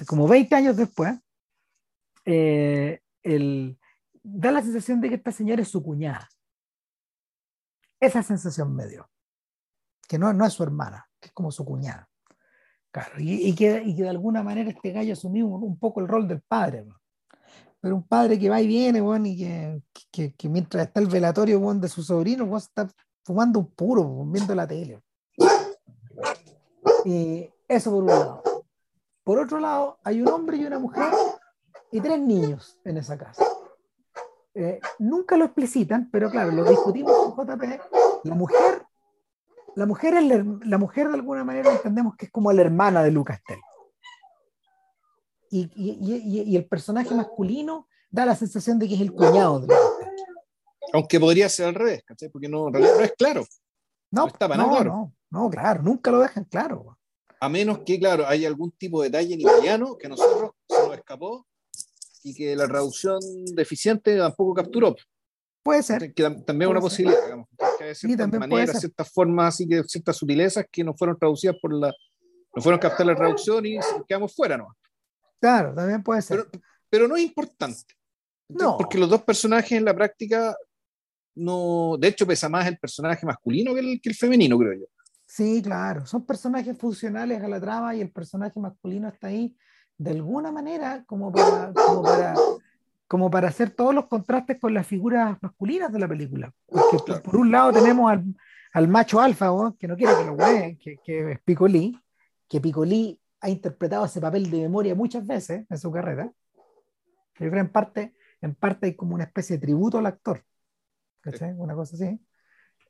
[0.07, 1.17] como 20 años después,
[2.25, 3.79] eh, el,
[4.23, 6.29] da la sensación de que esta señora es su cuñada.
[8.01, 9.09] Esa sensación me dio.
[10.09, 12.09] Que no, no es su hermana, que es como su cuñada.
[12.91, 16.27] Claro, y, que, y que de alguna manera este gallo asumió un, poco el rol
[16.27, 16.85] del padre
[17.93, 19.37] un padre que va y viene, bueno, y
[20.11, 22.89] que, que, mientras está el velatorio bueno, de su sobrino, bueno, está
[23.25, 25.03] fumando un puro, viendo la tele.
[27.05, 28.43] Y eso por un lado.
[29.25, 31.13] Por otro lado, hay un hombre y una mujer
[31.93, 33.45] y tres niños en esa casa.
[34.55, 37.63] Eh, nunca lo explicitan, pero claro, lo discutimos con JP.
[38.25, 38.83] La mujer,
[39.77, 43.03] la mujer, es la, la mujer de alguna manera entendemos que es como la hermana
[43.03, 43.61] de Lucas Tell
[45.51, 49.75] y, y, y, el personaje masculino da la sensación de que es el cuñado de
[50.93, 52.03] Aunque podría ser al revés,
[52.33, 53.45] porque no, en realidad no es claro.
[54.11, 56.99] No, no, está no, no, no, claro, nunca lo dejan claro.
[57.41, 60.87] A menos que, claro, haya algún tipo de detalle en italiano que a nosotros se
[60.87, 61.47] nos escapó
[62.25, 63.21] y que la traducción
[63.55, 64.97] deficiente tampoco capturó.
[65.63, 66.13] Puede ser.
[66.15, 67.49] Que también es una posibilidad, digamos.
[67.79, 71.57] Que hay ciertas sí, maneras, ciertas formas, así que ciertas sutilezas que no fueron traducidas
[71.61, 71.93] por la.
[72.57, 74.69] No fueron captar la traducción y quedamos fuera, ¿no?
[75.41, 76.47] Claro, también puede ser.
[76.91, 77.95] Pero, no es importante.
[78.49, 78.77] No.
[78.77, 80.57] Porque los dos personajes en la práctica
[81.35, 81.97] no.
[81.99, 84.87] De hecho, pesa más el personaje masculino que el, que el femenino, creo yo.
[85.27, 86.07] Sí, claro.
[86.07, 89.55] Son personajes funcionales a la trama y el personaje masculino está ahí
[89.99, 92.35] de alguna manera como para, como para,
[93.07, 96.53] como para hacer todos los contrastes con las figuras masculinas de la película.
[96.67, 98.25] Porque por un lado tenemos al,
[98.73, 102.01] al macho alfa, que no quiere que lo vean, que, que es Picolí,
[102.49, 106.33] que Picolí ha interpretado ese papel de memoria muchas veces en su carrera.
[107.39, 110.45] Yo creo en parte, en parte hay como una especie de tributo al actor.
[111.21, 111.53] ¿Cachai?
[111.57, 112.19] Una cosa así.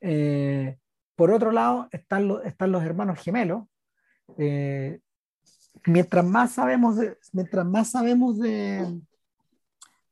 [0.01, 0.79] Eh,
[1.15, 3.65] por otro lado, están, los, están los hermanos gemelos.
[4.37, 5.01] Eh,
[5.87, 9.01] mientras más sabemos de, mientras más sabemos de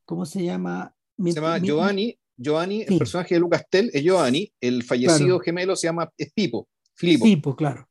[0.05, 0.95] ¿cómo se llama?
[1.19, 5.89] Se llama Giovanni, Giovanni, el personaje de Lucas Tell es Giovanni, el fallecido gemelo se
[5.89, 7.25] llama es Pipo, Filipo.
[7.25, 7.89] Pipo, claro.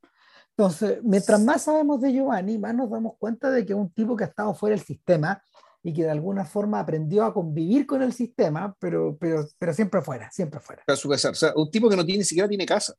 [0.57, 4.15] Entonces, mientras más sabemos de Giovanni, más nos damos cuenta de que es un tipo
[4.15, 5.44] que ha estado fuera del sistema
[5.84, 10.02] y que de alguna forma aprendió a convivir con el sistema, pero, pero, pero siempre
[10.02, 10.84] fuera, siempre fuera.
[10.88, 11.30] Para su casa.
[11.30, 12.95] O sea, un tipo que no tiene, ni siquiera tiene casa.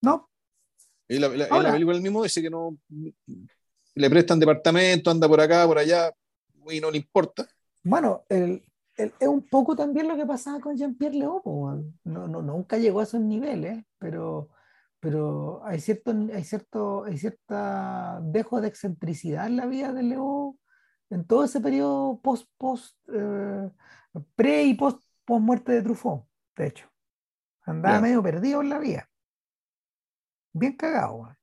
[0.00, 0.30] No.
[1.08, 2.78] En la, la, película el mismo dice que no
[3.94, 6.12] le prestan departamento, anda por acá, por allá,
[6.70, 7.46] y no le importa.
[7.82, 8.64] Bueno, el,
[8.96, 11.78] el, es un poco también lo que pasaba con Jean-Pierre Leopo.
[12.04, 14.48] No, no, nunca llegó a esos niveles, pero
[15.04, 20.56] pero hay cierto, hay cierto, hay cierta dejo de excentricidad en la vida de Leo
[21.10, 23.70] en todo ese periodo post, post, eh,
[24.34, 26.26] pre y post, post muerte de Truffaut,
[26.56, 26.88] de hecho.
[27.66, 29.10] Andaba medio perdido en la vida.
[30.54, 31.36] Bien cagado.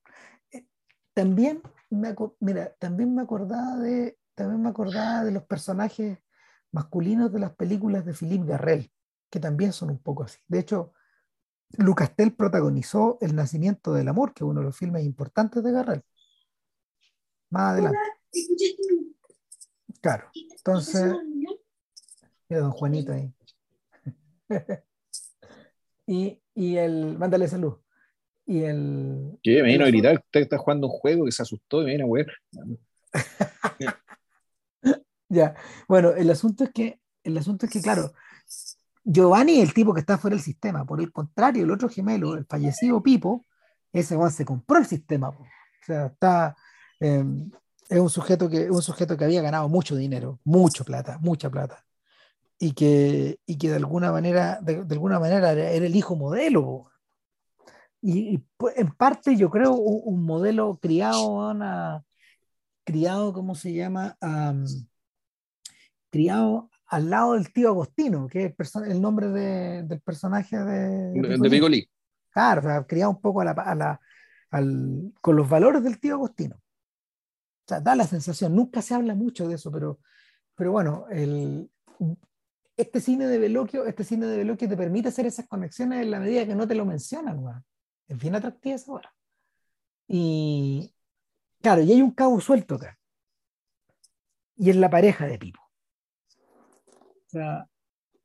[0.52, 0.66] Eh,
[1.14, 1.62] también
[1.92, 6.18] me, mira, también me acordaba de, también me acordaba de los personajes
[6.72, 8.92] masculinos de las películas de Philippe Garrel,
[9.30, 10.40] que también son un poco así.
[10.48, 10.94] De hecho,
[11.78, 15.72] Lucas Tell protagonizó El nacimiento del amor, que es uno de los filmes importantes de
[15.72, 16.04] Garrel.
[17.50, 18.00] Más adelante.
[20.02, 21.14] Claro, entonces.
[22.50, 23.34] Mira, don Juanito ahí.
[26.08, 27.18] y, y, el.
[27.18, 27.78] Mándale salud.
[28.46, 29.40] Y el.
[29.44, 29.62] ¿Qué?
[29.62, 30.16] Me vino a gritar.
[30.16, 32.28] Usted está jugando un juego que se asustó y me viene a ver.
[35.30, 35.56] ya.
[35.88, 37.00] Bueno, el asunto es que.
[37.24, 38.14] El asunto es que, claro,
[39.04, 40.86] Giovanni es el tipo que está fuera del sistema.
[40.86, 43.46] Por el contrario, el otro gemelo, el fallecido Pipo,
[43.92, 45.30] ese Juan se compró el sistema.
[45.30, 45.46] O
[45.86, 46.56] sea, está,
[47.00, 47.52] em,
[47.90, 51.86] es un sujeto, que, un sujeto que había ganado mucho dinero, mucho plata, mucha plata.
[52.60, 56.92] Y que, y que de alguna manera, de, alguna manera era, el hijo modelo.
[58.02, 62.04] Y, pues, en parte yo creo un, modelo criado, una,
[62.84, 64.18] criado, ¿cómo se llama?
[66.10, 71.90] criado al lado del tío Agostino, que es el, nombre del personaje de, de, Picoli.
[72.30, 74.00] Claro, o sea, criado un poco a la, a la,
[74.52, 76.62] al, con los valores del tío Agostino,
[77.72, 80.00] sea, da la sensación, nunca se habla mucho de eso, pero,
[80.56, 81.70] pero bueno, el,
[82.76, 86.20] este cine de Veloquio, este cine de Veloquio te permite hacer esas conexiones en la
[86.20, 87.64] medida que no te lo mencionan,
[88.08, 89.14] Es bien atractiva esa hora.
[90.08, 90.94] Y
[91.62, 92.98] claro, y hay un cabo suelto acá.
[94.58, 95.61] Y es la pareja de Pipo.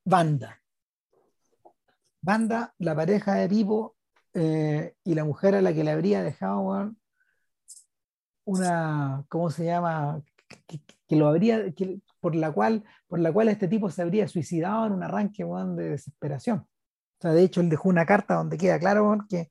[0.04, 0.62] Banda.
[2.20, 3.96] Banda, la pareja de Pipo
[4.34, 6.94] eh, y la mujer a la que le habría dejado
[8.44, 10.22] una, ¿cómo se llama?
[11.08, 14.86] Que, lo habría, que, por, la cual, por la cual este tipo se habría suicidado
[14.86, 16.58] en un arranque de desesperación.
[16.58, 19.50] O sea, de hecho, él dejó una carta donde queda claro que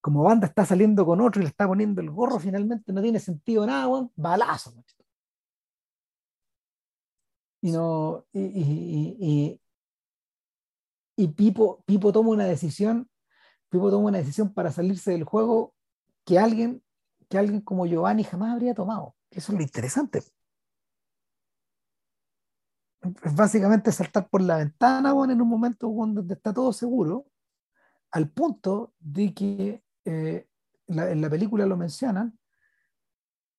[0.00, 3.18] como banda está saliendo con otro y le está poniendo el gorro, finalmente no tiene
[3.18, 4.74] sentido nada, balazo.
[7.64, 9.60] Y no, y, y,
[11.16, 13.08] y, Pipo, Pipo toma una decisión,
[13.70, 15.74] Pipo toma una decisión para salirse del juego
[16.26, 16.84] que alguien,
[17.30, 19.16] que alguien como Giovanni jamás habría tomado.
[19.30, 20.22] Eso es lo interesante.
[23.22, 27.24] Es básicamente saltar por la ventana en un momento donde está todo seguro,
[28.10, 30.46] al punto de que eh,
[30.86, 32.38] en la película lo mencionan,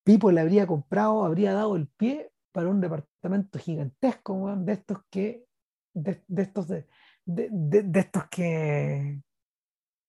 [0.03, 2.79] Pipo le habría comprado, habría dado el pie para un
[3.25, 5.45] departamento gigantesco, de estos que,
[5.93, 6.85] de, estos de,
[7.25, 9.21] de, estos que,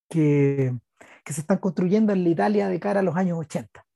[0.08, 0.76] que,
[1.24, 3.86] que, se están construyendo en la Italia de cara a los años 80.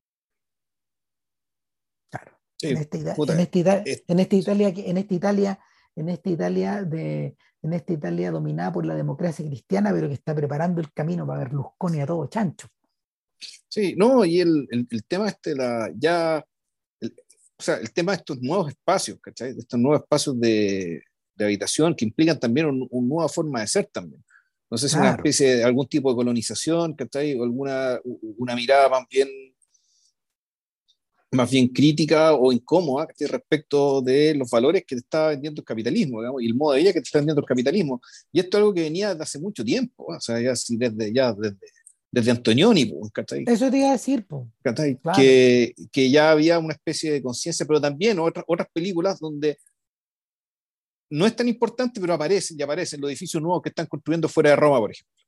[2.10, 2.38] Claro.
[2.62, 3.04] en, esta, en,
[3.40, 5.60] esta, en esta Italia, en esta Italia,
[5.96, 10.34] en esta Italia de, en esta Italia dominada por la democracia cristiana, pero que está
[10.34, 12.68] preparando el camino para Berlusconi a todo chancho.
[13.68, 16.44] Sí, no, y el, el, tema este, la, ya,
[17.60, 19.52] o sea, el tema de estos nuevos espacios, ¿cachai?
[19.52, 21.02] De estos nuevos espacios de,
[21.34, 24.24] de habitación que implican también una nueva forma de ser también.
[24.70, 27.34] No sé si una especie de algún tipo de colonización, ¿cachai?
[27.34, 28.00] O alguna
[28.38, 29.28] una mirada más bien
[31.32, 36.20] más bien crítica o incómoda respecto de los valores que te está vendiendo el capitalismo
[36.20, 38.00] digamos, y el modo de vida que te está vendiendo el capitalismo.
[38.32, 41.32] Y esto es algo que venía desde hace mucho tiempo, o sea, ya desde, ya
[41.32, 41.58] desde,
[42.10, 42.92] desde Antonioni.
[43.46, 44.26] Eso te iba a decir,
[45.14, 49.58] que, que, ya había una especie de conciencia, pero también otras, otras películas donde
[51.10, 54.50] no es tan importante, pero aparecen y aparecen los edificios nuevos que están construyendo fuera
[54.50, 55.24] de Roma, por ejemplo.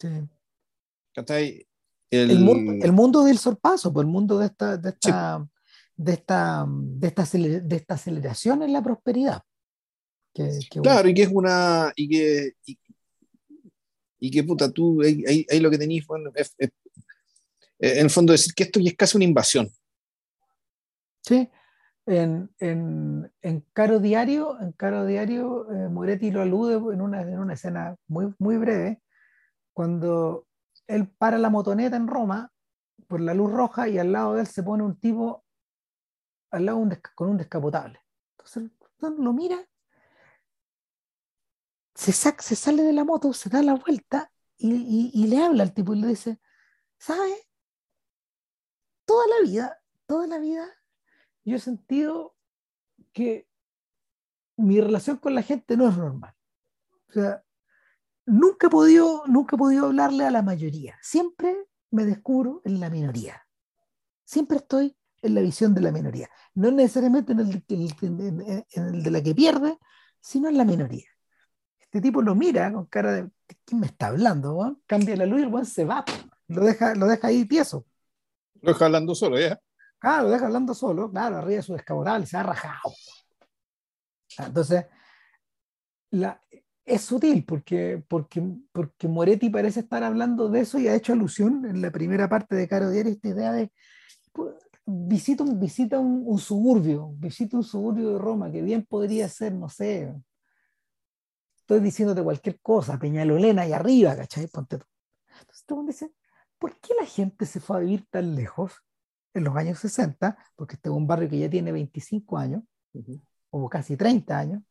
[0.00, 0.08] Sí.
[2.10, 2.38] El,
[2.92, 5.46] mundo, del sorpaso, por pues, el mundo de esta, de esta,
[5.96, 9.42] de esta, de esta, de esta aceleración en la prosperidad.
[10.82, 11.92] claro, y que es una.
[11.96, 12.78] Y que, y,
[14.20, 16.70] que puta, tú ahí, lo que tenéis, bueno, en
[17.78, 19.68] el fondo decir que esto ya es casi una invasión.
[21.22, 21.48] Sí,
[22.06, 27.38] en, en, en Caro Diario, en Caro Diario, eh, Moretti lo alude en una, en
[27.38, 29.02] una escena muy, muy breve,
[29.72, 30.46] cuando
[30.86, 32.50] él para la motoneta en Roma
[33.06, 35.44] por la luz roja y al lado de él se pone un tipo
[36.50, 36.82] al lado
[37.14, 38.00] con un descapotable.
[38.32, 38.70] Entonces
[39.18, 39.58] lo mira,
[41.98, 46.00] se, sale de la moto, se da la vuelta y, le habla al tipo y
[46.00, 46.40] le dice,
[46.96, 47.48] ¿sabes?
[49.04, 50.64] Toda la vida, toda la vida,
[51.44, 52.36] yo he sentido
[53.12, 53.48] que
[54.56, 56.34] mi relación con la gente no es normal.
[57.08, 57.42] O sea,
[58.26, 60.96] nunca he podido, nunca hablarle a la mayoría.
[61.02, 61.56] Siempre
[61.90, 63.44] me descubro en la minoría.
[64.24, 66.28] Siempre estoy en la visión de la minoría.
[66.54, 69.78] No necesariamente en el de la que pierde,
[70.20, 71.08] sino en la minoría.
[71.88, 73.30] Este tipo lo mira con cara de
[73.64, 74.78] ¿quién me está hablando?
[74.86, 76.04] Cambia la luz y el buen se va.
[76.48, 77.86] Lo deja, lo deja ahí tieso.
[78.60, 79.58] Lo deja hablando solo, ya.
[79.98, 82.94] Claro, lo deja hablando solo, claro, arriba de su descabotable, se ha rajado.
[84.38, 84.86] Entonces,
[86.10, 86.40] la,
[86.84, 88.42] es sutil porque, porque,
[88.72, 92.54] porque Moretti parece estar hablando de eso y ha hecho alusión en la primera parte
[92.54, 93.72] de Caro Diario esta idea de
[94.32, 94.54] pues,
[94.86, 99.68] visita, un, visita un, suburbio, visita un suburbio de Roma que bien podría ser, no
[99.68, 100.14] sé,
[101.68, 104.46] estoy diciéndote cualquier cosa, Peñalolena y arriba, ¿cachai?
[104.46, 104.86] Ponte tú.
[105.38, 106.10] Entonces tú dice,
[106.58, 108.72] ¿por qué la gente se fue a vivir tan lejos
[109.34, 110.38] en los años 60?
[110.56, 112.62] Porque este es un barrio que ya tiene 25 años,
[113.50, 114.62] o casi 30 años,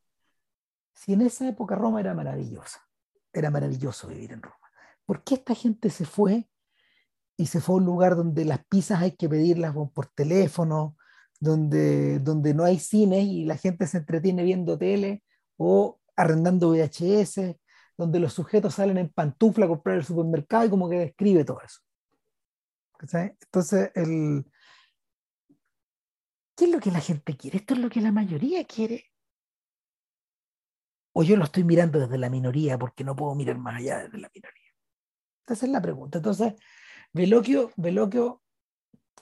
[0.96, 2.82] si en esa época Roma era maravillosa,
[3.32, 4.72] era maravilloso vivir en Roma,
[5.06, 6.50] ¿por qué esta gente se fue
[7.38, 10.98] y se fue a un lugar donde las pizzas hay que pedirlas por teléfono,
[11.40, 15.24] donde, donde no hay cine y la gente se entretiene viendo tele
[15.58, 17.56] o arrendando VHS,
[17.96, 21.62] donde los sujetos salen en pantufla a comprar el supermercado y como que describe todo
[21.62, 21.80] eso.
[23.00, 24.46] Entonces, el...
[26.56, 27.58] ¿qué es lo que la gente quiere?
[27.58, 29.06] Esto es lo que la mayoría quiere
[31.20, 34.20] o yo lo estoy mirando desde la minoría porque no puedo mirar más allá desde
[34.20, 34.72] la minoría.
[35.48, 36.20] Esa es la pregunta.
[36.20, 36.54] Entonces,
[37.12, 38.44] Veloquio, Veloquio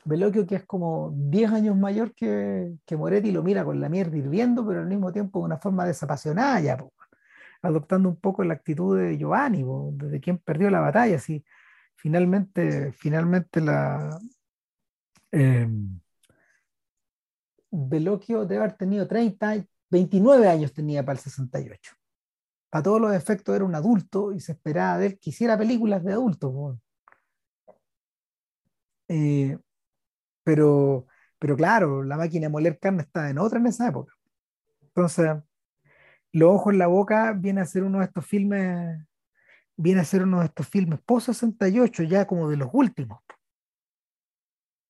[0.03, 4.17] Veloquio que es como 10 años mayor que, que Moretti lo mira con la mierda
[4.17, 6.77] hirviendo, pero al mismo tiempo de una forma desapasionada ya,
[7.61, 9.63] adoptando un poco la actitud de Giovanni,
[9.93, 11.15] de quien perdió la batalla.
[11.15, 11.43] Así,
[11.95, 14.17] finalmente, finalmente la...
[15.31, 15.67] Eh,
[17.72, 21.93] debe haber tenido 30, 29 años tenía para el 68.
[22.69, 26.03] Para todos los efectos era un adulto y se esperaba de él que hiciera películas
[26.03, 26.77] de adultos.
[29.07, 29.57] Eh,
[30.45, 31.07] pero,
[31.39, 34.13] pero claro, la máquina de moler carne estaba en otra en esa época.
[34.84, 35.43] Entonces,
[36.31, 38.99] Los ojos en la boca viene a ser uno de estos filmes,
[39.77, 43.19] viene a ser uno de estos filmes post 68, ya como de los últimos.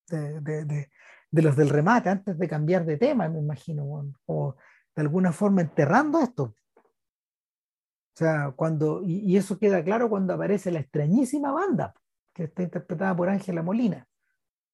[0.08, 0.66] De, de,
[1.32, 4.56] de, los del remate, antes de cambiar de tema, me imagino, o
[4.96, 6.56] de alguna forma enterrando esto.
[8.16, 11.94] O sea, cuando, y, eso queda claro cuando aparece la extrañísima banda,
[12.34, 14.08] que está interpretada por Ángela Molina,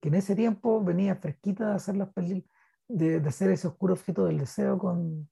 [0.01, 2.09] que en ese tiempo venía fresquita de hacer las
[2.87, 5.29] de, de, hacer ese oscuro objeto del deseo con,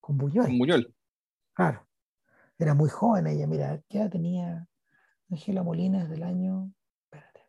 [0.00, 0.48] con Buñuel.
[0.48, 0.94] Con Buñuel.
[1.54, 1.86] Claro.
[2.58, 4.68] Era muy joven ella, mira, ¿qué edad tenía
[5.32, 6.72] Ángela Molina desde el año.
[7.04, 7.40] Espérate.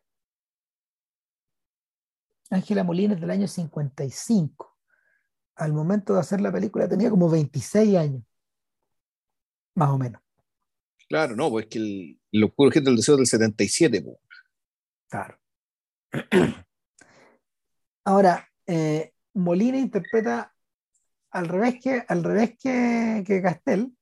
[2.50, 4.78] Ángela Molina es del año 55.
[5.56, 8.22] Al momento de hacer la película tenía como 26 años.
[9.74, 10.22] Más o menos.
[11.08, 14.00] Claro, no, pues que el, el oscuro objeto del deseo del 77.
[14.02, 14.18] Pues.
[15.08, 15.38] Claro.
[18.04, 20.54] Ahora, eh, Molina interpreta
[21.30, 23.92] al revés que, al revés que, que Castel.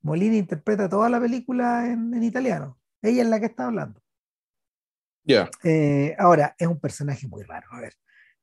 [0.00, 2.78] Molina interpreta toda la película en, italiano.
[3.02, 4.00] Ella es la que está hablando.
[5.24, 5.50] Ya.
[5.62, 7.66] Eh, ahora, es un personaje muy raro.
[7.72, 7.94] A ver,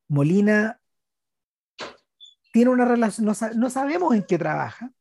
[0.08, 0.80] Molina
[2.54, 4.92] tiene una relación, no, sabemos en qué trabaja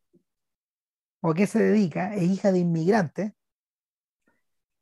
[1.21, 3.44] o a qué se dedica, es hija de inmigrantes es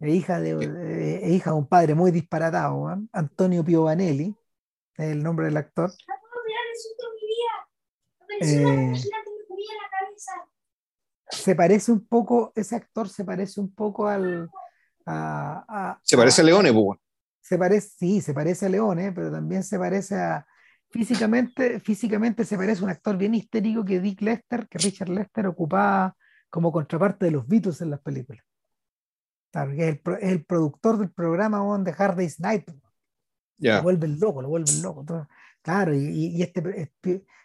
[0.09, 4.35] hija de, eh, hija de un padre muy disparatado, Antonio Piovanelli,
[4.97, 5.91] el nombre del actor.
[8.41, 8.93] Eh,
[11.31, 14.51] se parece un poco, ese actor se parece un poco al.
[16.03, 16.99] se parece a, Leone, pues.
[17.41, 20.47] Se parece, sí, se parece a Leone, pero también se parece a.
[20.91, 25.47] Físicamente, físicamente se parece a un actor bien histérico que Dick Lester, que Richard Lester
[25.47, 26.15] ocupaba
[26.51, 28.45] como contraparte de los Beatles en las películas.
[29.53, 32.71] Claro, es el, productor del programa The Hard Day's Night.
[33.59, 35.05] Lo vuelve loco, lo vuelve loco.
[35.61, 36.91] Claro, y, este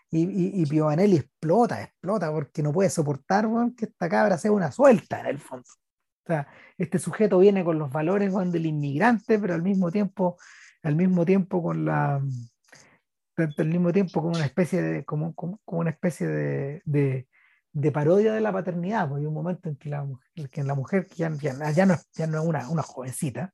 [0.09, 5.19] y, y, Piovanelli explota, explota, porque no puede soportar que esta cabra sea una suelta
[5.19, 5.65] en el fondo.
[6.23, 6.47] O sea,
[6.77, 10.37] este sujeto viene con los valores del inmigrante, pero al mismo tiempo,
[10.83, 12.21] al mismo tiempo con la
[13.37, 17.27] al mismo tiempo con una especie de, como, como, una especie de, de
[17.91, 20.07] parodia de la paternidad, porque hay un momento en que la,
[20.51, 23.53] que la mujer, que ya, ya, no, ya no es una, una jovencita,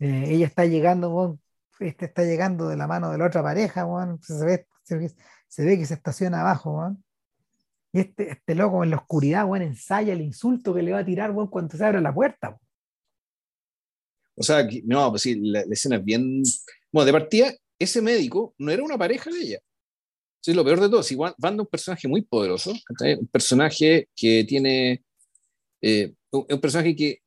[0.00, 1.38] eh, ella está llegando,
[1.80, 3.86] este está llegando de la mano de la otra pareja,
[4.20, 4.66] se, ve,
[5.48, 6.96] se, ve, que se estaciona abajo,
[7.92, 11.32] y este, este loco en la oscuridad ensaya el insulto que le va a tirar
[11.48, 12.58] cuando se abre la puerta.
[14.36, 16.42] O sea, no, pues sí, la, la escena es bien...
[16.90, 19.58] Bueno, de partida, ese médico no era una pareja de ella
[20.52, 21.02] lo peor de todo.
[21.02, 25.02] Si Wanda es un personaje muy poderoso, un personaje que tiene.
[25.80, 27.18] Eh, un, personaje que,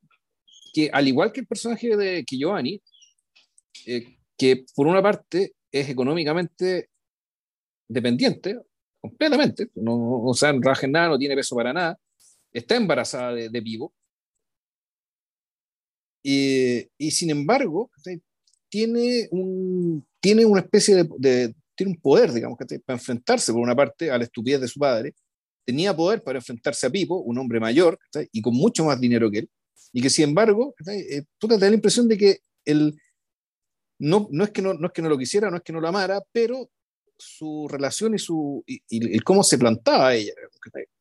[0.73, 2.81] que, al igual que el personaje de que Giovanni,
[3.85, 6.89] eh, que por una parte es económicamente
[7.87, 8.59] dependiente,
[8.99, 11.97] completamente, no, o sea, no nada, no tiene peso para nada,
[12.51, 13.93] está embarazada de, de vivo.
[16.23, 17.89] Y, y, sin embargo,
[18.69, 24.11] tiene, un, tiene una especie de, tiene un poder, digamos, para enfrentarse, por una parte,
[24.11, 25.15] a la estupidez de su padre,
[25.63, 27.99] tenía poder para enfrentarse a Pipo, un hombre mayor,
[28.31, 29.49] y con mucho más dinero que él,
[29.93, 32.99] y que sin embargo, eh, tú te da la impresión de que él
[33.99, 35.79] no, no, es que no, no es que no lo quisiera, no es que no
[35.79, 36.69] lo amara, pero
[37.17, 40.33] su relación y, su, y, cómo se plantaba ella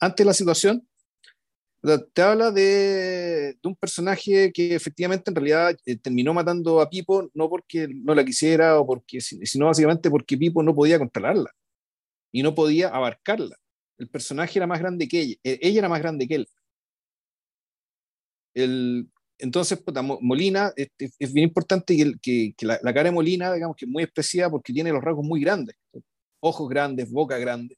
[0.01, 0.87] ante la situación
[2.13, 7.49] te habla de, un personaje que efectivamente en realidad eh, terminó matando a Pipo no
[7.49, 11.51] porque no la quisiera o porque, sino básicamente porque Pipo no podía controlarla
[12.33, 13.57] y no podía abarcarla.
[13.99, 16.49] El personaje era más grande que ella, eh, ella era más grande que él.
[18.55, 19.09] El,
[19.39, 19.83] entonces,
[20.21, 23.91] Molina, es, es, bien importante que, que, la, la, cara de Molina, digamos que es
[23.91, 25.77] muy expresiva porque tiene los rasgos muy grandes,
[26.41, 27.77] ojos grandes, boca grande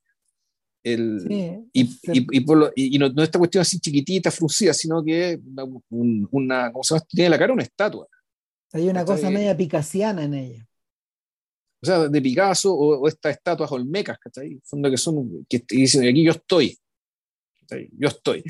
[0.82, 5.38] y, y, no, esta cuestión así chiquitita, fruncida, sino que
[5.90, 7.06] una, ¿cómo se llama?
[7.08, 8.06] Tiene la cara una estatua.
[8.72, 10.68] Hay una cosa media picasiana en ella.
[11.80, 14.60] O sea, de Picasso o, estas estatuas olmecas, ¿cachai?
[14.64, 16.76] Fondo que son, que dicen, aquí yo estoy.
[17.92, 18.42] Yo estoy.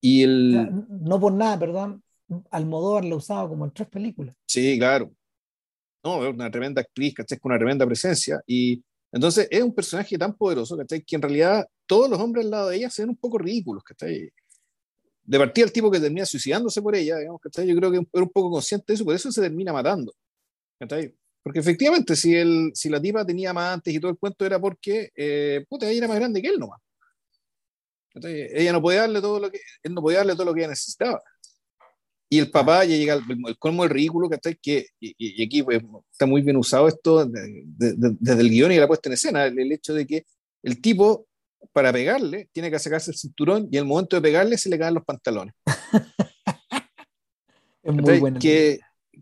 [0.00, 0.68] Y el...
[0.88, 2.02] no por nada, perdón,
[2.50, 4.34] Almodóvar lo usaba como en tres películas.
[4.46, 5.12] Sí, claro.
[6.04, 7.38] No, es una tremenda actriz, ¿cachai?
[7.38, 8.42] Con una tremenda presencia.
[8.46, 11.02] Y entonces es un personaje tan poderoso, ¿cachai?
[11.02, 13.84] Que en realidad todos los hombres al lado de ella se ven un poco ridículos,
[13.84, 14.30] ¿cachai?
[15.24, 17.66] De partida el tipo que termina suicidándose por ella, digamos, ¿cachai?
[17.66, 20.14] Yo creo que era un poco consciente de eso, por eso se termina matando,
[20.78, 21.14] ¿cachai?
[21.42, 25.10] Porque efectivamente, si, el, si la tipa tenía amantes y todo el cuento era porque,
[25.14, 26.80] eh, puta, ella era más grande que él nomás.
[28.14, 30.68] Ella no podía darle todo lo que, él no podía darle todo lo que ella
[30.68, 31.22] necesitaba.
[32.32, 36.24] Y el papá ya llega el, colmo del ridículo, que Que, y, aquí pues, está
[36.24, 40.06] muy bien usado esto desde el guion y la puesta en escena, el, hecho de
[40.06, 40.24] que
[40.62, 41.26] el tipo,
[41.74, 44.94] para pegarle, tiene que sacarse el cinturón y al momento de pegarle se le caen
[44.94, 45.54] los pantalones.
[47.82, 48.40] es muy bueno.
[48.40, 48.80] Que,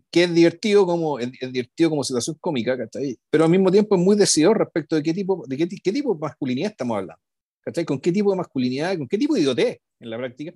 [0.09, 3.19] que es divertido como, es, divertido como situación cómica, ¿cachai?
[3.29, 6.13] Pero al mismo tiempo es muy decidido respecto de qué tipo, de qué, qué tipo
[6.13, 7.21] de masculinidad estamos hablando.
[7.59, 7.83] ¿cachai?
[7.83, 10.53] ¿Con qué tipo de masculinidad, con qué tipo de idiotez en la práctica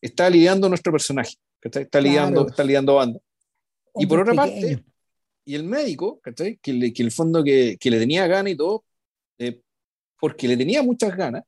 [0.00, 1.34] está lidiando nuestro personaje?
[1.60, 1.84] ¿Cachai?
[1.84, 3.20] Está, lidiando, está lidiando banda.
[3.94, 4.84] Y por otra parte,
[5.44, 6.58] y el médico, ¿cachai?
[6.58, 8.84] Que, le, que el fondo que, que, le tenía ganas y todo,
[9.38, 9.60] eh,
[10.20, 11.44] porque le tenía muchas ganas,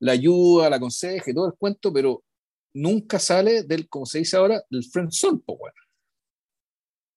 [0.00, 2.22] la ayuda, la aconseja y todo el cuento, pero
[2.74, 5.76] nunca sale del, como se dice ahora, del friend zone, pues, bueno.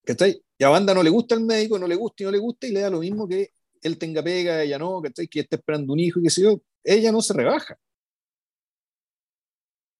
[0.05, 0.41] ¿Cachai?
[0.57, 2.67] Y a Banda no le gusta el médico, no le gusta y no le gusta
[2.67, 3.51] y le da lo mismo que
[3.81, 5.27] él tenga pega, ella no, ¿cachai?
[5.27, 7.77] Que esté esperando un hijo y qué sé yo ella no se rebaja.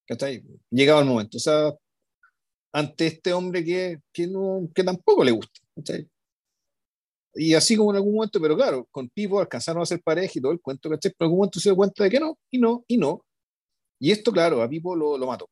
[0.08, 0.41] ¿Cachai?
[0.70, 1.38] Llegado el momento.
[1.38, 1.74] O sea,
[2.78, 5.60] ante este hombre que, que, no, que tampoco le gusta.
[5.76, 6.08] ¿cachai?
[7.34, 10.41] Y así como en algún momento, pero claro, con Pipo alcanzaron a ser pareja y
[10.41, 11.12] todo el cuento, ¿cachai?
[11.12, 13.26] Pero en algún momento se dio cuenta de que no, y no, y no.
[13.99, 15.49] Y esto, claro, a Pipo lo, lo mató.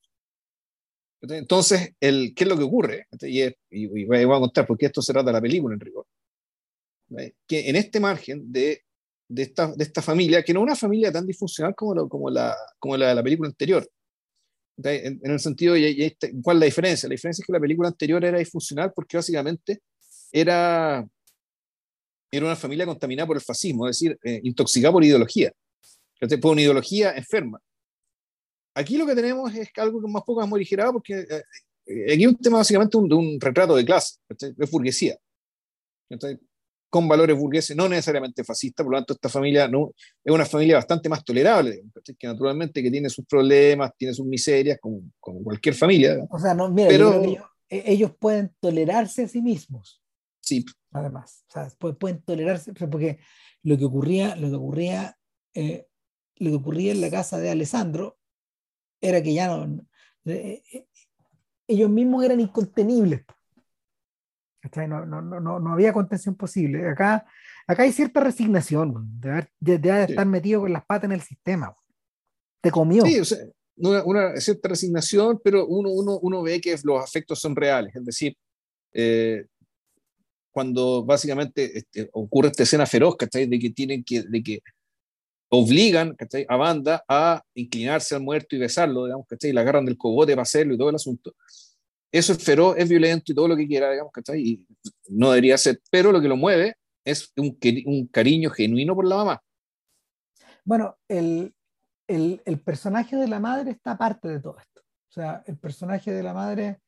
[1.21, 3.07] Entonces, el, ¿qué es lo que ocurre?
[3.21, 6.05] Y, y, voy a contar porque esto se trata de la película en rigor.
[7.47, 8.85] Que en este margen de
[9.27, 12.55] de esta, de esta familia, que no es una familia tan disfuncional como, como, la,
[12.79, 13.89] como la de la película anterior.
[14.83, 17.07] En, el sentido, y, este, ¿cuál es la diferencia?
[17.07, 19.81] La diferencia es que la película anterior era disfuncional porque básicamente
[20.31, 21.05] era,
[22.31, 25.51] era una familia contaminada por el fascismo, es decir, eh, intoxicada por ideología,
[26.41, 27.59] por una ideología enferma.
[28.73, 31.43] Aquí lo que tenemos es algo que más poco es morigerado porque eh,
[31.85, 35.17] eh, aquí hay un tema básicamente de un, retrato de clase, de burguesía
[36.89, 39.91] con valores burgueses, no necesariamente fascistas, por lo tanto esta familia no,
[40.23, 41.83] es una familia bastante más tolerable,
[42.17, 46.17] que naturalmente que tiene sus problemas, tiene sus miserias, como, cualquier familia.
[46.29, 47.21] O sea, no, mira, pero
[47.69, 50.01] e, ellos, pueden tolerarse a sí mismos.
[50.39, 50.63] Sí.
[50.91, 53.19] Además, o sea, pueden, tolerarse, porque
[53.63, 55.17] lo que ocurría, lo que ocurría,
[55.53, 55.87] eh,
[56.37, 58.17] lo que ocurría en la casa de Alessandro
[59.01, 59.85] era que ya no,
[60.25, 60.87] eh, eh,
[61.67, 63.21] ellos mismos eran incontenibles.
[64.87, 66.89] No, no, no, no, había contención posible.
[66.89, 67.25] Acá,
[67.67, 71.75] acá hay cierta resignación de, de, estar metido con las patas en el sistema.
[72.61, 73.03] Te comió.
[73.05, 73.21] Sí,
[73.77, 77.95] una, cierta resignación, pero uno, uno, uno ve que los afectos son reales.
[77.95, 78.35] Es decir,
[78.93, 79.45] eh,
[80.51, 84.59] cuando básicamente este, ocurre esta escena feroz, De que tienen que, de que
[85.49, 86.15] obligan
[86.47, 89.51] a banda a inclinarse al muerto y besarlo, digamos, ¿cachai?
[89.51, 91.33] Y la agarran del cogote para hacerlo y todo el asunto
[92.17, 94.41] eso es feroz, es violento y todo lo que quiera, digamos, ¿cachai?
[94.41, 94.67] Y
[95.09, 97.57] no debería ser, pero lo que lo mueve es un,
[98.07, 99.43] cariño genuino por la mamá.
[100.63, 101.53] Bueno, el,
[102.07, 104.81] el, personaje de la madre está aparte de todo esto.
[104.81, 106.79] O sea, el personaje de la madre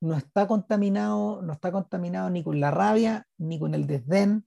[0.00, 4.46] no está contaminado, no está contaminado ni con la rabia, ni con el desdén,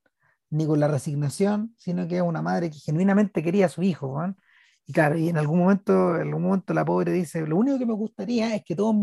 [0.49, 4.25] ni con la resignación, sino que es una madre que genuinamente quería a su hijo.
[4.25, 4.35] ¿no?
[4.91, 7.85] Y claro, y en algún momento, en algún momento la pobre dice, lo único que
[7.85, 8.93] me gustaría es que todos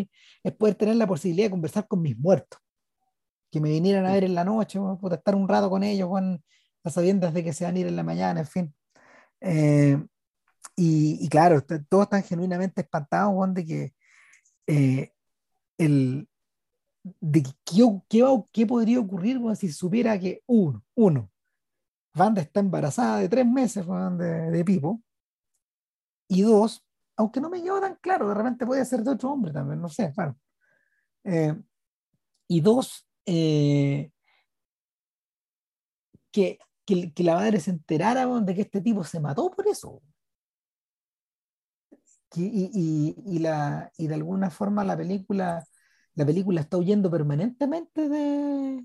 [0.44, 2.60] es poder tener la posibilidad de conversar con mis muertos,
[3.50, 4.78] que me vinieran a ver en la noche,
[5.12, 6.44] estar un rato con ellos, Juan,
[6.84, 8.74] a sabiendas de que se van a ir en la mañana, en fin.
[9.40, 9.98] Eh,
[10.76, 13.94] y, y, claro, todos están genuinamente espantados, Juan, de que
[14.66, 15.12] eh,
[15.78, 16.28] el,
[17.02, 21.30] de qué, qué, qué, podría ocurrir Juan, si supiera que uno, uno,
[22.14, 25.02] Wanda está embarazada de tres meses Juan, de, de Pipo,
[26.28, 26.86] y dos,
[27.16, 29.88] aunque no me quedó tan claro, de repente puede ser de otro hombre también, no
[29.88, 30.38] sé, bueno.
[31.24, 31.54] Eh,
[32.48, 34.12] y dos, eh,
[36.30, 40.02] que, que, que, la madre se enterara de que este tipo se mató por eso.
[42.34, 45.66] Y, y, y, la, y de alguna forma la película,
[46.14, 48.84] la película está huyendo permanentemente de...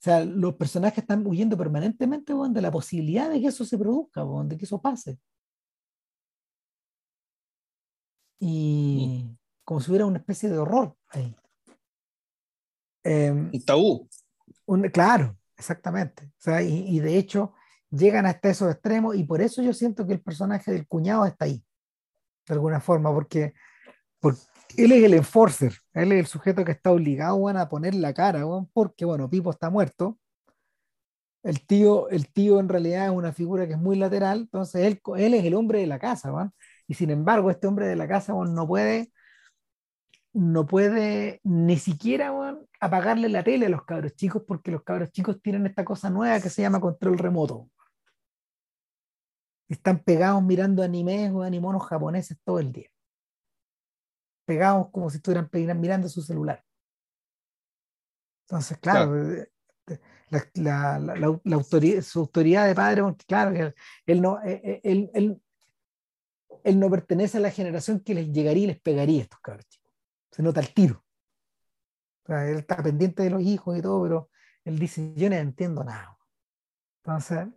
[0.00, 4.56] sea, los personajes están huyendo permanentemente de la posibilidad de que eso se produzca, de
[4.56, 5.18] que eso pase.
[8.38, 9.36] Y mm.
[9.64, 11.34] como si hubiera una especie de horror ahí.
[13.04, 14.08] Em, un tabú.
[14.92, 16.24] claro, exactamente.
[16.24, 17.54] O sea, y, de hecho
[17.90, 21.46] llegan hasta esos extremos y por eso yo siento que el personaje del cuñado está
[21.46, 21.64] ahí,
[22.46, 23.54] de alguna forma, porque,
[24.20, 24.40] porque
[24.76, 28.44] él es el enforcer, él es el sujeto que está obligado a poner la cara,
[28.74, 30.18] porque bueno, Pipo está muerto,
[31.42, 35.00] El tío, el tío en realidad es una figura que es muy lateral, entonces él,
[35.16, 36.52] él es el hombre de la casa, ¿va?
[36.88, 39.12] Y sin embargo este hombre de la casa no puede
[40.32, 42.32] no puede ni siquiera
[42.80, 46.40] apagarle la tele a los cabros chicos porque los cabros chicos tienen esta cosa nueva
[46.40, 47.68] que se llama control remoto.
[49.68, 52.88] Están pegados mirando animes o animonos japoneses todo el día.
[54.46, 55.50] Pegados como si estuvieran
[55.80, 56.64] mirando su celular.
[58.46, 59.50] Entonces, claro, eh,
[59.88, 60.00] eh,
[60.54, 63.72] La, la, autoridad, su autoridad de padre, claro,
[64.06, 65.40] él no, eh, él,
[66.64, 69.66] él, no pertenece a la generación que les llegaría y les pegaría a estos cabros
[69.68, 69.88] chicos
[70.30, 71.04] se nota el tiro.
[72.28, 74.30] él está pendiente de los hijos y todo, pero
[74.64, 76.16] él dice, yo no entiendo nada.
[77.02, 77.48] Entonces,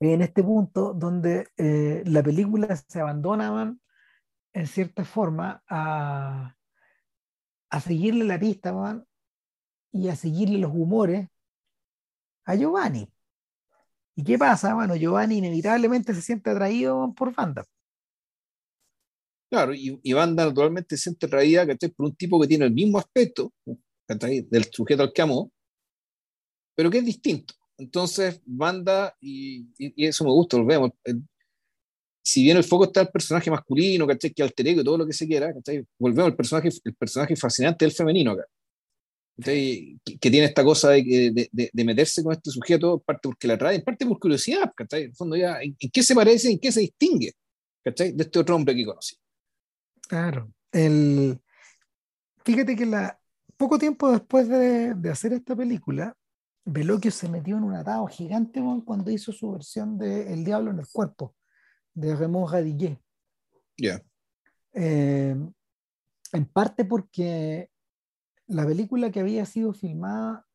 [0.00, 3.76] en este punto donde eh, la película se abandona
[4.52, 6.56] en cierta forma a,
[7.70, 8.74] a seguirle la pista
[9.92, 11.28] y a seguirle los humores
[12.44, 13.12] a Giovanni.
[14.18, 14.74] ¿Y qué pasa?
[14.74, 17.64] Bueno, Giovanni inevitablemente se siente atraído por Fanda.
[19.48, 21.64] Claro, y, y Banda naturalmente se siente atraída
[21.96, 23.52] por un tipo que tiene el mismo aspecto
[24.08, 25.52] del sujeto al que amó,
[26.74, 27.54] pero que es distinto.
[27.76, 30.90] Entonces, Banda, y, y, eso me gusta, lo vemos.
[32.20, 34.32] si bien el foco está el personaje masculino, ¿cachai?
[34.32, 35.54] que alter ego, todo lo que se quiera,
[35.96, 38.46] volvemos al personaje, el personaje fascinante del femenino acá.
[39.42, 43.54] Que, que, tiene esta cosa de, de, de, meterse con este sujeto, parte porque la
[43.54, 45.04] atrae, en parte por curiosidad, ¿cachai?
[45.04, 47.32] En fondo ya, ¿en, qué se parece, en qué se distingue,
[47.84, 48.12] ¿cachai?
[48.12, 49.16] De este otro hombre que conocí.
[50.08, 50.50] Claro.
[50.72, 51.38] El,
[52.44, 53.16] fíjate que la,
[53.56, 56.16] poco tiempo después de, de hacer esta película,
[56.64, 60.80] Veloquio se metió en un atado gigante cuando hizo su versión de El Diablo en
[60.80, 61.34] el Cuerpo,
[61.94, 63.00] de Raymond Radiguet.
[63.76, 64.02] Ya.
[64.74, 65.34] Eh,
[66.32, 67.70] en parte porque
[68.48, 70.46] la película que había sido filmada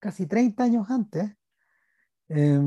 [0.00, 1.34] casi 30 años antes
[2.28, 2.60] eh,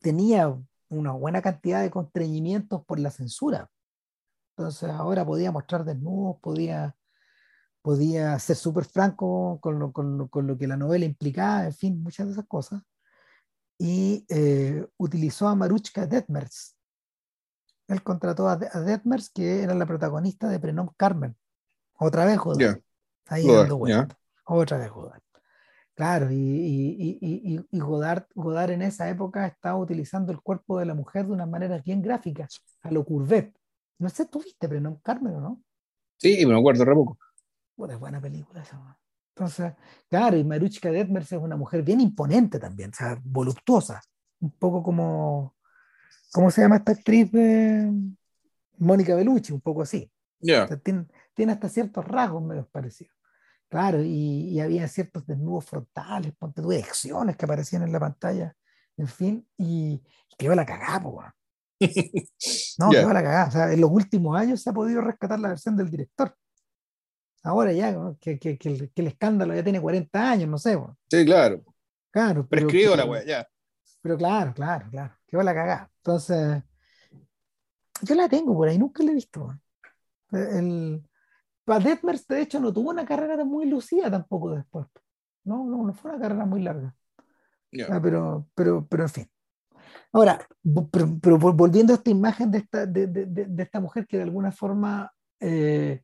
[0.00, 0.56] tenía
[0.88, 3.70] una buena cantidad de constreñimientos por la censura.
[4.56, 6.96] Entonces ahora podía mostrar desnudos, podía,
[7.82, 12.02] podía ser súper franco con lo, con, con lo, que la novela implicaba, en fin,
[12.02, 12.82] muchas de esas cosas.
[13.78, 16.76] Y eh, utilizó a Maruchka Detmers.
[17.88, 21.36] Él contrató a, Detmers, que era la protagonista de Prenom Carmen.
[21.98, 22.38] Otra vez
[23.28, 23.48] Godard.
[23.48, 24.18] Ahí dando vuelta.
[24.44, 25.22] Otra vez Godard.
[25.94, 30.84] Claro, y, y, y, y, Godard, Godard en esa época estaba utilizando el cuerpo de
[30.84, 33.56] la mujer de una manera bien gráficas, a lo Courbet.
[33.98, 35.62] No sé, tú viste, pero no, Carmen, ¿o no?
[36.18, 37.18] Sí, me acuerdo re poco.
[37.76, 38.98] Buena, buena película esa.
[39.34, 39.72] Entonces,
[40.08, 44.02] claro, y Maruchka Detmers es una mujer bien imponente también, o sea, voluptuosa.
[44.40, 45.56] Un poco como,
[46.30, 47.30] ¿cómo se llama esta actriz
[48.76, 49.54] Mónica Bellucci?
[49.54, 50.10] Un poco así.
[50.40, 50.68] Ya.
[51.34, 53.15] tiene, hasta ciertos rasgos medio parecidos.
[53.68, 58.54] Claro, y, y, había ciertos desnudos frontales, ponte tú, acciones que aparecían en la pantalla,
[58.96, 61.00] en fin, y, y quedó la cagada,
[62.78, 63.12] no, yeah.
[63.12, 63.48] la cagada.
[63.48, 66.34] O sea, en los últimos años se ha podido rescatar la versión del director.
[67.42, 70.78] Ahora ya, que, que, que, el, que, el, escándalo ya tiene 40 años, no sé.
[71.10, 71.62] Sí, claro.
[72.10, 72.46] Claro.
[72.48, 73.48] Pero, la wea, ya.
[74.00, 75.14] Pero claro, claro, claro.
[75.26, 75.90] Quedó la cagada.
[75.98, 76.62] Entonces,
[78.02, 79.54] yo la tengo por ahí, nunca la he visto.
[80.32, 81.02] El,
[81.66, 84.86] Detmers, de hecho, no tuvo una carrera muy lucida tampoco después.
[85.44, 86.94] No, no, no fue una carrera muy larga.
[87.70, 88.00] Yeah.
[88.00, 89.30] pero, pero, pero en fin.
[90.12, 90.46] Ahora,
[91.20, 94.50] pero, volviendo a esta imagen de esta, de, de, de esta mujer que de alguna
[94.50, 96.02] forma eh,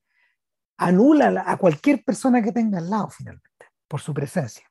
[0.76, 4.66] anula a cualquier persona que tenga al lado finalmente, por su presencia.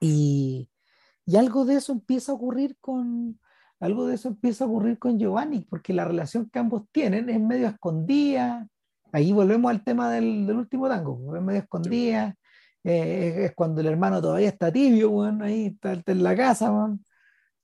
[0.00, 0.68] Y,
[1.24, 3.38] y, algo de eso empieza a ocurrir con
[3.80, 7.40] algo de eso empieza a ocurrir con Giovanni, porque la relación que ambos tienen es
[7.40, 8.66] medio escondida.
[9.14, 12.34] Ahí volvemos al tema del, del último tango, es medio escondida.
[12.82, 16.70] Eh, es cuando el hermano todavía está tibio, bueno, ahí está, está en la casa,
[16.70, 16.98] bueno.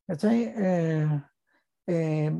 [0.08, 1.20] Eh,
[1.88, 2.32] eh,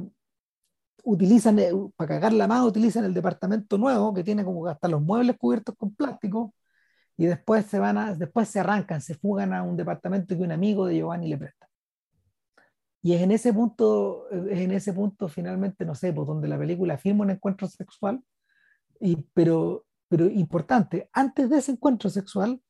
[1.04, 5.36] utilizan, eh, para cagarla más, utilizan el departamento nuevo que tiene como hasta los muebles
[5.38, 6.54] cubiertos con plástico
[7.16, 10.52] y después se van a, después se arrancan, se fugan a un departamento que un
[10.52, 11.68] amigo de Giovanni le presta.
[13.02, 16.58] Y es en ese punto, es en ese punto finalmente, no sé, por donde la
[16.58, 18.22] película firma un encuentro sexual,
[19.00, 22.60] y, pero, pero importante, antes de ese encuentro sexual,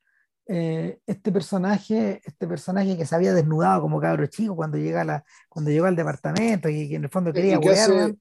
[0.47, 5.24] eh, este personaje, este personaje que se había desnudado como cabro chico cuando llega la,
[5.48, 8.16] cuando llegó al departamento y que en el fondo quería que hace,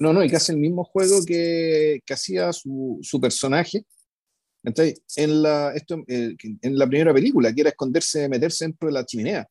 [0.00, 3.84] no, no, y que hace el mismo juego que, que hacía su, su personaje
[4.62, 8.92] entonces, en, la, esto, eh, en la primera película, que era esconderse, meterse dentro de
[8.92, 9.48] la chimenea.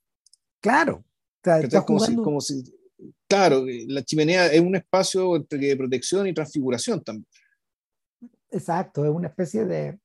[0.60, 1.04] Claro.
[1.44, 2.62] Está como, si, como si,
[3.28, 7.26] claro, la chimenea es un espacio de protección y transfiguración también.
[8.52, 10.00] Exacto, es una especie de,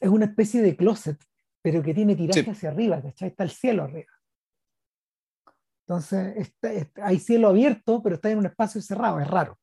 [0.00, 1.18] es una especie de closet
[1.66, 3.30] pero que tiene tiraje hacia arriba, ¿cachai?
[3.30, 4.12] Está el cielo arriba.
[5.80, 6.54] Entonces,
[7.02, 9.58] hay cielo abierto, pero está en un espacio cerrado, es raro.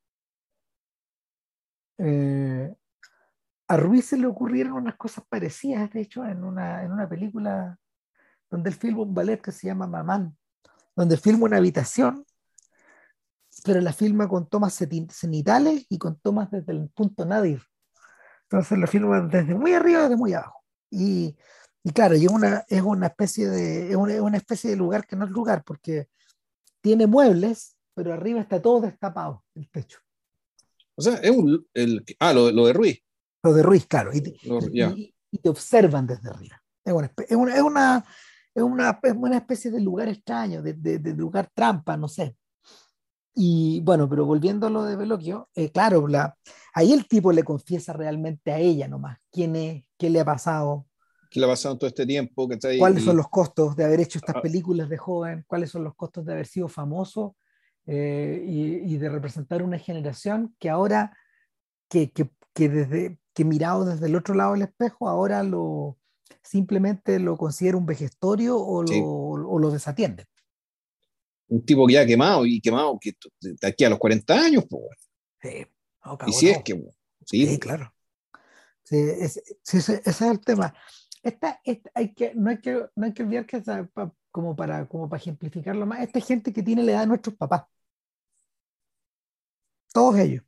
[2.00, 2.76] Eh,
[3.70, 7.80] a Ruiz se le ocurrieron unas cosas parecidas, de hecho, en una, en una película
[8.50, 10.38] donde él filma un ballet que se llama Mamán,
[10.98, 12.26] donde filma una habitación,
[13.64, 14.78] pero la filma con tomas
[15.10, 17.62] cenitales y con tomas desde el punto nadir.
[18.44, 20.64] Entonces la filma desde muy arriba desde muy abajo.
[20.92, 21.36] Y,
[21.84, 25.16] y claro, y es una, es una especie de es una, especie de lugar que
[25.16, 26.08] no es lugar, porque
[26.82, 30.00] tiene muebles, pero arriba está todo destapado, el techo.
[30.96, 33.04] O sea, es un, el, ah, lo, lo de Ruiz.
[33.42, 34.12] Lo de Ruiz, claro.
[34.14, 34.36] Y te,
[35.32, 36.62] y, te observan desde arriba.
[36.86, 38.06] Es una, es una, es una,
[38.54, 42.38] es una, es una especie de lugar extraño, de, de, de, lugar trampa, no sé.
[43.36, 46.38] Y bueno, pero volviendo a lo de Veloquio, eh, claro, la,
[46.74, 50.86] ahí el tipo le confiesa realmente a ella nomás quién es, qué le ha pasado.
[51.32, 52.48] ¿Qué le ha pasado todo este tiempo?
[52.48, 54.42] Que está ahí, ¿Cuáles son los costos de haber hecho estas ah.
[54.42, 55.44] películas de joven?
[55.48, 57.36] ¿Cuáles son los costos de haber sido famoso
[57.88, 61.18] eh, y, y, de representar una generación que ahora,
[61.90, 65.98] que, que, que, desde, que mirado desde el otro lado del espejo, ahora lo,
[66.44, 70.28] simplemente lo considera un vejestorio o lo, o lo desatiende.
[71.54, 74.84] Un tipo que ya quemado y quemado que de aquí a los 40 años, pues.
[75.40, 75.66] Sí,
[76.26, 76.82] y si es que.
[77.26, 77.94] Sí, claro.
[78.84, 80.74] Sí, ese, es el tema.
[81.22, 81.62] Esta,
[81.94, 83.62] hay que, no, hay que, no hay que olvidar que
[84.32, 87.66] como, para, como para ejemplificarlo más, esta gente que tiene la edad de nuestros papás.
[89.94, 90.44] Todos ellos.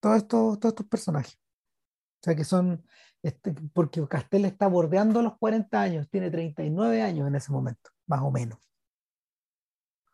[0.00, 1.34] Todos estos, todos estos personajes.
[1.34, 2.82] O sea, que son,
[3.22, 8.22] este, porque Castel está bordeando los 40 años, tiene 39 años en ese momento, más
[8.22, 8.58] o menos,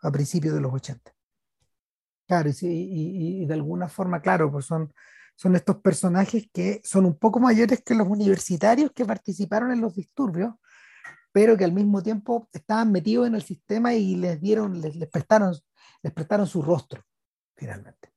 [0.02, 1.12] a principios de los 80.
[2.26, 4.92] Claro, y, de alguna forma, claro, pues son,
[5.34, 9.96] son estos personajes que son un poco mayores que los universitarios que participaron en los
[9.96, 10.54] disturbios,
[11.32, 15.54] pero que al mismo tiempo estaban metidos en el sistema y les dieron, les, prestaron,
[16.02, 17.02] les prestaron su rostro,
[17.56, 18.12] finalmente.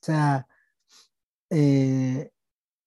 [0.00, 0.46] O sea,
[1.50, 2.30] eh,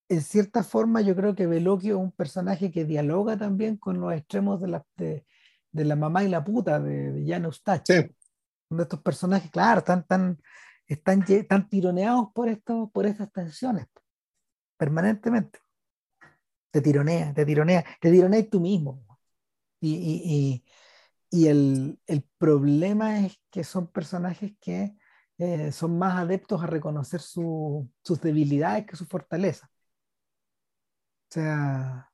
[0.09, 4.13] en cierta forma yo creo que Veloquio es un personaje que dialoga también con los
[4.13, 5.25] extremos de la, de,
[5.73, 8.01] la mamá y la puta de, de Jan Eustache.
[8.01, 8.15] Sí.
[8.79, 10.41] estos personajes, claro, están, tan,
[10.87, 13.87] están, están tironeados por, esto, por estas tensiones,
[14.77, 15.59] permanentemente.
[16.71, 19.05] Te tironea, te tironea, te tironeas tú mismo.
[19.79, 20.65] Y, y,
[21.29, 24.95] y, el, el, problema es que son personajes que
[25.37, 29.69] eh, son más adeptos a reconocer su, sus debilidades que sus fortalezas.
[31.29, 32.11] O sea,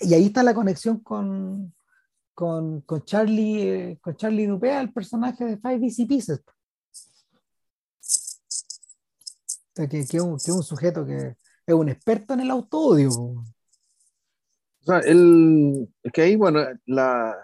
[0.00, 1.74] y ahí está la conexión con,
[2.38, 6.38] con, con Charlie, eh, con Charlie Dupea, el personaje de Five Easy Pieces.
[6.38, 6.52] O
[9.74, 11.34] sea, que, que, un, que, un, sujeto que
[11.66, 13.10] es un experto en el autodio.
[13.10, 13.44] O
[14.82, 17.34] sea, el, que ahí, bueno, la,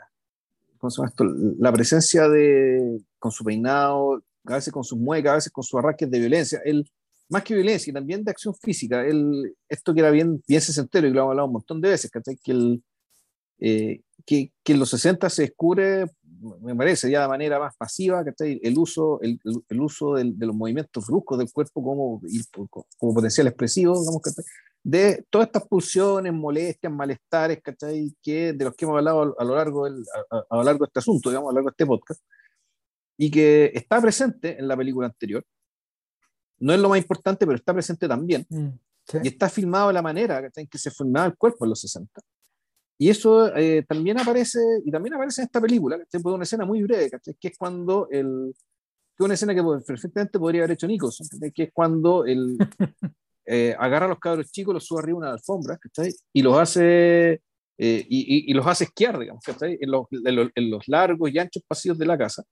[0.78, 1.24] ¿cómo se llama esto?
[1.24, 5.76] la presencia de, con su peinado, a veces con sus muecas, a veces con sus
[5.76, 6.88] arranques de violencia, él
[7.28, 9.04] más que violencia y también de acción física.
[9.04, 12.12] El, esto que era bien, bien sesentero y lo hemos hablado un montón de veces,
[12.12, 12.84] que, el,
[13.58, 16.06] eh, que, que, en los 60 se descubre,
[16.60, 21.06] me parece, ya de manera más pasiva, el uso, el, el uso de los movimientos
[21.06, 22.20] bruscos del cuerpo como,
[22.98, 24.22] como potencial expresivo, digamos,
[24.82, 27.60] de todas estas pulsiones, molestias, malestares,
[28.22, 30.88] que de los que hemos hablado a, lo largo del, a, a, lo largo de
[30.88, 32.22] este asunto, digamos, a lo largo de este podcast,
[33.16, 35.44] y que está presente en la película anterior,
[36.58, 38.46] no es lo más importante, pero está presente también.
[38.48, 38.68] Mm,
[39.22, 42.20] y está filmado de la manera en que se filmaba el cuerpo en los 60.
[42.98, 46.64] Y eso eh, también aparece, y también aparece en esta película, que es una escena
[46.64, 47.10] muy breve,
[47.40, 48.54] que es cuando el,
[49.16, 52.56] que es una escena que perfectamente podría haber hecho Nikos, que es cuando el,
[53.46, 55.78] eh, agarra a los cabros chicos, los sube arriba una alfombra,
[56.32, 57.32] y los hace,
[57.78, 61.38] eh, y, y, los hace esquiar, digamos, en los, en, los, en los largos y
[61.38, 62.44] anchos pasillos de la casa,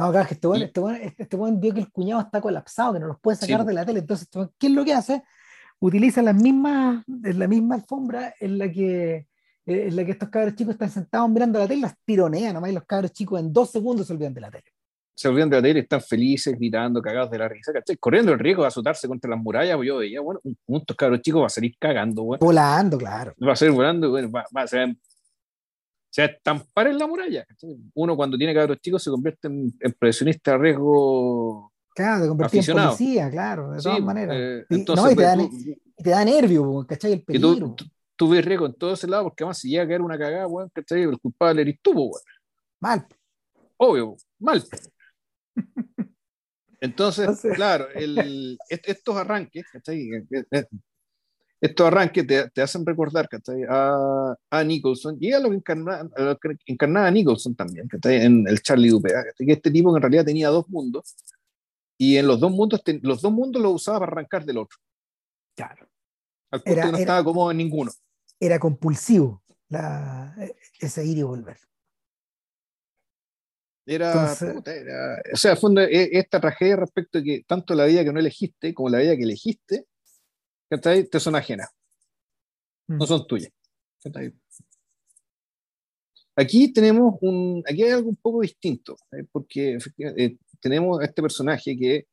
[0.00, 3.00] no, claro, que este buen, este, este, este vio que el cuñado está colapsado, que
[3.00, 3.98] no los puede sacar de la tele.
[3.98, 5.22] Entonces, este ¿qué es lo que hace?
[5.78, 9.26] Utiliza las mismas, la misma alfombra en la que
[9.66, 12.74] en la que estos cabros chicos están sentados mirando la tele, las tironea nomás y
[12.74, 14.64] los cabros chicos en dos segundos se olvidan de la tele.
[15.14, 17.96] Se olvidan de la tele, están felices, gritando, cagados de la risa, ¿cachai?
[17.96, 21.20] Corriendo el riesgo de azotarse contra las murallas, pues yo veía, bueno, un punto cabros
[21.20, 22.44] chicos va a salir cagando, bueno.
[22.44, 23.34] Volando, claro.
[23.46, 24.96] Va a salir volando, bueno, va, va a ser
[26.10, 27.46] o sea, estampar en la muralla.
[27.94, 31.72] Uno cuando tiene cabros chicos se convierte en, en profesionista a riesgo.
[31.94, 34.36] Claro, te convertís en policía, claro, de todas maneras.
[34.36, 37.12] Eh, entonces, no, y, te da, y te da nervio, ¿cachai?
[37.12, 37.74] El peligro.
[37.76, 37.84] tú,
[38.20, 40.46] tú, ves riesgo en todo ese lado porque además si llega a caer una cagada,
[40.46, 41.02] weón, ¿cachai?
[41.02, 42.22] El culpable eres tú, weón.
[42.78, 43.06] Mal.
[43.78, 44.62] Obvio, mal.
[46.80, 50.08] Entonces, claro, el, estos arranques, ¿cachai?
[51.60, 53.28] estos arranques te, hacen recordar
[53.68, 59.24] a, a Nicholson y a lo que encarnaba, a Nicholson también, en el Charlie Dupea,
[59.36, 61.16] que este tipo en realidad tenía dos mundos
[61.98, 64.78] y en los dos mundos, los dos mundos los usaba para arrancar del otro.
[65.54, 65.86] Claro.
[66.50, 67.92] Al punto que no estaba cómodo en ninguno.
[68.40, 70.34] Era compulsivo la,
[70.80, 71.58] ese ir y volver.
[73.86, 74.32] Era,
[75.32, 75.54] o sea,
[75.88, 79.16] e, esta tragedia respecto a que tanto la vida que no elegiste como la vida
[79.16, 79.86] que elegiste,
[80.68, 81.70] te son ajenas.
[82.86, 83.52] No son tuyas.
[86.36, 88.96] Aquí tenemos un, aquí hay algo un poco distinto,
[89.32, 92.06] porque eh, tenemos a este personaje que,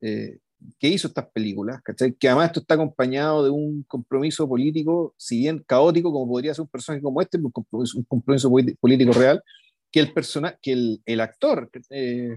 [0.00, 0.38] eh,
[0.78, 5.64] que hizo estas películas, que además esto está acompañado de un compromiso político, si bien
[5.66, 9.42] caótico como podría ser un personaje como este, un compromiso, un compromiso político real,
[9.90, 12.36] que el, persona, que el, el actor, eh,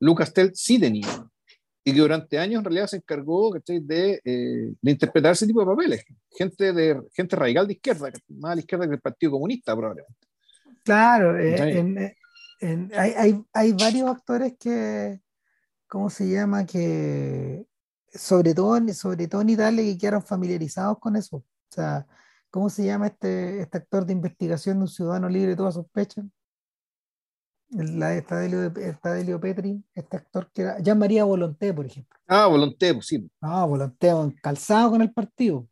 [0.00, 1.08] Lucas Tell, sí tenía.
[1.84, 5.66] Y que durante años en realidad se encargó de, eh, de, interpretar ese tipo de
[5.66, 6.04] papeles.
[6.36, 10.26] Gente, de, gente radical de izquierda, más a la izquierda que el Partido Comunista, probablemente.
[10.82, 12.16] Claro, eh,
[12.96, 15.20] hay, hay, hay, varios actores que,
[15.88, 16.66] ¿cómo se llama?
[16.66, 17.66] Que
[18.12, 21.38] sobre todo, sobre todo en Italia que quedaron familiarizados con eso.
[21.38, 22.06] O sea,
[22.50, 26.22] ¿cómo se llama este, este actor de investigación de un ciudadano libre de toda sospecha?
[27.68, 32.16] La de Stadelio, Petri, este actor que era Jean María Volonté, por ejemplo.
[32.28, 33.28] Ah, Volonté, pues sí.
[33.40, 35.58] Ah, Volonté, calzado con el partido.
[35.58, 35.68] O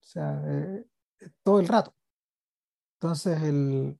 [0.00, 0.84] sea, eh,
[1.42, 1.94] todo el rato.
[2.94, 3.98] Entonces, el,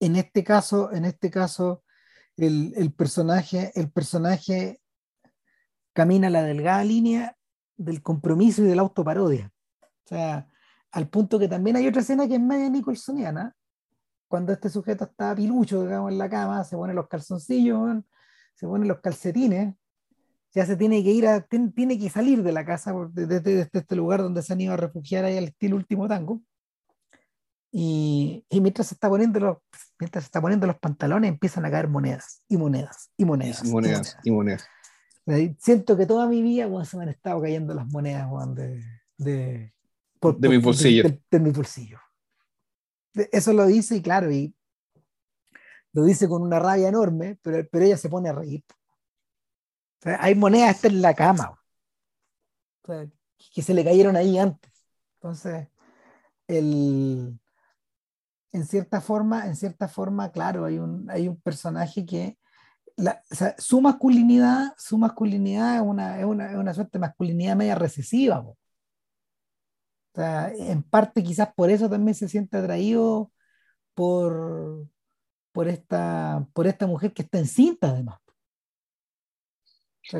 [0.00, 1.84] en este caso, en este caso,
[2.36, 4.80] el, el, personaje, el personaje
[5.92, 7.36] camina la delgada línea
[7.76, 9.52] del compromiso y de la autoparodia.
[9.82, 10.48] O sea,
[10.90, 13.56] al punto que también hay otra escena que es media Nicholsoniana,
[14.28, 18.02] cuando este sujeto está pilucho, en la cama, se pone los calzoncillos,
[18.54, 19.74] se pone los calcetines,
[20.54, 24.22] ya se tiene que ir a, tiene, que salir de la casa, desde, este lugar
[24.22, 26.40] donde se han ido a refugiar ahí al estilo último tango.
[27.74, 29.56] Y, y, mientras se está poniendo los
[29.98, 33.70] mientras se está poniendo los pantalones empiezan a caer monedas y monedas y monedas y
[33.70, 34.68] monedas y monedas,
[35.58, 38.84] siento que toda mi vida se me han estado cayendo las monedas de
[39.16, 39.72] de,
[40.38, 41.04] de mi bolsillo.
[41.30, 41.98] de, mi bolsillo.
[43.14, 44.54] Eso lo dice y claro, y
[45.92, 48.64] lo dice con una rabia enorme, pero, pero ella se pone a reír.
[50.04, 51.60] hay monedas hasta en la cama,
[53.54, 54.72] que se le cayeron ahí antes.
[55.16, 55.68] Entonces,
[56.46, 57.38] el,
[58.52, 62.38] en cierta forma, en cierta forma, claro, hay un, hay un personaje que
[62.96, 63.22] la,
[63.58, 68.44] su masculinidad, su masculinidad es una, es una, es una suerte de masculinidad media recesiva
[70.14, 73.32] en parte quizás por eso también se siente atraído
[73.94, 74.86] por,
[75.52, 78.18] por, esta, por esta mujer que está encinta además.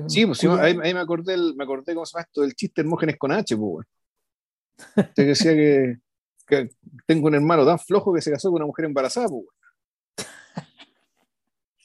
[0.09, 3.33] sí, pues ahí, me acordé, me acordé cómo se llama esto del chiste Hermógenes con
[3.33, 3.87] H, pues,
[4.97, 5.97] Usted decía que,
[7.07, 9.47] tengo un hermano tan flojo que se casó con una mujer embarazada, pues,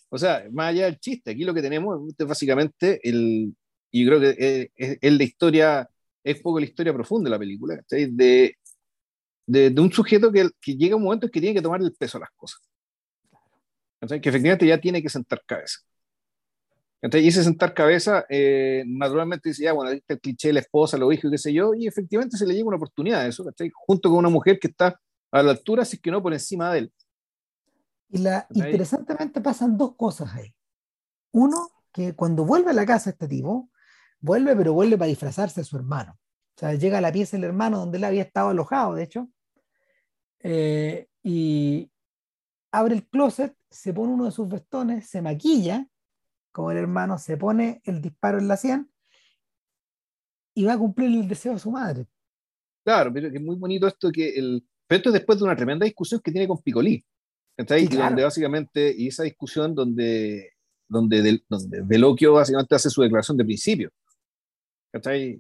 [0.10, 3.53] O sea, más allá del chiste, aquí lo que tenemos es básicamente el,
[3.91, 5.89] y creo que es, es la historia
[6.31, 8.07] es poco la historia profunda de la película, de,
[9.45, 12.18] de, de, un sujeto que, llega un momento en que tiene que tomar el peso
[12.18, 12.60] de las cosas.
[13.99, 15.80] Que efectivamente ya tiene que sentar cabeza.
[17.01, 20.97] Y ese sentar cabeza, eh, naturalmente dice, ya, bueno, este el cliché de la esposa,
[20.97, 24.09] lo hijo, qué sé yo, y efectivamente se le llega una oportunidad de eso, junto
[24.09, 24.99] con una mujer que está
[25.31, 26.93] a la altura, si es que no por encima de él.
[28.09, 30.53] Y la, interesantemente pasan dos cosas ahí.
[31.33, 33.69] Uno, que cuando vuelve a la casa este tipo,
[34.19, 36.13] Vuelve, pero vuelve para disfrazarse de su hermano.
[36.55, 39.29] O sea, llega a la pieza del hermano donde él había estado alojado, de hecho,
[40.39, 41.91] eh, y
[42.71, 45.87] abre el closet, se pone uno de sus vestones, se maquilla,
[46.57, 48.91] como el hermano, se pone el disparo en la sien
[50.55, 52.07] y va a cumplir el deseo de su madre.
[52.84, 54.65] Claro, pero es muy bonito esto que el.
[54.88, 57.05] Pero esto es después de una tremenda discusión que tiene con Picolí.
[57.59, 60.53] Sí, Donde básicamente, y esa discusión donde,
[60.88, 63.91] donde, donde Veloquio básicamente hace su declaración de principio.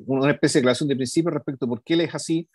[0.05, 2.47] Una especie de declaración de principio respecto a por qué él es así,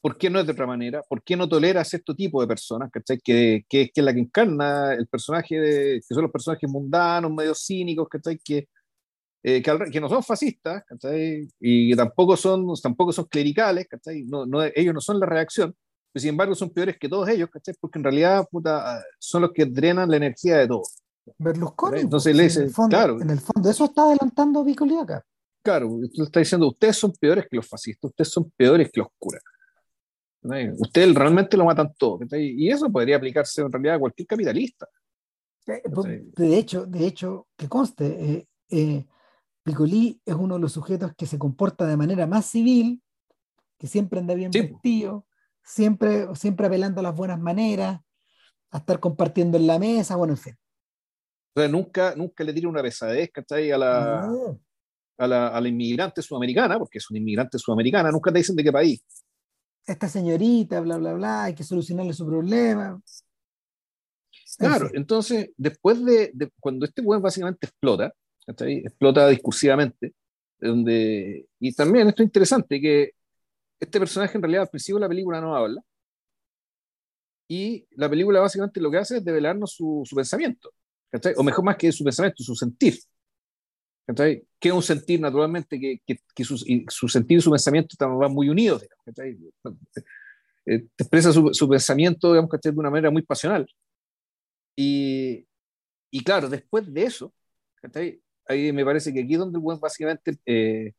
[0.00, 2.46] por qué no es de otra manera, por qué no tolera a este tipo de
[2.46, 6.68] personas, Que, que, que, es la que encarna el personaje, de, que son los personajes
[6.68, 8.08] mundanos, medio cínicos,
[8.44, 8.68] Que,
[9.42, 10.84] eh, que, no son fascistas,
[11.60, 13.86] Y que tampoco son, tampoco son clericales,
[14.26, 15.74] No, no, ellos no son la reacción,
[16.12, 17.50] pero sin embargo son peores que todos ellos,
[17.80, 18.46] Porque en realidad
[19.18, 20.96] son los que drenan la energía de todos.
[21.38, 22.00] Berlusconi.
[22.00, 23.20] Entonces le dice, claro.
[23.20, 25.24] En el fondo, eso está adelantando Piccoli acá.
[25.62, 29.08] Claro, usted está diciendo, ustedes son peores que los fascistas, ustedes son peores que los
[29.18, 29.42] curas.
[30.42, 32.20] Ustedes realmente lo matan todo.
[32.32, 34.86] Y eso podría aplicarse en realidad a cualquier capitalista.
[35.66, 39.06] Eh, pues, de hecho, de hecho, que conste, eh, eh
[39.62, 43.02] Picolí es uno de los sujetos que se comporta de manera más civil,
[43.78, 45.26] que siempre anda bien vestido,
[45.62, 48.00] siempre, siempre apelando a las buenas maneras,
[48.70, 50.56] a estar compartiendo en la mesa, bueno, en fin.
[51.54, 53.70] O sea, nunca, nunca le tira una pesadez, ¿cachai?
[53.70, 54.32] A la,
[55.18, 58.64] a, la, a la inmigrante sudamericana, porque es una inmigrante sudamericana, nunca te dicen de
[58.64, 59.04] qué país.
[59.90, 63.02] Esta señorita, bla, bla, bla, hay que solucionarle su problema.
[64.56, 68.14] Claro, entonces, después de, de, cuando este buen básicamente explota,
[68.46, 70.14] explota discursivamente,
[70.60, 73.14] donde, y también esto es interesante, que
[73.80, 75.82] este personaje en realidad al principio de la película no habla,
[77.48, 80.72] y la película básicamente lo que hace es develarnos su, su pensamiento,
[81.10, 81.34] ¿cachai?
[81.36, 82.96] o mejor más que su pensamiento, su sentir.
[84.06, 84.44] ¿Cachai?
[84.58, 86.56] Que es un sentir naturalmente que, que, que su,
[86.88, 88.86] su, sentir y su pensamiento están muy unidos.
[90.66, 93.66] Eh, te expresa su, su pensamiento digamos, de una manera muy pasional.
[94.76, 95.46] Y,
[96.10, 97.32] y claro, después de eso,
[97.76, 98.20] ¿cachai?
[98.46, 100.92] ahí me parece que aquí es donde el buen básicamente eh,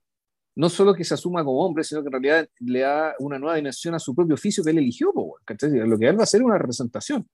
[0.55, 3.55] no solo que se asuma como hombre, sino que en realidad le da una nueva
[3.55, 5.13] dimensión a su propio oficio que él eligió,
[5.45, 5.71] ¿cachai?
[5.71, 7.27] lo que él va a hacer es una representación.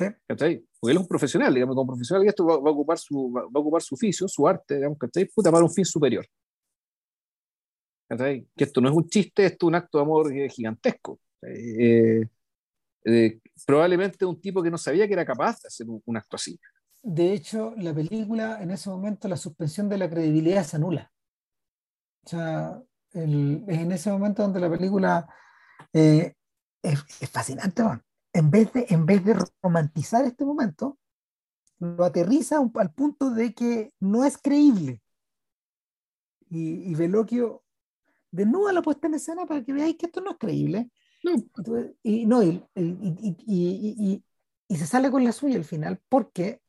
[0.00, 0.06] Sí.
[0.26, 0.64] ¿cachai?
[0.80, 3.30] Porque él es un profesional, digamos, como profesional, y esto va, va, a ocupar su,
[3.30, 5.26] va, va, a ocupar su oficio, su arte, digamos, ¿cachai?
[5.26, 6.26] Puta, para un fin superior.
[8.08, 8.46] ¿cachai?
[8.56, 11.20] Que esto no es un chiste, esto es un acto de amor gigantesco.
[11.42, 12.22] Eh,
[13.04, 16.36] eh, probablemente un tipo que no sabía que era capaz de hacer un, un acto
[16.36, 16.58] así.
[17.02, 21.10] De hecho, la película, en ese momento, la suspensión de la credibilidad se anula.
[22.24, 22.82] O sea,
[23.12, 25.26] el, es en ese momento donde la película
[25.92, 26.34] eh,
[26.82, 27.82] es, es, fascinante.
[28.32, 30.98] En, vez de, en vez de romantizar este momento,
[31.78, 35.00] lo aterriza un, al punto de que no es creíble.
[36.48, 37.62] Y, y Veloquio
[38.30, 40.90] desnuda la puesta en escena para que veáis que esto no es creíble.
[41.22, 41.32] No.
[41.32, 44.22] Entonces, y, no, y, y,
[44.68, 46.60] y, se sale con la suya al final porque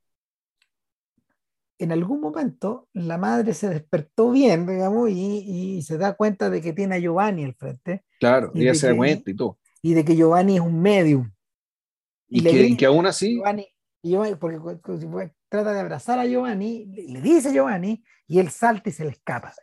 [1.77, 6.61] en algún momento la madre se despertó bien, digamos, y, y, se da cuenta de
[6.61, 8.03] que tiene a Giovanni al frente.
[8.19, 9.57] Claro, y ella se da cuenta y todo.
[9.81, 11.31] Y de que Giovanni es un medium.
[12.31, 13.35] Y, y que, que, aún así.
[13.35, 13.67] Giovanni,
[14.01, 18.89] Giovanni, porque trata de abrazar a Giovanni, le, le, dice a Giovanni, y él salta
[18.89, 19.53] y se le escapa.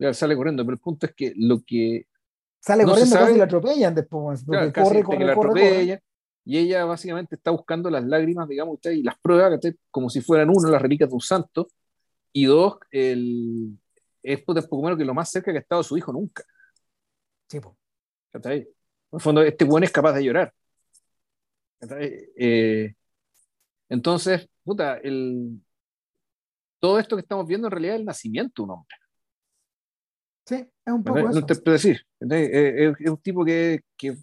[0.00, 2.06] Ya, sale corriendo, pero el punto es que lo que.
[2.60, 4.44] Sale no corriendo, casi lo atropellan después.
[4.44, 6.02] Claro, corre, corre, corre, corre,
[6.44, 9.60] y ella básicamente está buscando las lágrimas, digamos, usted, y las pruebas,
[9.90, 11.68] como si fueran uno, las reliquias de un santo,
[12.32, 13.78] y dos, el,
[14.22, 16.42] es poco menos que lo más cerca que ha estado su hijo nunca.
[17.48, 17.76] Sí, po.
[18.32, 18.66] En
[19.12, 20.52] el fondo, este buen es capaz de llorar.
[21.80, 22.94] Eh,
[23.88, 25.60] entonces, puta, el,
[26.80, 28.96] todo esto que estamos viendo en realidad es el nacimiento de un hombre.
[30.44, 31.46] Sí, es un poco no, eso.
[31.46, 32.00] Te puedo decir.
[32.20, 34.16] Es, es, un tipo que, que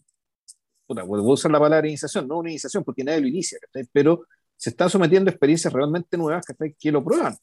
[0.88, 3.60] puta, voy a usar la palabra iniciación, no una iniciación porque nadie lo inicia,
[3.92, 4.26] pero
[4.58, 6.46] se están sometiendo a experiencias realmente nuevas
[6.80, 7.36] que lo prueban.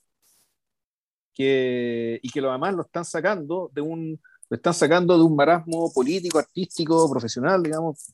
[1.35, 4.21] Que, y que lo además lo están sacando de un
[4.51, 8.13] lo están sacando de un marasmo político, artístico, profesional, digamos,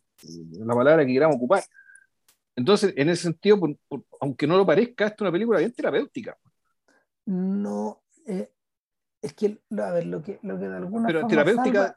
[0.53, 1.65] la palabra que queramos ocupar.
[2.59, 5.73] Entonces, en ese sentido, por, por, aunque no lo parezca, esto es una película bien
[5.73, 6.37] terapéutica.
[7.27, 8.51] No, eh,
[9.23, 11.97] es que, a ver, lo que, lo que de alguna Pero forma terapéutica, salva,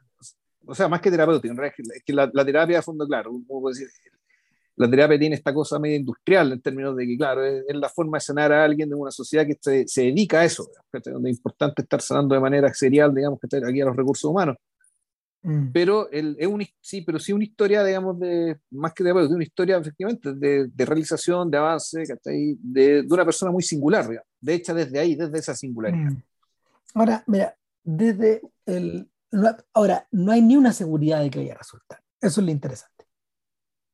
[0.64, 3.32] o sea, más que terapéutica, en realidad es que la, la terapia a fondo, claro,
[3.44, 3.88] puedo decir,
[4.76, 7.88] la terapia tiene esta cosa medio industrial en términos de que, claro, es, es la
[7.88, 10.70] forma de sanar a alguien de una sociedad que se, se dedica a eso,
[11.06, 14.56] donde es importante estar sanando de manera serial, digamos, que aquí a los recursos humanos.
[15.42, 19.12] Mm, Pero el, es un, sí, pero sí una historia, digamos, de más que de
[19.12, 22.02] una historia efectivamente de, de realización, de avance.
[22.24, 26.10] De, de una persona muy singular, digamos, de hecha desde ahí, desde esa singularidad.
[26.12, 26.22] mm.
[26.94, 29.08] Ahora, mira, desde el.
[29.30, 32.00] no- ahora, no hay ni una seguridad de que vaya a resultar.
[32.20, 33.06] Eso es lo interesante.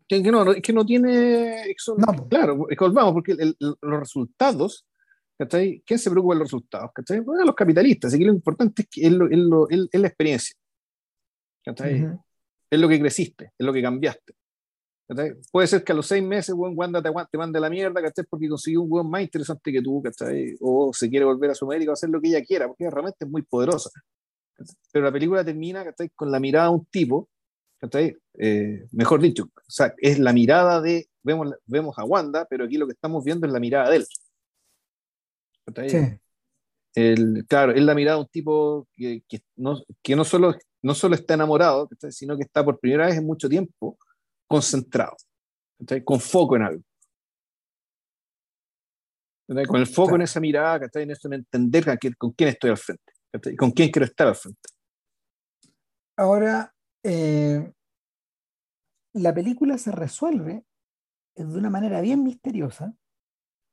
[0.09, 1.71] Que, que no, es que no tiene.
[1.71, 4.87] eso- No, claro, volvamos, porque el- el- los resultados,
[5.39, 5.83] ¿cachai?
[5.87, 6.91] ¿Quién se preocupa de los resultados?
[6.95, 7.21] ¿cachai?
[7.21, 10.09] Bueno, los capitalistas, así que lo importante es, que es, lo, es, lo- es la
[10.09, 10.57] experiencia.
[11.69, 12.03] ¿Cachai?
[12.03, 12.21] Ujú.
[12.71, 14.35] Es lo que creciste, es lo que cambiaste.
[15.07, 15.35] ¿cachai?
[15.53, 18.25] Puede ser que a los seis meses, buen Wanda te, te mande la mierda, ¿cachai?
[18.29, 20.57] Porque consiguió un buen más interesante que tú, ¿cachai?
[20.61, 23.25] O se quiere volver a su médico a hacer lo que ella quiera, porque realmente
[23.25, 23.91] es muy poderosa.
[24.55, 24.77] ¿cachai?
[24.93, 26.11] Pero la película termina, ¿cachai?
[26.11, 27.29] Con la mirada de un tipo,
[27.79, 28.17] ¿cachai?
[28.39, 32.79] Eh, mejor dicho, o sea, es la mirada de, vemos, vemos a Wanda, pero aquí
[32.79, 34.07] lo que estamos viendo es la mirada de él.
[35.67, 35.91] ¿cachai?
[35.91, 35.99] Sí.
[36.95, 40.95] El, claro, es la mirada de un tipo que, que no, que no, solo, no
[40.95, 43.99] solo está enamorado, sino que está por primera vez en mucho tiempo
[44.47, 45.17] concentrado,
[46.05, 46.83] con foco en algo.
[49.67, 51.05] Con el foco en esa mirada, ¿cachai?
[51.05, 51.85] en eso en entender
[52.19, 53.57] con quién estoy al frente, ¿cachai?
[53.57, 54.69] con quién quiero estar al frente.
[56.17, 57.73] Ahora, eh,
[59.15, 60.65] la película se resuelve
[61.35, 62.93] de una manera bien misteriosa.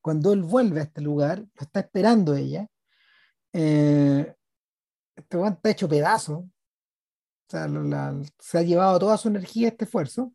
[0.01, 2.67] Cuando él vuelve a este lugar, lo está esperando ella.
[3.51, 4.33] Eh,
[5.15, 6.47] este está hecho pedazo.
[7.47, 7.69] O sea,
[8.39, 10.33] se ha llevado toda su energía a este esfuerzo.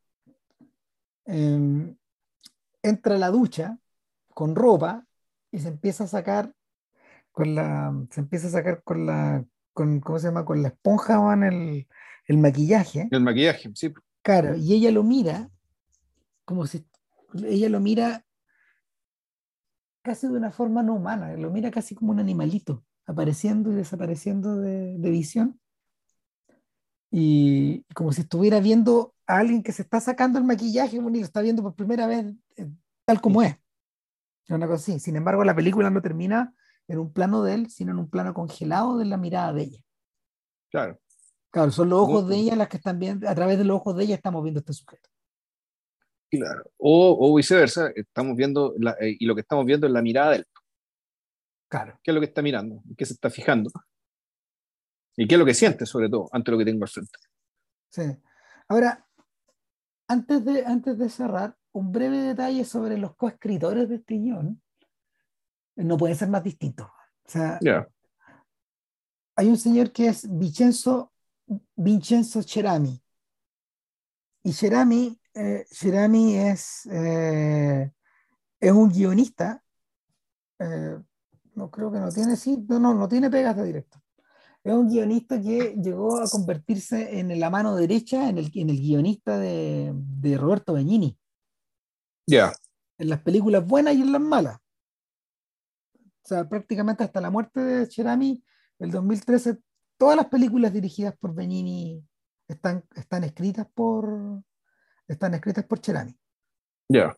[1.26, 1.96] Em,
[2.82, 3.78] entra a la ducha
[4.34, 5.06] con ropa
[5.50, 6.54] y se empieza a sacar
[7.32, 10.44] con la, se empieza a sacar con la, con, ¿cómo se llama?
[10.44, 11.88] Con la esponja van el,
[12.26, 13.08] el maquillaje.
[13.10, 13.92] El maquillaje, sí.
[14.22, 15.50] Claro, y ella lo mira
[16.50, 16.84] como si,
[17.44, 18.26] ella lo mira
[20.02, 24.56] casi de una forma no humana, lo mira casi como un animalito, apareciendo y desapareciendo
[24.56, 25.59] de, visión.
[27.10, 31.10] Y como si estuviera viendo a alguien que se está sacando el maquillaje y lo
[31.10, 32.26] está viendo por primera vez
[32.56, 32.68] eh,
[33.04, 33.56] tal como es.
[34.48, 35.00] Una cosa así.
[35.00, 36.54] Sin embargo, la película no termina
[36.88, 39.80] en un plano de él, sino en un plano congelado de la mirada de ella.
[40.70, 40.98] Claro.
[41.52, 43.96] Claro, son los ojos de ella las que están viendo, a través de los ojos
[43.96, 45.08] de ella estamos viendo este sujeto.
[46.30, 46.62] Claro.
[46.78, 50.36] O, o viceversa, estamos viendo, eh, y lo que estamos viendo es la mirada de
[50.38, 50.46] él.
[51.68, 51.98] Claro.
[52.02, 52.82] ¿Qué es lo que está mirando?
[52.96, 53.70] ¿Qué se está fijando?
[55.20, 57.18] ¿Y qué es lo que siente, sobre todo, ante lo que tengo al frente?
[57.90, 58.04] Sí.
[58.68, 59.06] Ahora,
[60.08, 64.62] antes de, antes de cerrar, un breve detalle sobre los coescritores de este guion.
[65.76, 66.84] No puede ser más distinto.
[66.84, 67.60] O sea,
[69.36, 71.12] hay un señor que es Vincenzo,
[71.76, 73.04] Vincenzo Cerami.
[74.42, 77.92] Y Cerami, eh, Cerami es, eh,
[78.58, 79.62] es un guionista.
[80.60, 80.98] Eh,
[81.56, 83.99] no creo que no tiene, sí, no, no, no tiene pegas de directo.
[84.62, 88.78] Es un guionista que llegó a convertirse en la mano derecha en el, en el
[88.78, 91.18] guionista de, de Roberto Benigni.
[92.26, 92.52] Ya.
[92.98, 94.58] En las películas buenas y en las malas.
[95.94, 98.44] O sea, prácticamente hasta la muerte de Cherami,
[98.78, 99.58] el 2013,
[99.96, 102.06] todas las películas dirigidas por Benini
[102.46, 104.42] están, están escritas por
[105.08, 106.16] están escritas por Cherami.
[106.88, 107.16] Ya.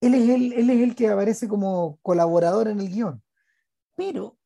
[0.00, 3.22] Él es, el, él es el que aparece como colaborador en el guion.
[3.96, 4.37] Pero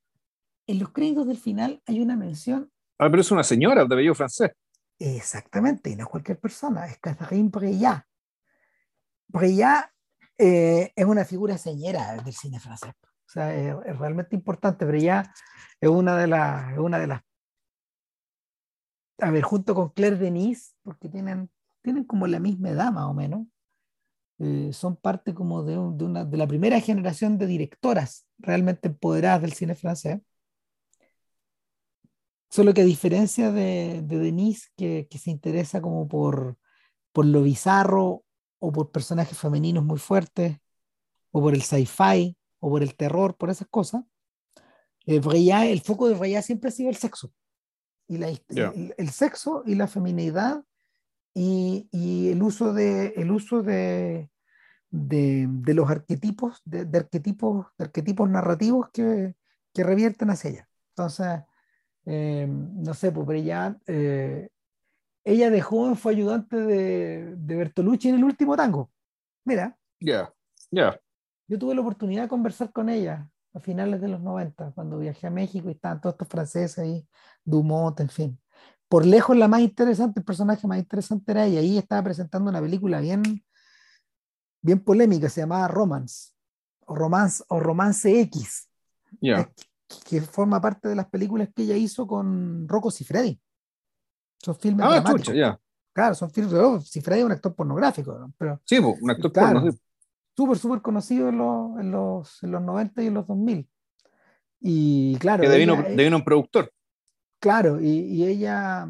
[0.66, 2.70] en los créditos del final hay una mención.
[2.98, 4.52] Ah, pero es una señora de bello francés.
[4.98, 8.04] Exactamente, y no es cualquier persona, es Catherine Breillat.
[9.26, 9.90] Breillat
[10.38, 12.92] eh, es una figura señera del cine francés.
[13.26, 14.84] O sea, es, realmente importante.
[14.84, 15.26] Breillat
[15.80, 17.22] es una de las, una de las,
[19.18, 23.14] a ver, junto con Claire Denis, porque tienen, tienen como la misma edad más o
[23.14, 23.46] menos,
[24.38, 29.42] eh, son parte como de, de, una, de la primera generación de directoras realmente empoderadas
[29.42, 30.20] del cine francés.
[32.52, 36.58] Solo que a diferencia de, de Denise, que, que, se interesa como por,
[37.10, 38.24] por lo bizarro
[38.58, 40.58] o por personajes femeninos muy fuertes,
[41.30, 44.04] o por el sci-fi, o por el terror, por esas cosas,
[45.06, 47.32] eh, el foco de Breillat siempre ha sido el sexo.
[48.06, 50.62] Y la, el, el, sexo y la feminidad
[51.32, 54.28] y, y, el uso de, el uso de,
[54.90, 59.36] de, de los arquetipos, de, de, arquetipos, de arquetipos narrativos que,
[59.72, 60.68] que revierten hacia ella.
[60.90, 61.40] Entonces,
[62.04, 64.48] eh, no sé, pues Breillat, eh,
[65.24, 68.90] ella de joven fue ayudante de, de, Bertolucci en el último tango.
[69.44, 69.76] Mira.
[70.00, 70.32] Ya,
[70.70, 71.00] ya.
[71.46, 75.26] Yo tuve la oportunidad de conversar con ella a finales de los 90, cuando viajé
[75.26, 77.06] a México y estaban todos estos franceses ahí,
[77.44, 78.40] Dumont, en fin.
[78.88, 81.60] Por lejos la más interesante, el personaje más interesante era ella.
[81.60, 83.22] Ahí estaba presentando una película bien,
[84.60, 86.32] bien polémica, se llamaba Romance,
[86.86, 88.68] o Romance, o Romance X.
[89.20, 89.50] Ya
[90.08, 93.40] que forma parte de las películas que ella hizo con Rocco Siffredi.
[94.38, 95.34] Son filmes ah, dramáticos.
[95.34, 95.58] ya.
[95.92, 96.54] Claro, son filmes.
[96.54, 98.32] Oh, Siffredi es un actor pornográfico.
[98.38, 99.70] Pero, sí, un actor claro,
[100.34, 103.68] Súper, súper conocido en los, en, los, en los 90 y en los 2000.
[104.60, 105.42] Y claro.
[105.42, 106.72] Que devino, ella, devino un productor.
[107.38, 108.88] Claro, y, y, ella,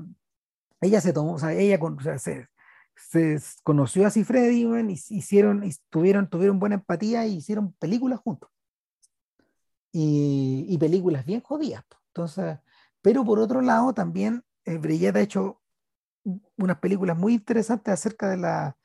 [0.81, 2.47] ella se tomó, o sea, ella o sea, se,
[2.95, 8.52] se, conoció a Siffredi y hicieron, y tuvieron, tuvieron buena empatía y hicieron películas juntos
[9.93, 11.85] y, y películas bien jodidas.
[12.09, 12.59] Entonces,
[13.01, 15.61] pero por otro lado, también eh, ha hecho
[16.57, 18.77] unas películas muy interesantes acerca de la,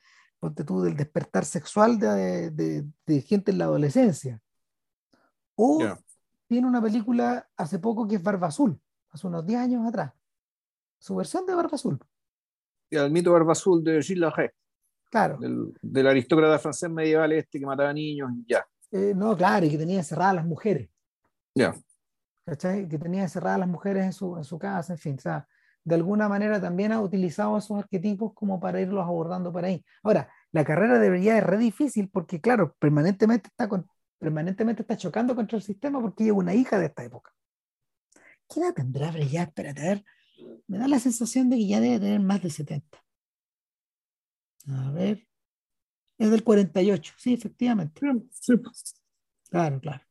[0.66, 4.40] tú, del despertar sexual de, de, de, gente en la adolescencia.
[5.54, 5.98] O yeah.
[6.48, 8.80] tiene una película hace poco que es Barba Azul,
[9.10, 10.12] hace unos 10 años atrás.
[10.98, 11.98] Su versión de Barba Azul.
[12.90, 14.48] Y el mito Barba Azul de Gilles Larrey.
[15.10, 15.38] Claro.
[15.38, 18.66] Del, del, aristócrata francés medieval este que mataba niños y ya.
[18.90, 20.90] Eh, no, claro, y que tenía encerradas a las mujeres.
[21.54, 21.74] Ya.
[22.44, 22.88] ¿Cachai?
[22.88, 25.16] Que tenía encerradas las mujeres en su, en su casa, en fin.
[25.18, 25.46] O sea,
[25.84, 29.84] de alguna manera también ha utilizado esos arquetipos como para irlos abordando por ahí.
[30.02, 33.88] Ahora, la carrera debería es re difícil porque, claro, permanentemente está, con,
[34.18, 37.32] permanentemente está chocando contra el sistema porque ella es una hija de esta época.
[38.48, 40.04] ¿Qué edad tendrá ya Espérate, a ver.
[40.66, 42.98] Me da la sensación de que ya debe tener más de 70.
[44.68, 45.26] A ver.
[46.18, 48.00] Es del 48, sí, efectivamente.
[48.32, 48.56] Sí.
[48.56, 48.94] pues.
[49.50, 50.07] Claro, claro.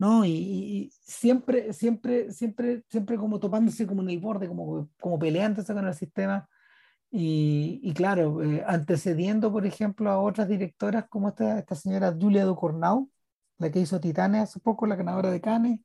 [0.00, 0.24] ¿No?
[0.24, 5.86] Y, siempre, siempre, siempre, siempre como topándose como en el borde, como, como peleándose con
[5.86, 6.48] el sistema.
[7.10, 12.46] Y, y claro, eh, antecediendo, por ejemplo, a otras directoras como esta, esta señora Julia
[12.46, 13.10] Ducournau,
[13.58, 15.80] la que hizo Titanes hace poco, la ganadora de Cannes.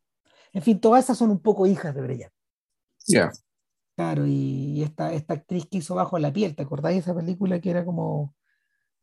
[0.54, 2.32] En fin, todas esas son un poco hijas de Breillat.
[3.08, 3.32] Ya.
[3.98, 7.60] Claro, y, esta, esta actriz que hizo Bajo la piel, ¿te acordáis de esa película
[7.60, 8.34] que era como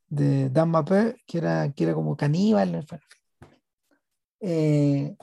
[0.08, 2.76] de Dan Mapé, que era, que era como caníbal?
[2.76, 2.98] En fin.
[4.44, 5.16] Eh,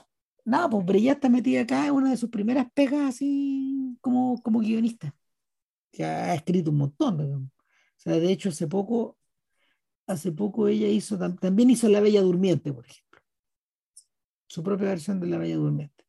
[0.46, 4.60] nada, pues Breillat está metida acá en una de sus primeras pegas así como, como
[4.60, 5.14] guionista,
[5.92, 7.20] que ha escrito un montón.
[7.20, 7.50] O
[7.96, 9.18] sea, de hecho, hace poco,
[10.06, 13.20] hace poco ella hizo, también hizo La Bella Durmiente, por ejemplo.
[14.46, 16.04] Su propia versión de La Bella Durmiente.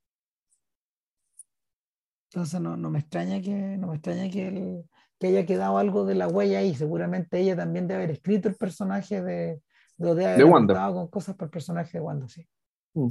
[2.29, 4.85] Entonces no, no me extraña que, no me extraña que,
[5.19, 6.73] que haya quedado algo de la huella ahí.
[6.73, 9.61] Seguramente ella también debe haber escrito el personaje de,
[9.97, 10.93] de, de, de Wanda.
[10.93, 12.47] con cosas para el personaje de Wanda, sí.
[12.93, 13.09] Mm.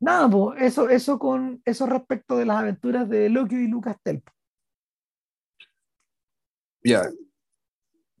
[0.00, 4.28] Nada, eso, eso con eso respecto de las aventuras de Loki y Lucas Telp.
[6.82, 7.08] Ya.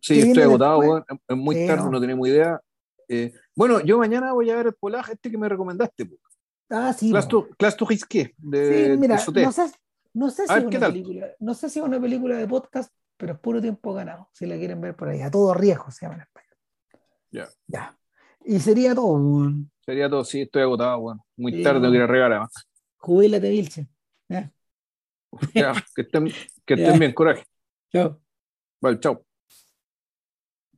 [0.00, 2.00] Sí, estoy agotado, es muy tarde, no.
[2.00, 2.60] tenemos idea.
[3.08, 6.08] Eh, bueno, yo mañana voy a ver el polaje este que me recomendaste.
[6.70, 7.12] Ah, sí.
[7.28, 7.48] To,
[8.38, 9.72] de, sí, mira, no sé,
[10.14, 13.34] no sé, si es una película, no sé si es una película de podcast, pero
[13.34, 15.20] es puro tiempo ganado, si la quieren ver por ahí.
[15.20, 16.56] A todo riesgo se llama en español.
[17.30, 17.48] Ya.
[17.66, 17.98] Ya.
[18.44, 19.52] Y sería todo.
[19.84, 21.26] Sería todo, sí, estoy agotado, bueno.
[21.36, 22.52] Muy tarde, no quiero regalar más.
[22.98, 23.88] Jubílate, Vilche.
[24.28, 24.52] Ya.
[25.94, 26.32] que estén,
[26.64, 27.44] que estén bien, coraje.
[27.92, 28.20] Chao.
[28.80, 29.24] Vale, chao.